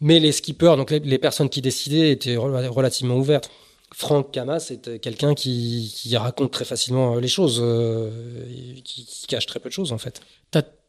[0.00, 3.50] Mais les skippers, donc les, personnes qui décidaient, étaient rel- relativement ouvertes.
[3.94, 8.10] Franck Camas c'est quelqu'un qui, raconte très facilement euh, les choses, euh,
[8.82, 10.20] qui, cache très peu de choses en fait.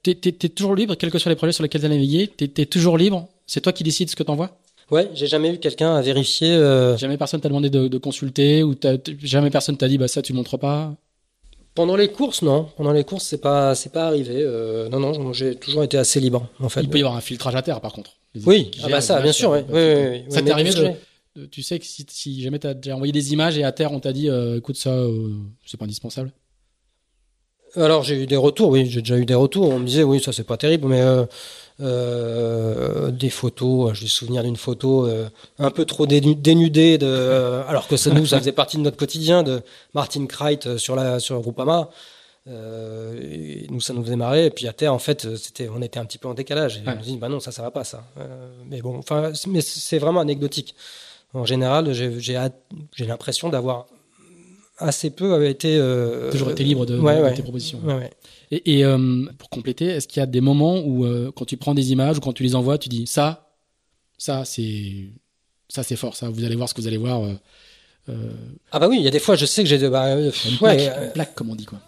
[0.02, 2.28] T'es toujours libre, quels que soient les projets sur lesquels tu as navigué?
[2.28, 3.28] T'es es toujours libre?
[3.46, 4.58] C'est toi qui décides ce que t'envoies?
[4.92, 6.52] Ouais, j'ai jamais eu quelqu'un à vérifier.
[6.52, 8.76] euh, Jamais personne t'a demandé de, de consulter ou
[9.24, 10.96] jamais personne t'a dit bah ça tu montres pas?
[11.74, 12.70] Pendant les courses, non.
[12.78, 14.36] Pendant les courses, c'est pas, c'est pas arrivé.
[14.38, 16.82] Euh, non, non, j'ai toujours été assez libre en fait.
[16.82, 18.12] Il peut y avoir un filtrage à terre par contre.
[18.46, 19.50] Oui, ah bah ça, bien sûr.
[19.50, 19.96] ça, Oui, oui, filtrer.
[20.10, 20.34] oui, oui.
[20.34, 23.34] Ça Oui, t'est arrivé de- tu sais que si, si jamais t'as déjà envoyé des
[23.34, 25.34] images et à terre on t'a dit euh, écoute ça euh,
[25.66, 26.32] c'est pas indispensable?
[27.76, 29.68] Alors j'ai eu des retours, oui, j'ai déjà eu des retours.
[29.70, 31.02] On me disait oui, ça c'est pas terrible, mais
[31.82, 33.94] euh, euh, des photos.
[33.94, 35.28] J'ai le souvenir d'une photo euh,
[35.60, 38.82] un peu trop dénu- dénudée, de, euh, alors que ça nous, ça faisait partie de
[38.82, 39.62] notre quotidien, de
[39.94, 41.90] Martin Kreit euh, sur la sur Groupama.
[42.48, 44.46] Euh, et nous, ça nous faisait marrer.
[44.46, 46.78] Et puis à terre, en fait, c'était, on était un petit peu en décalage.
[46.78, 46.94] Et Ouais.
[46.94, 48.04] on nous dit, bah non, ça, ça va pas, ça.
[48.20, 48.26] Euh,
[48.70, 50.76] mais bon, enfin, c'est- mais c'est vraiment anecdotique.
[51.34, 52.38] En général, j'ai,
[53.06, 53.88] l'impression d'avoir
[54.78, 57.34] assez peu été euh, Toujours été libre de, de- ouais, de ouais.
[57.34, 57.80] tes propositions.
[58.52, 61.58] Et, et, euh, pour compléter, est-ce qu'il y a des moments où euh, quand tu
[61.58, 63.50] prends des images ou quand tu les envoies, tu dis ça,
[64.18, 65.10] ça c'est
[65.68, 67.24] ça c'est fort, ça vous allez voir ce que vous allez voir.
[67.24, 67.34] euh,
[68.72, 70.28] Ah bah oui, il y a des fois, je sais que j'ai de, bah, une,
[70.62, 71.80] ouais, plaque, une plaque, comme on dit quoi.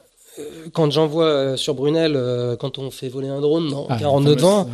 [0.74, 2.20] quand j'envoie sur Brunel,
[2.60, 4.70] quand on fait voler un drone en Ah, 42 la fameuse- temps,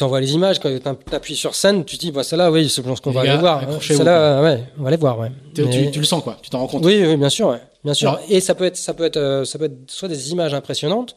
[0.00, 0.70] t'envoies les images, quand
[1.04, 3.62] t'appuies sur scène, tu te dis, bah, celle-là, oui, c'est ce qu'on va aller voir.
[3.62, 3.78] hein.
[3.80, 5.30] Celle-là, ouais, on va aller voir, ouais.
[5.54, 6.84] Tu, Mais- tu- tu le sens quoi, tu t'en rends compte.
[6.84, 7.60] Oui, oui, bien sûr, ouais.
[7.84, 8.10] bien sûr.
[8.10, 10.52] Alors- Et ça peut être, ça peut être, euh, ça peut être soit des images
[10.54, 11.14] impressionnantes,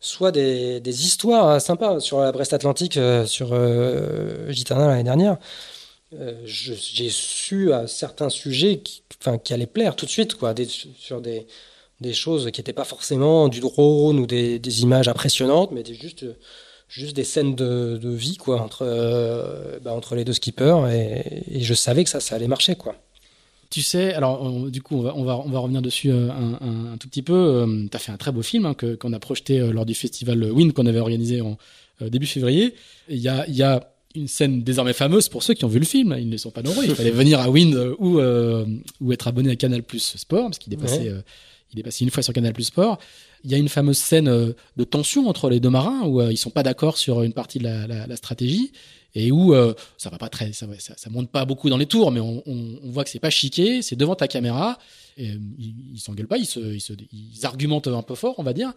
[0.00, 5.02] soit des, des histoires euh, sympas sur la Brest Atlantique, euh, sur euh, Gitana l'année
[5.04, 5.36] dernière.
[6.18, 10.54] Euh, J'ai su à certains sujets qui, enfin, qui allaient plaire tout de suite, quoi,
[10.54, 11.46] des, sur des,
[12.00, 15.94] des choses qui n'étaient pas forcément du drone ou des, des images impressionnantes, mais des,
[15.94, 16.24] juste,
[16.90, 20.86] juste des scènes de, de vie, quoi, entre, euh, bah, entre les deux skippers.
[20.92, 22.94] Et, et je savais que ça, ça allait marcher, quoi.
[23.70, 26.28] Tu sais, alors on- du coup on va, on va, on va revenir dessus euh,
[26.32, 27.32] un, un- un tout petit peu.
[27.34, 29.94] Euh, T'as fait un très beau film hein, que qu'on a projeté euh, lors du
[29.94, 31.56] festival Wind qu'on avait organisé en
[32.00, 32.74] début février.
[33.08, 35.84] Il y a, y a une scène désormais fameuse pour ceux qui ont vu le
[35.84, 36.16] film.
[36.18, 36.82] Ils ne sont pas nombreux.
[36.84, 38.64] Il fallait venir à Wind euh, ou euh,
[39.00, 41.08] ou être abonné à Canal Plus Sport parce qu'il est passé, Ouais.
[41.10, 41.20] euh,
[41.72, 42.98] il est passé une fois sur Canal Plus Sport.
[43.44, 46.30] Il y a une fameuse scène euh, de tension entre les deux marins où euh,
[46.32, 48.72] ils sont pas d'accord sur une partie de la, la, la stratégie
[49.14, 51.76] et où euh, ça va pas très, ça, va- ça, ça monte pas beaucoup dans
[51.78, 54.78] les tours, mais on, on, on voit que c'est pas chiqué, c'est devant ta caméra,
[55.16, 58.42] et, ils, ils s'engueulent pas, ils, se, ils, se, ils argumentent un peu fort, on
[58.44, 58.72] va dire.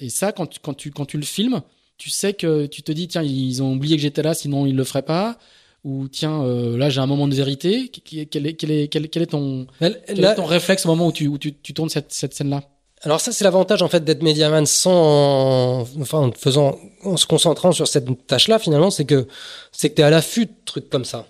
[0.00, 1.60] Et ça, quand, tu- quand, tu, quand tu le filmes,
[1.98, 4.74] tu sais que tu te dis, tiens, ils ont oublié que j'étais là, sinon ils
[4.76, 5.38] le feraient pas.
[5.84, 7.88] Ou tiens, euh, là j'ai un moment de vérité.
[7.90, 10.88] Quel est, quel est, quel, quel est ton, Elle- quel là- est ton réflexe au
[10.88, 12.62] moment où tu, où tu, tu tournes cette, cette scène-là?
[13.02, 17.72] Alors ça, c'est l'avantage en fait d'être médiaman sans, enfin, en faisant, en se concentrant
[17.72, 19.26] sur cette tâche-là finalement, c'est que
[19.72, 21.26] c'est que t'es à l'affût de trucs comme ça.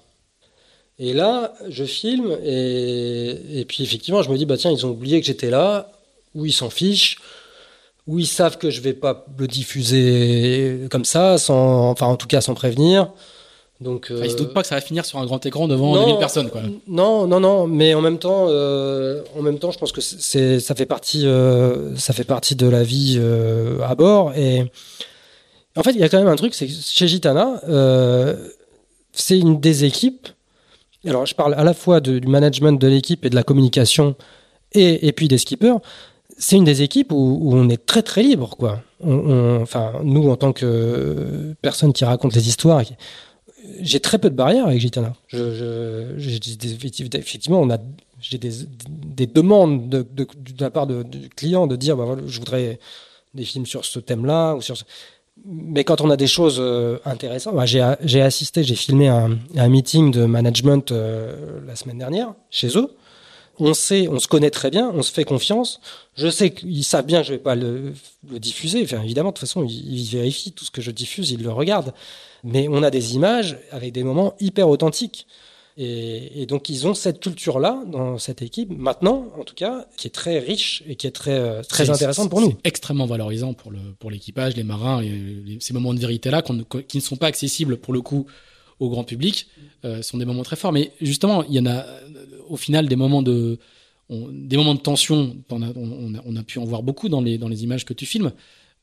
[1.00, 4.90] Et là, je filme et, et puis effectivement, je me dis bah tiens, ils ont
[4.90, 5.90] oublié que j'étais là,
[6.34, 7.18] ou ils s'en fichent,
[8.06, 12.28] ou ils savent que je vais pas le diffuser comme ça, sans, enfin en tout
[12.28, 13.10] cas sans prévenir.
[13.84, 15.68] Donc Enfin, Ils se euh, doutent pas que ça va finir sur un grand écran
[15.68, 16.62] devant non, 2000 personnes, quoi.
[16.88, 20.58] Non, non, non, mais en même temps, euh, en même temps, je pense que c'est,
[20.58, 24.32] ça fait partie, euh, ça fait partie de la vie euh, à bord.
[24.36, 24.64] Et
[25.76, 28.34] en fait, il y a quand même un truc, c'est chez Gitana, euh,
[29.12, 30.28] c'est une des équipes.
[31.06, 34.16] Alors, je parle à la fois de- du management de l'équipe et de la communication,
[34.72, 35.76] et, et puis des skippers.
[36.38, 38.80] c'est une des équipes où, où, on est très très libre, quoi.
[39.00, 42.82] On, on, enfin, nous, en tant que personne qui raconte les histoires,
[43.80, 45.14] j'ai très peu de barrières avec Gitana.
[47.14, 47.78] Effectivement, on a,
[48.20, 48.50] j'ai des,
[48.88, 50.06] des, demandes de,
[50.58, 52.78] la part de, de clients de dire, bah, je voudrais
[53.34, 54.76] des films sur ce thème-là ou sur.
[55.46, 59.68] Mais quand on a des choses euh, intéressantes, bah, j'ai, assisté, j'ai filmé un, un,
[59.68, 62.90] meeting de management euh, la semaine dernière chez eux
[63.58, 65.80] on sait, on se connaît très bien, on se fait confiance.
[66.16, 67.94] Je sais qu'ils savent bien que je vais pas le,
[68.30, 68.82] le diffuser.
[68.82, 71.52] Enfin, évidemment, de toute façon, ils, ils, vérifient tout ce que je diffuse, ils le
[71.52, 71.94] regardent.
[72.42, 75.26] Mais on a des images avec des moments hyper authentiques.
[75.76, 80.06] Et, et donc, ils ont cette culture-là dans cette équipe, maintenant, en tout cas, qui
[80.06, 82.54] est très riche et qui est très, euh, très intéressante pour nous.
[82.62, 87.02] extrêmement valorisant pour le, pour l'équipage, les marins, et ces moments de vérité-là qui ne
[87.02, 88.26] sont pas accessibles, pour le coup,
[88.78, 89.48] au grand public,
[89.84, 90.72] euh, sont des moments très forts.
[90.72, 91.84] Mais justement, il y en a
[92.48, 93.58] au final des moments de
[94.10, 95.36] des moments de tension.
[95.50, 98.32] On a, on, pu en voir beaucoup dans les dans les images que tu filmes.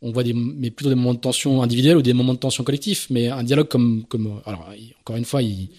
[0.01, 2.63] On voit des mais plutôt des moments de tension individuels ou des moments de tension
[2.63, 3.07] collectif.
[3.09, 4.69] Mais un dialogue comme comme alors
[5.01, 5.69] encore une fois, il,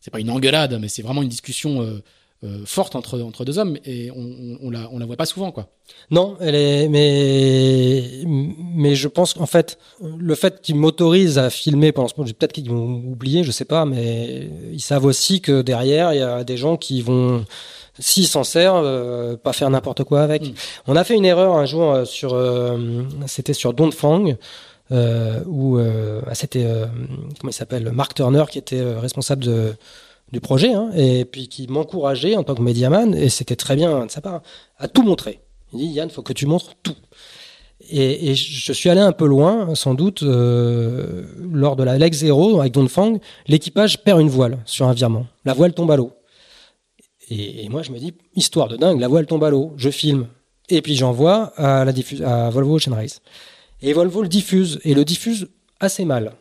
[0.00, 1.82] c'est pas une engueulade, mais c'est vraiment une discussion.
[1.82, 2.02] Euh,
[2.44, 5.26] euh, forte entre entre deux hommes et on, on, on, la on la voit pas
[5.26, 5.68] souvent quoi.
[6.10, 11.92] Non, elle est mais mais je pense qu'en fait le fait qu'ils m'autorisent à filmer
[11.92, 15.62] pendant ce moment, peut-être qu'ils vont oublier, je sais pas, mais ils savent aussi que
[15.62, 17.44] derrière il y a des gens qui vont
[17.98, 20.42] s'ils s'en servent, euh, pas faire n'importe quoi avec.
[20.42, 20.54] Mm.
[20.86, 24.34] On a fait une erreur un jour euh, sur, euh, c'était sur Don Fang,
[24.90, 26.66] où euh, ah, c'était
[27.40, 29.74] comment il s'appelle, Mark Turner qui était responsable de
[30.32, 34.06] du projet, hein, et puis qui m'encourageait en tant que médiaman, et c'était très bien
[34.06, 34.42] de sa part,
[34.78, 35.40] à tout montrer.
[35.72, 36.96] Il dit, Yann, faut que tu montres tout.
[37.90, 42.60] Et, je suis allé un peu loin, sans doute, euh, lors de la Leg Zero
[42.60, 45.26] avec Fang, l'équipage perd une voile sur un virement.
[45.44, 46.12] La voile tombe à l'eau.
[47.30, 50.26] Et, moi, je me dis, histoire de dingue, la voile tombe à l'eau, je filme.
[50.70, 51.92] Et puis j'envoie à, la
[52.26, 53.20] à Volvo Ocean Race.
[53.80, 55.48] Et Volvo le diffuse, et le diffuse
[55.80, 56.32] assez mal.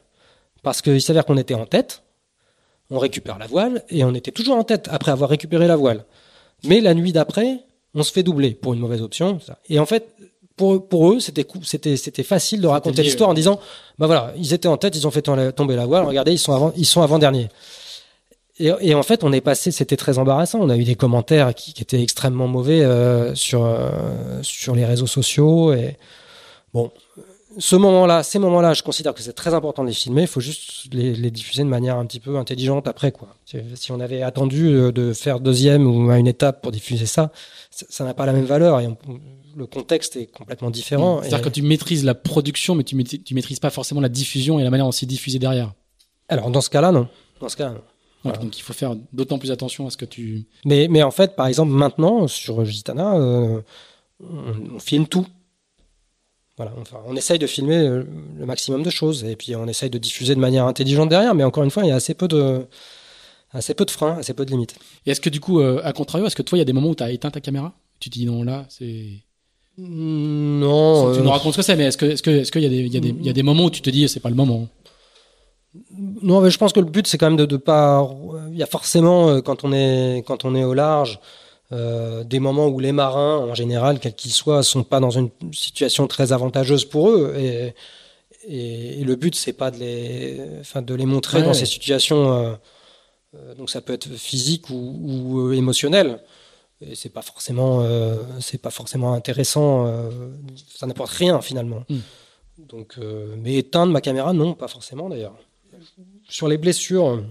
[0.64, 2.04] Parce qu'il s'avère qu'on était en tête,
[2.90, 6.06] on récupère la voile et on était toujours en tête après avoir récupéré la voile.
[6.64, 7.60] Mais la nuit d'après,
[7.94, 9.40] on se fait doubler pour une mauvaise option.
[9.70, 10.08] Et en fait,
[10.56, 13.60] pour, pour eux, c'était c'était c'était facile de raconter l'histoire en disant,
[14.00, 16.06] bah voilà, ils étaient en tête, ils ont fait tomber la voile.
[16.06, 17.50] Regardez, ils sont avant, ils sont avant dernier.
[18.60, 20.60] Et, et, en fait, on est passé, c'était très embarrassant.
[20.60, 23.92] On a eu des commentaires qui, qui étaient extrêmement mauvais euh, sur euh,
[24.42, 25.74] sur les réseaux sociaux.
[25.74, 25.96] Et
[26.74, 26.92] bon,
[27.58, 30.22] ce moment-là, ces moments-là, je considère que c'est très important de les filmer.
[30.22, 33.30] Il faut juste les, les, diffuser de manière un petit peu intelligente après, quoi.
[33.46, 37.32] Si on avait attendu euh, de faire deuxième ou à une étape pour diffuser ça,
[37.72, 38.98] ça n'a pas la même valeur et on,
[39.56, 41.22] le contexte est complètement différent.
[41.22, 44.60] C'est-à-dire que tu maîtrises la production, mais tu maîtrises, tu maîtrises pas forcément la diffusion
[44.60, 45.74] et la manière dont c'est diffusé derrière.
[46.30, 47.08] Alors dans ce cas-là, non.
[47.42, 48.32] Dans ce cas, non.
[48.34, 50.46] Donc il faut faire d'autant plus attention à ce que tu.
[50.66, 53.62] Mais mais en fait, par exemple, maintenant sur Gitana, euh,
[54.22, 55.26] on, on filme tout.
[56.58, 60.00] Voilà, enfin, on essaye de filmer le maximum de choses et puis on essaye de
[60.00, 62.66] diffuser de manière intelligente derrière, mais encore une fois, il y a assez peu de,
[63.52, 64.76] assez peu de freins, assez peu de limites.
[65.06, 66.74] Et est-ce que du coup, euh, à contrario, est-ce que toi, il y a des
[66.74, 67.74] moments où tu as éteint ta caméra?
[68.00, 69.06] Tu te dis non, là, c'est.
[69.78, 71.14] Non.
[71.14, 71.24] Tu euh...
[71.24, 73.24] nous racontes ce que c'est, mais est-ce que, est-ce que, qu'il y a des, il
[73.24, 74.68] y y a des moments où tu te dis c'est pas le moment?
[76.24, 78.10] Non, mais je pense que le but c'est quand même de, de pas.
[78.52, 81.20] Il y a forcément euh, quand on est, quand on est au large.
[81.74, 85.30] Euh, des moments où les marins, en général, quels qu'ils soient, sont pas dans une
[85.52, 87.36] situation très avantageuse pour eux.
[87.38, 87.74] Et,
[88.48, 91.54] et, et le but, c'est pas de les, enfin, de les montrer ouais, dans ouais.
[91.54, 92.32] ces situations.
[92.32, 92.54] Euh,
[93.36, 96.22] euh, donc, ça peut être physique ou, ou émotionnel.
[96.80, 99.92] Et c'est pas forcément, euh, c'est pas forcément intéressant.
[100.74, 101.84] ça n'apporte rien finalement.
[101.90, 101.98] Mm.
[102.70, 102.98] Donc,
[103.38, 105.36] mais éteindre ma caméra, non, pas forcément d'ailleurs.
[106.30, 107.24] Sur les blessures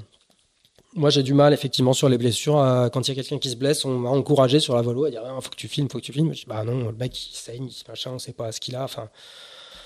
[0.97, 2.57] moi, j'ai du mal, effectivement, sur les blessures.
[2.93, 5.11] Quand il y a quelqu'un qui se blesse, on m'a encouragé sur la volo à
[5.11, 6.33] dire il faut que tu filmes, faut que tu filmes.
[6.33, 8.85] Je dis bah non, le mec, il saigne, machin, on sait pas ce qu'il a.
[8.85, 9.09] Enfin,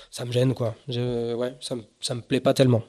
[0.09, 0.75] ça me gêne, quoi.
[0.87, 2.83] Je, ouais, ça, ça me plaît pas tellement.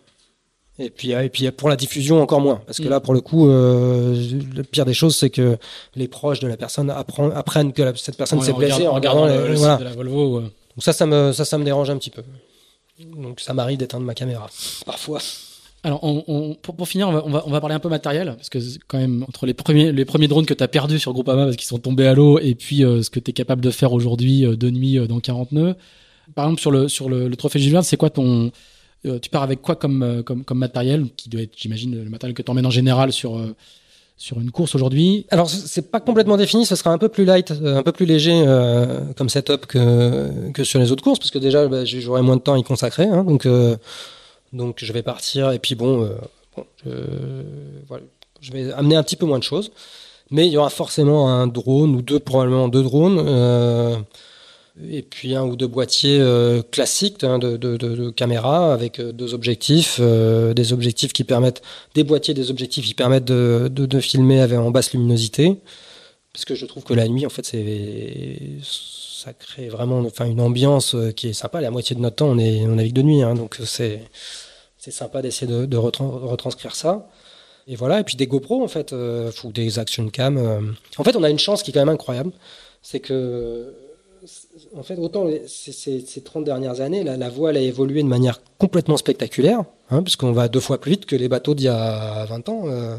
[0.78, 2.62] Et puis, et puis pour la diffusion, encore moins.
[2.64, 4.14] Parce que là, pour le coup, euh,
[4.54, 5.58] le pire des choses, c'est que
[5.94, 9.26] les proches de la personne apprennent, apprennent que la, cette personne s'est blessée en regardant,
[9.26, 9.76] le, le voilà.
[9.76, 10.38] de la Volvo.
[10.38, 10.42] Ouais.
[10.42, 12.22] Donc ça, ça me, ça, ça me dérange un petit peu.
[13.00, 14.48] Donc ça m'arrive d'éteindre ma caméra,
[14.86, 15.20] parfois.
[15.84, 17.88] Alors, on, on, pour, pour, finir, on va, on va, on, va, parler un peu
[17.88, 21.00] matériel, parce que quand même, entre les premiers, les premiers drones que tu as perdus
[21.00, 23.34] sur Groupama parce qu'ils sont tombés à l'eau, et puis euh, ce que tu es
[23.34, 25.74] capable de faire aujourd'hui euh, de nuit euh, dans 40 nœuds.
[26.36, 28.52] Par exemple, sur le, sur le, le trophée Verne, c'est quoi ton.
[29.04, 32.10] Euh, tu pars avec quoi comme, euh, comme, comme matériel, qui doit être, j'imagine, le
[32.10, 33.56] matériel que tu emmènes en général sur, euh,
[34.16, 35.26] sur une course aujourd'hui?
[35.30, 38.44] Alors, c'est pas complètement défini, ce sera un peu plus light, un peu plus léger
[39.16, 42.42] comme setup que, que sur les autres courses, parce que déjà, bah, j'aurai moins de
[42.42, 43.46] temps à y consacrer, hein, donc.
[44.52, 46.08] Donc je vais partir et puis bon,
[46.86, 47.42] euh,
[48.40, 49.70] je, vais amener un petit peu moins de choses.
[50.30, 53.22] Mais il y aura forcément un drone ou deux, probablement deux drones.
[53.26, 53.96] Euh,
[54.90, 60.72] et puis un ou deux boîtiers euh, classiques hein, de, caméra avec deux objectifs, des
[60.72, 61.62] objectifs qui permettent,
[61.94, 65.58] des boîtiers, des objectifs qui permettent de, filmer en basse luminosité.
[66.32, 68.38] Parce que je trouve que la nuit, en fait, c'est
[69.24, 71.60] ça crée vraiment enfin, une ambiance qui est sympa.
[71.60, 74.00] La moitié de notre temps, on, est, on navigue de nuit, hein, donc c'est
[74.78, 77.08] sympa d'essayer de, retranscrire ça.
[77.68, 80.74] Et voilà, puis des GoPro en fait, ou des action cam.
[80.98, 82.32] En fait, on a une chance qui est quand même incroyable,
[82.82, 83.72] c'est que
[84.76, 89.64] en fait, autant ces, 30 dernières années, la, voile a évolué de manière complètement spectaculaire,
[89.90, 92.62] hein, puisqu'on va deux fois plus vite que les bateaux d'il y a 20 ans.
[92.66, 92.96] Euh.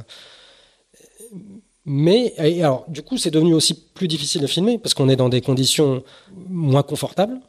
[1.85, 5.29] Mais, alors, du coup, c'est devenu aussi plus difficile de filmer, parce qu'on est dans
[5.29, 6.03] des conditions
[6.49, 7.39] moins confortables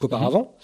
[0.00, 0.54] qu'auparavant.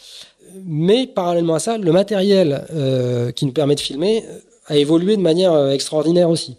[0.65, 4.25] Mais, parallèlement à ça, le matériel euh, qui nous permet de filmer
[4.67, 6.57] a évolué de manière euh, extraordinaire aussi.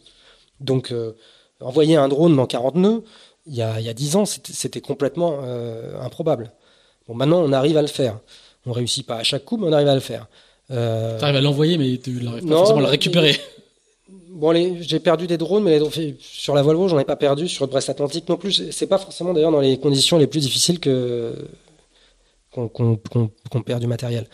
[0.60, 0.94] Donc,
[1.60, 3.04] envoyer un drone dans 40 nœuds,
[3.46, 6.52] il y a, il y a 10 ans, c'était complètement euh, improbable.
[7.08, 8.20] Bon, maintenant, on arrive à le faire.
[8.66, 10.28] On réussit pas à chaque coup, mais on arrive à le faire.
[10.72, 11.18] Euh...
[11.18, 13.36] Tu arrives à l'envoyer, mais tu n'arrives pas forcément à le récupérer.
[14.30, 15.80] Bon, j'ai perdu des drones, mais
[16.20, 17.48] sur la Volvo, j'en ai pas perdu.
[17.48, 18.72] Sur le Brest Atlantique non plus.
[18.72, 21.34] C'est pas forcément d'ailleurs dans les conditions les plus difficiles que
[22.52, 24.28] qu'on perd du matériel.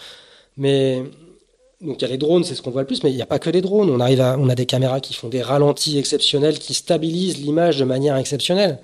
[0.58, 1.04] Mais
[1.80, 3.22] donc il y a les drones, c'est ce qu'on voit le plus, mais il n'y
[3.22, 3.90] a pas que les drones.
[3.90, 7.78] On arrive à, on a des caméras qui font des ralentis exceptionnels, qui stabilisent l'image
[7.78, 8.80] de manière exceptionnelle.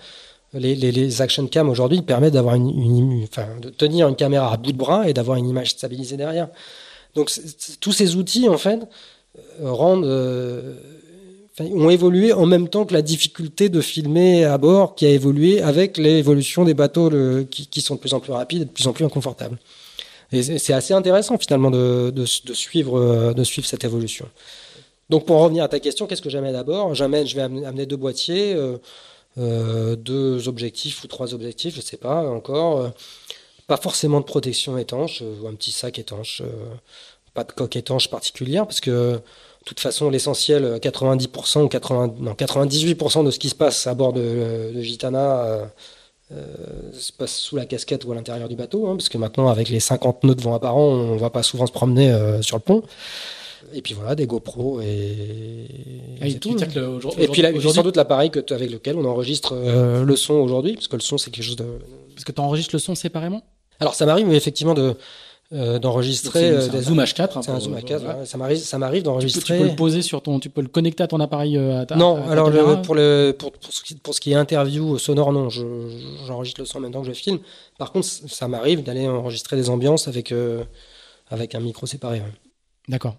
[0.53, 4.55] Les, les, les action cam aujourd'hui permettent d'avoir une, enfin, de tenir une caméra à
[4.55, 6.47] bout de bras et d'avoir une image stabilisée derrière.
[7.15, 7.29] Donc
[7.81, 8.79] tous ces outils en fait
[9.61, 10.75] rendent, euh,
[11.59, 15.61] ont évolué en même temps que la difficulté de filmer à bord qui a évolué
[15.61, 17.09] avec l'évolution des bateaux
[17.49, 19.57] qui, sont de plus en plus rapides et de plus en plus inconfortables.
[20.31, 24.25] Et c'est assez intéressant finalement de, suivre, euh, cette évolution.
[25.09, 27.97] Donc pour revenir à ta question, qu'est-ce que j'amène d'abord J'amène, je vais amener deux
[27.97, 28.77] boîtiers, euh,
[29.37, 32.81] euh, deux objectifs ou trois objectifs, je sais pas encore.
[32.81, 32.89] Euh,
[33.67, 36.43] pas forcément de protection étanche, ou un petit sac étanche,
[37.35, 39.21] pas de coque étanche particulière, parce que de
[39.65, 44.13] toute façon l'essentiel, 90% ou 80, non, 98% de ce qui se passe à bord
[44.13, 45.69] de, de Gitana
[46.31, 49.47] euh, se passe sous la casquette ou à l'intérieur du bateau, hein, parce que maintenant,
[49.47, 52.57] avec les 50 nœuds de vent apparent, on va pas souvent se promener euh, sur
[52.57, 52.81] le pont.
[53.73, 55.67] Et puis voilà, des GoPro et,
[56.21, 56.57] ah, et tout.
[57.19, 60.87] et puis là, sans doute l'appareil avec lequel on enregistre euh, le son aujourd'hui, parce
[60.87, 61.67] que le son c'est quelque chose de.
[62.15, 63.43] Parce que tu enregistres le son séparément?
[63.79, 64.95] Alors ça m'arrive effectivement de
[65.55, 69.03] euh, d'enregistrer euh, des zoom H4 hein, c'est un zoom H4 ça m'arrive ça m'arrive
[69.03, 69.55] d'enregistrer.
[69.55, 71.85] Tu, peux le poser sur ton tu peux le connecter à ton appareil euh, à
[71.85, 74.97] ta, non alors le, pour le pour, pour, ce qui, pour ce qui est interview
[74.97, 75.65] sonore non je,
[76.27, 77.39] j'enregistre le son en même temps que je filme.
[77.77, 80.33] Par contre ça m'arrive d'aller enregistrer des ambiances avec
[81.29, 82.21] avec un micro séparé
[82.89, 83.15] d'accord.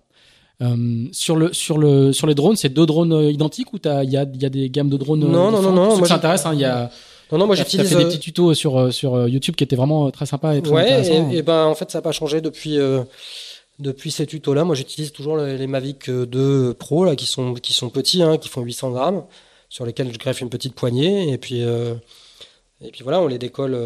[1.12, 4.24] Sur le sur le sur les drones c'est deux drones identiques ou il y a
[4.24, 6.52] il y a des gammes de drones non non non non moi ça intéresse hein,
[6.52, 6.90] il y a
[7.32, 7.88] non, non, moi j'utilise.
[7.88, 10.54] fait des petits tutos sur euh, sur euh, YouTube qui étaient vraiment euh, très sympas
[10.54, 12.78] et très ouais, Et, et, ben en fait ça n'a pas changé depuis
[13.78, 14.64] depuis ces tutos là.
[14.64, 18.48] Moi j'utilise toujours les, Mavic 2 Pro là qui sont qui sont petits, hein, qui
[18.48, 19.24] font 800 grammes,
[19.68, 23.76] sur lesquels je greffe une petite poignée et puis et puis voilà on les décolle.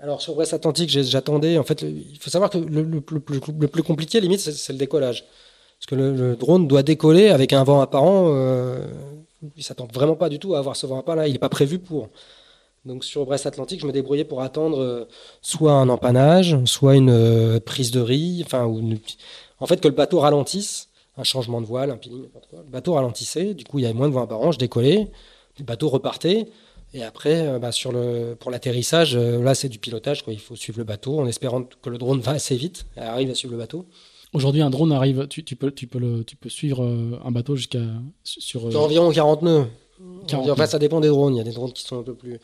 [0.00, 3.02] Alors sur Brest Atlantique j'attendais en fait il faut savoir que le, le,
[3.58, 5.24] le, plus compliqué limite c'est le décollage
[5.78, 8.28] parce que le, drone doit décoller avec un vent apparent
[9.56, 11.48] il s'attend vraiment pas du tout à avoir ce vent pas là, il n'est pas
[11.48, 12.08] prévu pour.
[12.84, 15.08] Donc sur Brest Atlantique, je me débrouillais pour attendre euh,
[15.40, 20.88] soit un empannage, soit une euh, prise de riz, en fait que le bateau ralentisse,
[21.16, 22.26] un changement de voile, un peeling.
[22.52, 25.10] Le bateau ralentissait, du coup il y avait moins de vent apparent, je décollais,
[25.58, 26.48] le bateau repartait,
[26.92, 30.34] et après euh, bah, sur le, pour l'atterrissage, là c'est du pilotage, quoi.
[30.34, 33.34] il faut suivre le bateau en espérant que le drone va assez vite, arrive à
[33.34, 33.86] suivre le bateau.
[34.34, 37.30] Aujourd'hui, un drone arrive, tu, tu, peux, tu, peux le, tu peux suivre euh, un
[37.30, 37.78] bateau jusqu'à
[38.24, 38.66] sur.
[38.66, 38.74] Euh...
[38.74, 39.66] environ 40 nœuds.
[40.26, 41.36] 40 enfin, ça dépend des drones.
[41.36, 42.40] Il y a des drones qui sont un peu plus.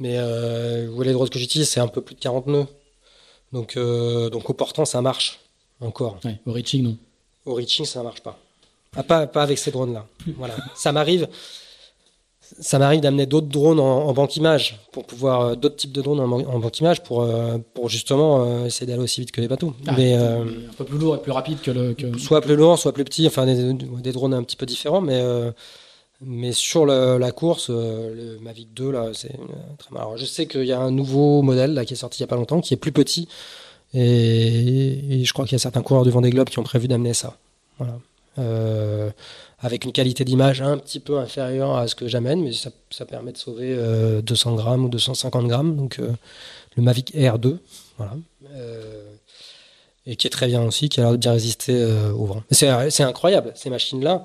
[0.00, 2.66] Mais euh, les drones que j'utilise, c'est un peu plus de 40 nœuds.
[3.52, 5.38] Donc, euh, donc au portant, ça marche
[5.80, 6.18] encore.
[6.24, 6.96] Ouais, au reaching, non.
[7.44, 8.38] Au reaching, ça marche pas.
[8.96, 10.06] Ah, pas, pas avec ces drones-là.
[10.38, 10.56] voilà.
[10.74, 11.28] Ça m'arrive
[12.60, 16.20] ça m'arrive d'amener d'autres drones en, banque image pour pouvoir euh, d'autres types de drones
[16.20, 19.74] en, banque image pour euh, pour justement euh, essayer d'aller aussi vite que les bateaux.
[19.86, 20.44] Ah, mais un
[20.76, 22.18] peu plus lourd et plus rapide que le que...
[22.18, 23.26] soit plus lourd, soit plus petit.
[23.26, 25.22] Enfin des, des drones un petit peu différents, mais
[26.20, 29.36] mais sur la course, le Mavic 2 là, c'est
[29.78, 30.02] très mal.
[30.02, 32.24] Alors, je sais qu'il y a un nouveau modèle là qui est sorti il y
[32.24, 33.28] a pas longtemps, qui est plus petit,
[33.92, 36.88] et, et je crois qu'il y a certains coureurs du Vendée Globe qui ont prévu
[36.88, 37.36] d'amener ça.
[37.78, 37.98] Voilà.
[38.38, 39.10] Euh,
[39.60, 42.70] avec une qualité d'image un petit peu inférieure à ce que j'amène, mais ça,
[43.06, 43.74] permet de sauver
[44.22, 45.76] 200 euh, grammes ou 250 grammes.
[45.76, 46.12] Donc euh,
[46.76, 47.58] le Mavic Air 2,
[47.96, 48.16] voilà.
[50.04, 51.82] et qui est très bien aussi, qui a l'air de bien résister
[52.12, 52.42] au vent.
[52.50, 54.24] C'est incroyable, ces machines-là.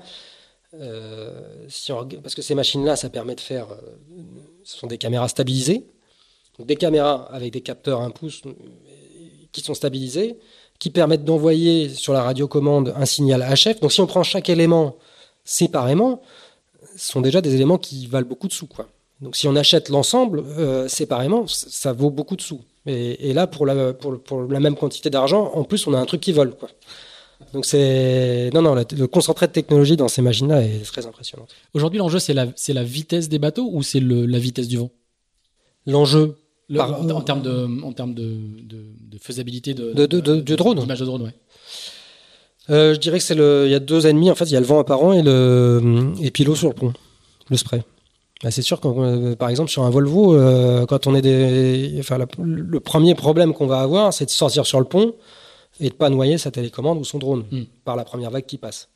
[0.72, 3.68] Parce que ces machines-là, ça permet de faire.
[4.64, 5.86] ce sont des caméras stabilisées.
[6.58, 8.42] Des caméras avec des capteurs 1 pouce
[9.52, 10.38] qui sont stabilisés,
[10.80, 13.78] qui permettent d'envoyer sur la radiocommande un signal HF.
[13.80, 14.96] Donc si on prend chaque élément
[15.44, 16.22] séparément,
[16.96, 18.66] ce sont déjà des éléments qui valent beaucoup de sous.
[18.66, 18.88] Quoi.
[19.20, 22.62] Donc si on achète l'ensemble euh, séparément, ça vaut beaucoup de sous.
[22.86, 26.06] Et, là, pour la, pour, pour la même quantité d'argent, en plus, on a un
[26.06, 26.56] truc qui vole.
[26.56, 26.70] Quoi.
[27.52, 31.46] Donc c'est non non le concentré de technologie dans ces machines-là est très impressionnant.
[31.74, 34.90] Aujourd'hui, l'enjeu c'est la c'est la vitesse des bateaux ou c'est la vitesse du vent?
[35.86, 36.36] L'enjeu
[36.78, 40.86] en, termes de en termes de, de, faisabilité de de drone.
[40.86, 41.34] de drone, ouais.
[42.68, 44.56] Euh, je dirais que c'est le il y a deux ennemis en fait il y
[44.56, 46.92] a le vent apparent et le et puis l'eau sur le pont
[47.48, 47.82] le spray.
[48.42, 51.96] Bah, c'est sûr que euh, par exemple sur un Volvo euh, quand on est des
[51.98, 55.14] enfin le premier problème qu'on va avoir c'est de sortir sur le pont
[55.80, 57.62] et de pas noyer sa télécommande ou son drone hmm.
[57.84, 58.88] par la première vague qui passe.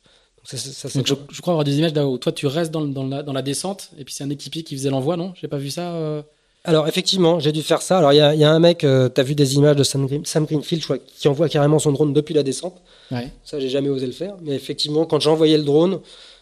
[0.43, 3.33] ça, je, je, crois avoir des images où toi tu restes dans, dans, la, dans
[3.33, 5.33] la descente et puis c'est un équipier qui faisait l'envoi, non?
[5.35, 5.93] J'ai pas vu ça.
[5.93, 6.21] Euh
[6.65, 7.97] Alors effectivement, j'ai dû faire ça.
[7.97, 9.83] Alors il y a, y a, un mec, euh, tu as vu des images de
[9.83, 12.75] Sam, Greenfield, je crois, qui envoie carrément son drone depuis la descente.
[13.11, 13.31] Ouais.
[13.43, 14.35] Ça, j'ai jamais osé le faire.
[14.41, 15.99] Mais effectivement, quand j'envoyais le drone,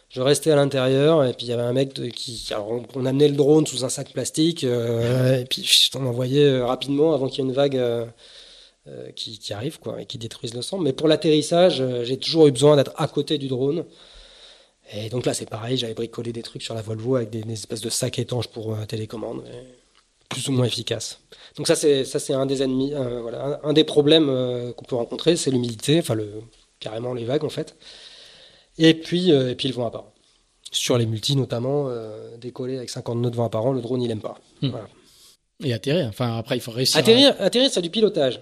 [0.10, 3.28] je restais à l'intérieur et puis il y avait un mec qui, alors on, amenait
[3.28, 7.48] le drone sous un sac plastique euh, et puis on envoyait rapidement avant qu'il y
[7.48, 7.82] ait une vague
[8.86, 10.78] euh, qui, qui, arrivent quoi, et qui détruisent le sang.
[10.78, 13.86] Mais pour l'atterrissage, euh, j'ai toujours eu besoin d'être à côté du drone.
[14.94, 17.80] Et donc là, c'est pareil, j'avais bricolé des trucs sur la Volvo avec des, espèces
[17.80, 19.42] de sacs étanches pour euh, télécommande,
[20.30, 21.20] plus ou moins efficaces.
[21.58, 24.28] Donc ça, c'est ça, c'est un des ennemis, voilà, un, des problèmes
[24.76, 26.42] qu'on peut rencontrer, c'est l'humidité, enfin le
[26.80, 27.76] carrément les vagues en fait.
[28.78, 30.12] Et puis, et puis le vent apparent.
[30.72, 31.90] Sur les multis notamment,
[32.40, 34.40] décoller avec 50 nœuds de vent apparent, le drone il aime pas.
[34.62, 34.72] Hmm.
[35.64, 36.08] Et atterrir.
[36.08, 36.98] Enfin après, il faut réussir.
[36.98, 38.42] Atterrir, atterrir, c'est du pilotage.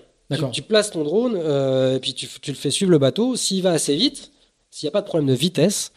[0.53, 3.35] Tu, places ton drone euh, et puis tu, le fais suivre le bateau.
[3.35, 4.31] S'il va assez vite,
[4.69, 5.91] s'il n'y a pas de problème de vitesse,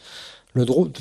[0.55, 0.91] le drone,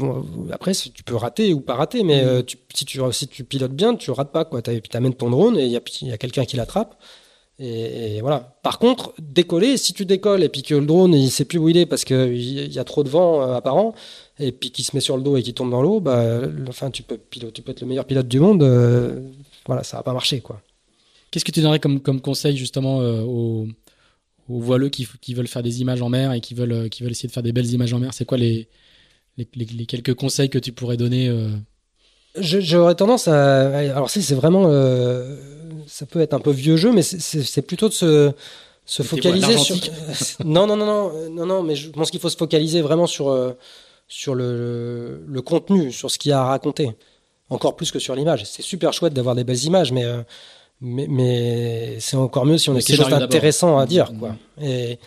[0.53, 2.29] après, tu peux rater ou pas rater, mais mm.
[2.29, 2.43] euh,
[2.75, 4.45] si, tu, si tu pilotes bien, tu rates pas.
[4.45, 5.77] Tu amènes ton drone et il y
[6.13, 6.97] a, quelqu'un qui l'attrape.
[7.59, 8.59] Et, voilà.
[8.63, 11.69] Par contre, décoller, si tu décolles et puis que le drone il sait plus où
[11.69, 13.95] il est parce qu'il y a trop de vent euh, apparent,
[14.39, 16.91] et puis qu'il se met sur le dos et qu'il tombe dans l'eau, bah, enfin,
[16.91, 18.63] tu peux, tu peux être le meilleur pilote du monde.
[19.67, 20.61] voilà, ça va pas marcher, quoi.
[21.35, 23.67] Qu'est-ce que tu donnerais comme, comme conseil justement euh, aux,
[24.49, 27.03] aux, voileux qui, qui, veulent faire des images en mer et qui veulent, euh, qui
[27.03, 28.15] veulent essayer de faire des belles images en mer?
[28.15, 28.69] C'est quoi les,
[29.37, 31.49] les, les, quelques conseils que tu pourrais donner euh?
[32.37, 33.79] J'aurais tendance à.
[33.79, 34.65] Alors, si c'est vraiment.
[35.87, 38.33] ça peut être un peu vieux jeu, mais c'est plutôt de se,
[38.85, 39.77] se focaliser sur.
[40.45, 43.55] non, non, non, non, non, non, mais je pense qu'il faut se focaliser vraiment sur,
[44.09, 46.91] sur le, le, contenu, sur ce qu'il y a à raconter.
[47.51, 48.45] Encore plus que sur l'image.
[48.47, 50.05] C'est super chouette d'avoir des belles images, mais
[50.81, 54.31] mais, mais c'est encore mieux si on a quelque chose d'intéressant à dire, quoi.
[54.59, 54.65] Mmh.
[54.65, 54.99] Et,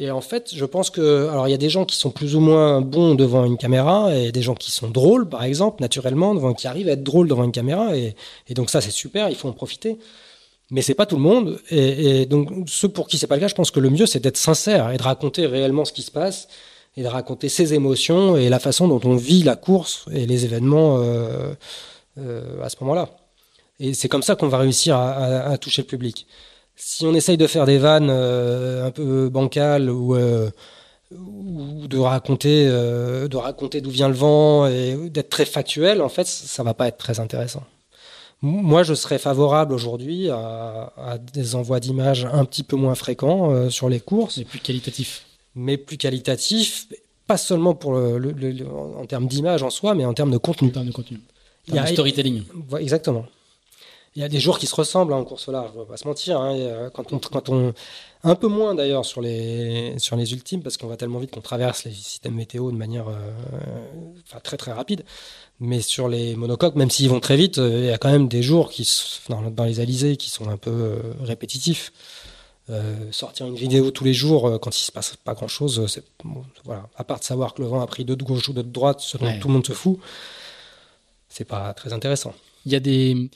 [0.00, 2.34] et en fait, je pense que, alors il y a des gens qui sont plus
[2.34, 6.34] ou moins bons devant une caméra et des gens qui sont drôles, par exemple, naturellement,
[6.34, 7.94] devant, qui arrivent à être drôles devant une caméra.
[7.96, 8.14] Et,
[8.54, 9.98] donc ça, c'est super, il faut en profiter.
[10.70, 11.60] Mais c'est pas tout le monde.
[11.70, 14.06] Et, et donc ceux pour qui c'est pas le cas, je pense que le mieux,
[14.06, 16.48] c'est d'être sincère et de raconter réellement ce qui se passe
[16.96, 20.44] et de raconter ses émotions et la façon dont on vit la course et les
[20.44, 21.52] événements euh,
[22.18, 23.10] euh, à ce moment-là.
[23.78, 26.26] Et c'est comme ça qu'on va réussir à, toucher le public.
[26.82, 30.50] Si on essaye de faire des vannes euh, un peu bancales ou, euh,
[31.12, 36.08] ou de raconter, euh, de raconter d'où vient le vent et d'être très factuel, en
[36.08, 37.64] fait, ça va pas être très intéressant.
[38.40, 43.90] Moi, je serais favorable aujourd'hui à, des envois d'images un petit peu moins fréquents sur
[43.90, 44.38] les courses.
[44.38, 45.26] Mais plus qualitatifs.
[45.54, 46.88] Mais plus qualitatifs,
[47.26, 48.34] pas seulement pour le,
[48.98, 50.68] en termes d'image en soi, mais en termes de contenu.
[50.68, 51.20] En termes de contenu.
[51.68, 52.44] Il y a, storytelling.
[52.78, 53.26] Exactement
[54.16, 55.96] il y a des jours qui se ressemblent hein, en course large, on va pas
[55.96, 56.40] se mentir.
[56.40, 57.72] Hein, quand, on, quand on,
[58.24, 61.40] un peu moins d'ailleurs sur les sur les ultimes parce qu'on va tellement vite qu'on
[61.40, 63.14] traverse les systèmes météo de manière euh,
[64.26, 65.04] enfin, très très rapide.
[65.60, 68.28] Mais sur les monocoques, même s'ils vont très vite, euh, il y a quand même
[68.28, 68.88] des jours qui
[69.28, 71.92] dans, dans les alizés qui sont un peu euh, répétitifs.
[73.10, 76.04] sortir une vidéo tous les jours quand il se passe pas grand chose, c'est
[76.64, 76.88] voilà.
[76.96, 78.72] À part de savoir que le vent a pris deux de gauche ou deux de
[78.72, 79.98] droite, ce dont tout le monde se fout,
[81.28, 82.32] c'est pas très intéressant.
[82.66, 83.30] Il y a des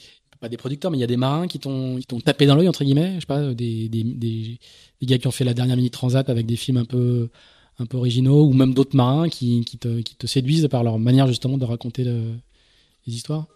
[0.44, 2.84] pas des producteurs, mais il y a des marins qui t'ont tapé dans l'œil, entre
[2.84, 4.58] guillemets, je sais pas, des, des, des,
[5.02, 7.30] gars qui ont fait la dernière mini transat avec des films un peu,
[7.78, 10.98] un peu originaux, ou même d'autres marins qui, qui, te, qui te séduisent par leur
[10.98, 13.46] manière justement de raconter les histoires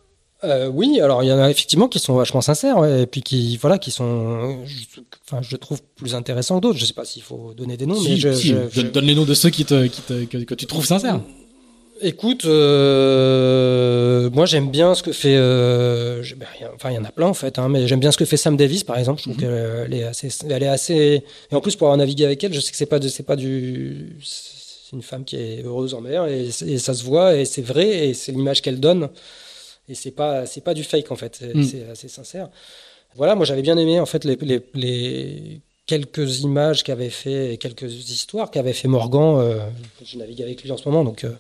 [0.45, 3.57] euh, oui, alors il y en a effectivement qui sont vachement sincères et puis qui
[3.57, 6.79] voilà qui sont, je, enfin je trouve plus intéressants que d'autres.
[6.79, 9.35] Je sais pas s'il faut donner des noms, mais je, je, donne les noms de
[9.35, 11.21] ceux qui te, qui te que, que, tu trouves sincères.
[12.01, 15.37] Écoute, euh, moi j'aime bien ce que fait.
[15.37, 18.19] Euh, ben, enfin, il y en a plein en fait, hein, mais j'aime bien ce
[18.19, 19.21] que fait Sam Davis par exemple.
[19.21, 19.41] Je trouve mhm.
[19.41, 21.25] qu'elle est assez, elle est assez.
[21.51, 23.37] Et en plus pour avoir navigué avec elle, je sais que c'est pas, c'est pas
[23.37, 24.17] du.
[24.23, 28.09] C'est une femme qui est heureuse en mer et, ça se voit et c'est vrai
[28.09, 29.11] et c'est l'image qu'elle donne.
[29.89, 31.63] et c'est pas c'est pas du fake en fait, c'est Mm.
[31.65, 32.49] c'est assez sincère.
[33.17, 37.93] Voilà, moi j'avais bien aimé en fait les, les, les quelques images qu'avait fait, quelques
[38.11, 39.39] histoires qu'avait fait Morgan.
[39.41, 39.59] euh,
[40.05, 41.33] je navigue avec lui en ce moment, donc euh,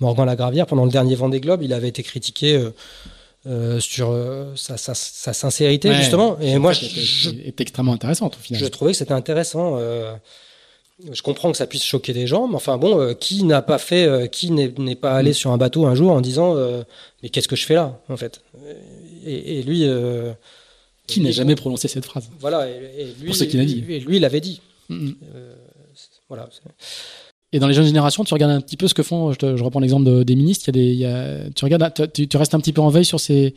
[0.00, 2.54] Morgan Lagravière pendant le dernier Vendée Globe, il avait été critiqué.
[2.56, 2.70] euh,
[3.46, 5.94] euh, sur euh, sa, sa, sa sincérité Ouais.
[5.94, 8.60] justement et moi je, est, extrêmement intéressante au final.
[8.60, 9.78] je trouvais que c'était intéressant.
[11.10, 14.28] je comprends que ça puisse choquer des gens, mais enfin bon, qui n'a pas fait,
[14.30, 15.40] qui n'est pas allé Mm.
[15.40, 16.54] sur un bateau un jour en disant
[17.22, 18.42] mais qu'est-ce que je fais là en fait?
[19.24, 19.86] Et, et lui,
[21.10, 23.84] Qui n'a jamais prononcé cette phrase voilà, et, et lui, Pour ceux qui l'a dit.
[23.88, 24.60] Et lui, il l'avait dit.
[24.88, 25.10] Mm.
[25.34, 25.54] Euh,
[26.28, 26.48] voilà.
[27.52, 29.32] Et dans les jeunes générations, tu regardes un petit peu ce que font.
[29.32, 30.68] Je, te- je reprends l'exemple de- des ministres.
[30.68, 32.80] Il y a des, il y a- tu regardes, tu, tu restes un petit peu
[32.80, 33.54] en veille sur ces,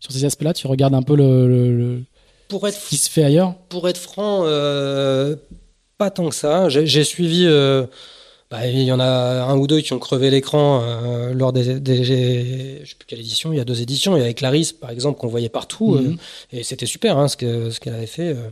[0.00, 0.54] sur ces aspects-là.
[0.54, 2.02] Tu regardes un peu le, le- le-
[2.48, 3.54] Pour être ce qui se fait ailleurs?
[3.68, 5.34] Pour être franc, euh,
[5.98, 6.68] pas tant que ça.
[6.68, 7.44] J'ai j'ai suivi.
[7.46, 7.84] euh,
[8.52, 11.80] bah, il y en a un ou deux qui ont crevé l'écran euh, lors des,
[11.80, 13.52] des- je sais plus quelle édition.
[13.52, 14.14] Il y a deux éditions.
[14.16, 16.12] Il y avait Clarisse, par exemple, qu'on voyait partout, Mhm.
[16.12, 18.28] euh, et c'était super hein, ce que ce qu'elle avait fait.
[18.28, 18.50] euh,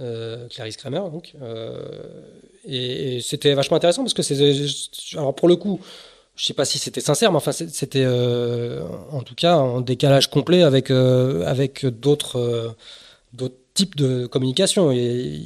[0.00, 1.34] euh, Clarisse Kramer, donc.
[2.66, 4.38] et et c'était vachement intéressant parce que c'est.
[5.14, 5.80] Alors pour le coup,
[6.36, 8.06] je sais pas si c'était sincère, mais enfin c'était
[9.10, 12.74] en tout cas en décalage complet avec avec d'autres
[13.32, 14.92] d'autres types de communication.
[14.92, 15.40] Et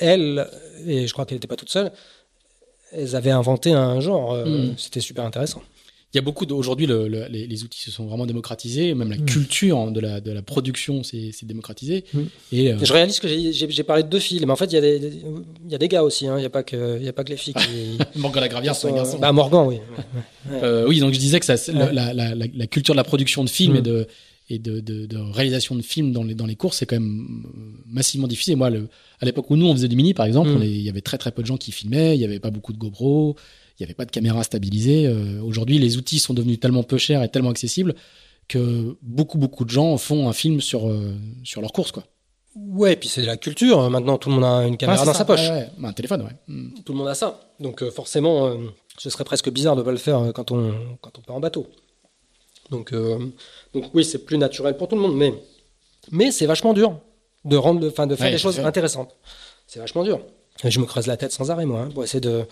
[0.00, 0.48] elle,
[0.86, 1.92] et je crois qu'elle n'était pas toute seule,
[2.92, 4.32] elles avaient inventé un genre.
[4.32, 4.74] euh, Mm.
[4.76, 5.62] C'était super intéressant.
[6.14, 9.08] Il y a beaucoup d'aujourd'hui le, le- les, les outils se sont vraiment démocratisés, même
[9.10, 9.24] la Mm.
[9.24, 12.04] culture de la de la production s'est démocratisée.
[12.12, 12.20] Mm.
[12.52, 14.76] Et euh, Je réalise que j'ai- parlé de deux filles, mais en fait il y
[14.76, 14.96] a des
[15.64, 16.26] il y a des gars aussi.
[16.26, 16.34] hein.
[16.36, 17.98] Il n'y a pas que il y a pas que les filles qui.
[18.18, 19.18] Morgan Lagravière, c'est un garçon.
[19.18, 19.78] Bah Morgan, oui.
[20.50, 21.92] Euh, oui, donc je disais que ça, c'est- Ouais.
[21.94, 23.76] la, la, la, la culture de la production de films Mm.
[23.76, 24.06] et de
[24.54, 27.42] et de, de, de réalisation de films dans les dans les courses, c'est quand même
[27.46, 28.54] euh, massivement diffusé.
[28.54, 28.88] Moi, le,
[29.20, 30.62] à l'époque où nous on faisait du mini, par exemple, Mm.
[30.62, 32.72] il y avait très très peu de gens qui filmaient, il y avait pas beaucoup
[32.72, 33.36] de GoPro,
[33.78, 35.06] il y avait pas de caméra stabilisée.
[35.06, 37.94] Euh, Aujourd'hui, les outils sont devenus tellement peu chers et tellement accessibles
[38.48, 41.14] que beaucoup beaucoup de gens font un film sur euh,
[41.44, 42.04] sur leur course, quoi.
[42.54, 43.88] Ouais, et puis c'est de la culture.
[43.88, 45.20] Maintenant, tout le monde a une caméra c'est dans ça.
[45.20, 45.48] sa poche.
[45.48, 45.68] Ouais.
[45.78, 46.36] Bah, un téléphone, ouais.
[46.48, 46.74] Mm.
[46.84, 47.40] Tout le monde a ça.
[47.60, 48.54] Donc euh, forcément,
[48.98, 51.40] ce serait presque bizarre de ne pas le faire quand on, quand on part en
[51.40, 51.66] bateau.
[52.70, 53.18] Donc, euh,
[53.74, 55.34] donc oui, c'est plus naturel pour tout le monde, mais,
[56.10, 56.98] mais c'est vachement dur
[57.44, 58.66] de, rendre, enfin, de faire Ouais, des choses sûr.
[58.66, 59.14] intéressantes.
[59.66, 60.20] C'est vachement dur.
[60.64, 62.44] Et je me creuse la tête sans arrêt, moi, hein, pour essayer de,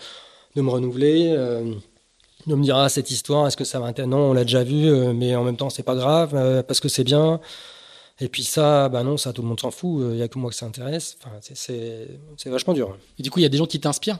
[0.55, 1.73] de me renouveler, euh,
[2.47, 4.09] de me dire, ah, cette histoire, est-ce que ça va intéresser?
[4.09, 6.79] Non, on l'a déjà vu, euh, mais en même temps, c'est pas grave, euh, parce
[6.79, 7.39] que c'est bien.
[8.19, 10.37] Et puis ça, bah non, ça, tout le monde s'en fout, il n'y a que
[10.37, 11.17] moi que ça intéresse.
[11.23, 12.95] Enfin, c'est vachement dur.
[13.17, 14.19] Et du coup, il y a des gens qui t'inspirent?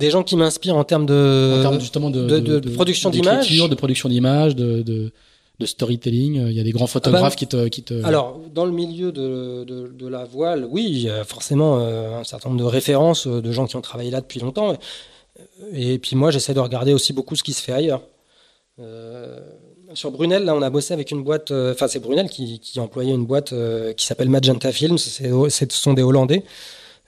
[0.00, 1.54] Des gens qui m'inspirent en termes de...
[1.58, 3.48] en termes justement de, de- de production d'images.
[3.50, 5.12] de production d'images, de, de,
[5.60, 6.46] de storytelling.
[6.48, 8.02] Il y a des grands photographes qui te, qui te.
[8.04, 12.48] Alors, dans le milieu de, la voile, oui, il y a forcément euh, un certain
[12.48, 14.76] nombre de références euh, de gens qui ont travaillé là depuis longtemps.
[15.72, 18.02] Et, puis moi, j'essaie de regarder aussi beaucoup ce qui se fait ailleurs.
[18.80, 19.38] Euh,
[19.94, 21.50] sur Brunel, là, on a bossé avec une boîte.
[21.50, 24.98] euh, Enfin, c'est Brunel qui, qui employait une boîte euh, qui s'appelle Magenta Films.
[24.98, 26.42] C'est, ce sont des Hollandais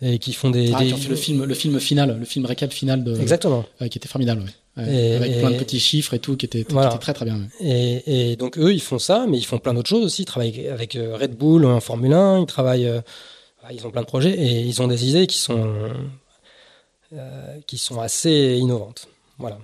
[0.02, 0.72] et qui font des.
[0.74, 3.18] Ah, des- qui ont fait le film, le film final, le film récap final de,
[3.18, 3.64] Exactement.
[3.80, 4.82] euh, qui était formidable, ouais.
[4.84, 7.12] Ouais, Et- avec et- plein de petits chiffres et tout, qui était, qui était très
[7.14, 7.38] très bien.
[7.38, 7.48] ouais.
[8.06, 10.22] Et, et donc eux, ils font ça, mais ils font plein d'autres choses aussi.
[10.22, 13.00] Ils travaillent avec euh, Red Bull en Formule 1, ils travaillent, euh,
[13.72, 15.74] ils ont plein de projets et ils ont des idées qui sont
[17.12, 19.08] euh, qui sont assez innovantes.
[19.38, 19.58] Voilà.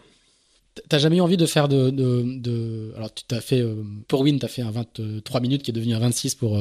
[0.88, 2.92] T'as jamais eu envie de faire de, de, de...
[2.96, 3.64] alors tu t'as fait
[4.06, 6.56] pour Win, t'as fait un 23 minutes qui est devenu un 26 pour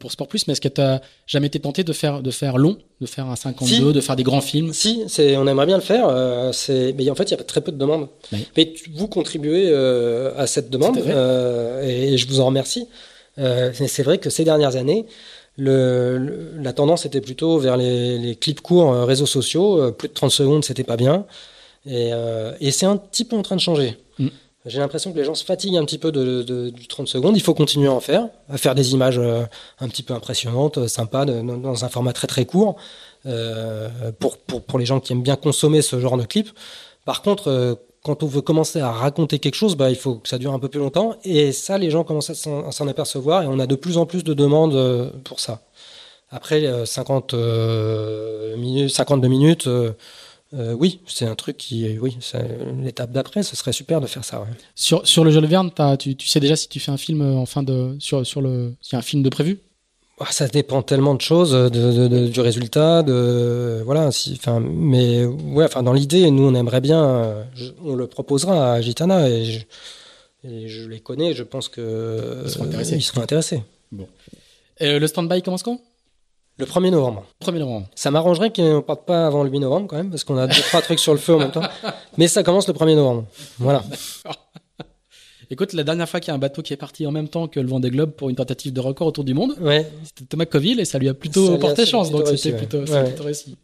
[0.00, 2.78] pour Sport Plus, mais est-ce que t'as jamais été tenté de faire de faire long,
[3.00, 3.92] de faire un 52, Si.
[3.92, 4.72] de faire des grands films?
[4.72, 6.08] Si, c'est, on aimerait bien le faire.
[6.08, 8.08] euh, c'est, mais en fait, il y a très peu de demandes.
[8.32, 8.46] Oui.
[8.56, 12.88] Mais tu- vous contribuez euh, à cette demande euh, et, et je vous en remercie.
[13.38, 15.06] Euh, c'est vrai que ces dernières années,
[15.56, 19.80] le, le- la tendance était plutôt vers les, les clips courts euh, réseaux sociaux.
[19.80, 21.24] Euh, plus de 30 secondes, c'était pas bien.
[21.86, 23.96] Et, euh, et c'est un petit peu en train de changer.
[24.18, 24.28] Mm.
[24.68, 27.36] J'ai l'impression que les gens se fatiguent un petit peu de, de- du 30 secondes.
[27.36, 29.44] Il faut continuer à en faire, à faire des images euh,
[29.80, 32.76] un petit peu impressionnantes, euh, sympas, de- dans- un format très très court,
[33.26, 33.88] euh,
[34.18, 36.48] pour, pour, les gens qui aiment bien consommer ce genre de clip.
[37.04, 40.38] Par contre, quand on veut commencer à raconter quelque chose, bah, il faut que ça
[40.38, 41.16] dure un peu plus longtemps.
[41.24, 44.22] Et ça, les gens commencent à s'en apercevoir et on a de plus en plus
[44.24, 45.62] de demandes pour ça.
[46.30, 49.68] Après, euh, 50 euh, minutes, 52 minutes,
[50.54, 52.42] euh, euh, oui, c'est un truc qui, oui, c'est
[52.82, 54.40] l'étape d'après, ce serait super de faire ça.
[54.40, 54.46] ouais.
[54.74, 57.34] Sur sur le Jules Verne, tu, tu sais déjà si tu fais un film euh,
[57.34, 59.60] en fin de sur sur le s'il y a un film de prévu?
[60.20, 64.10] Ah, Ça dépend tellement de choses, de, de- de- du résultat, de voilà.
[64.10, 68.06] Si, enfin, mais ouais, enfin dans l'idée, nous on aimerait bien, euh, je- on le
[68.08, 69.60] proposera à Gitana et je,
[70.48, 72.96] et je les connais, je pense que Ils seront intéressés.
[72.96, 73.62] ils seront intéressés.
[74.80, 75.80] Euh, Le stand-by commence quand?
[76.58, 77.24] Le 1er novembre.
[77.44, 77.86] 1er novembre.
[77.94, 80.46] Ça m'arrangerait qu'on ne parte pas avant le 8 novembre quand même, parce qu'on a
[80.46, 81.62] deux trois trucs sur le feu en même temps.
[82.18, 83.26] Mais ça commence le 1er novembre.
[83.58, 83.84] Voilà.
[85.50, 87.48] Écoute, la dernière fois qu'il y a un bateau qui est parti en même temps
[87.48, 89.90] que le Vendée Globe pour une tentative de record autour du monde, Ouais.
[90.04, 92.10] c'était Thomas Coville et ça lui a plutôt porté chance.
[92.10, 93.14] Donc c'était plutôt, ouais.
[93.20, 93.56] réussi.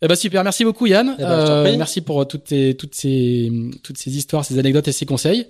[0.00, 1.14] Eh ben super, merci beaucoup Yann.
[1.18, 3.50] Eh ben, Euh, merci pour toutes tes, toutes ces,
[3.82, 5.46] toutes ces histoires, ces anecdotes et ces conseils.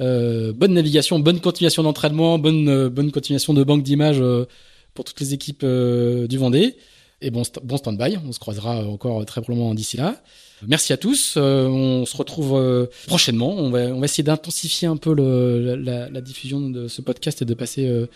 [0.00, 4.46] Euh, bonne navigation, bonne continuation d'entraînement, bonne, euh, bonne continuation de banque d'images euh,
[4.94, 6.76] pour toutes les équipes euh, du Vendée.
[7.20, 8.18] Et bon, st- bon stand-by.
[8.26, 10.22] On se croisera encore très probablement d'ici là.
[10.66, 11.34] Merci à tous.
[11.36, 13.54] Euh, on se retrouve euh, prochainement.
[13.56, 18.06] On va, essayer d'intensifier un peu la, diffusion de ce podcast et de passer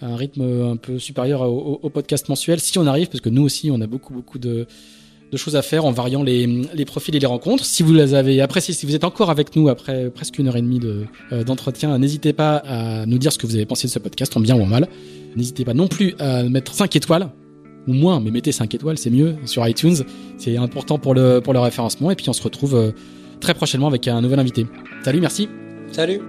[0.00, 3.42] à un rythme un peu supérieur au, podcast mensuel, si on arrive, parce que nous
[3.42, 4.66] aussi, on a beaucoup, beaucoup de,
[5.36, 7.64] choses à faire en variant les, profils et les rencontres.
[7.64, 10.56] Si vous les avez appréciés, si vous êtes encore avec nous après presque une heure
[10.56, 11.04] et demie de,
[11.44, 14.40] d'entretien, n'hésitez pas à nous dire ce que vous avez pensé de ce podcast, en
[14.40, 14.88] bien ou en mal.
[15.36, 17.30] N'hésitez pas non plus à mettre 5 étoiles,
[17.86, 19.96] ou moins, mais mettez 5 étoiles, c'est mieux, sur iTunes.
[20.38, 22.10] C'est important pour le, pour le référencement.
[22.10, 22.92] Et puis on se retrouve euh,
[23.40, 24.66] très prochainement avec un nouvel invité.
[25.02, 25.48] Salut, merci.
[25.90, 26.20] Salut.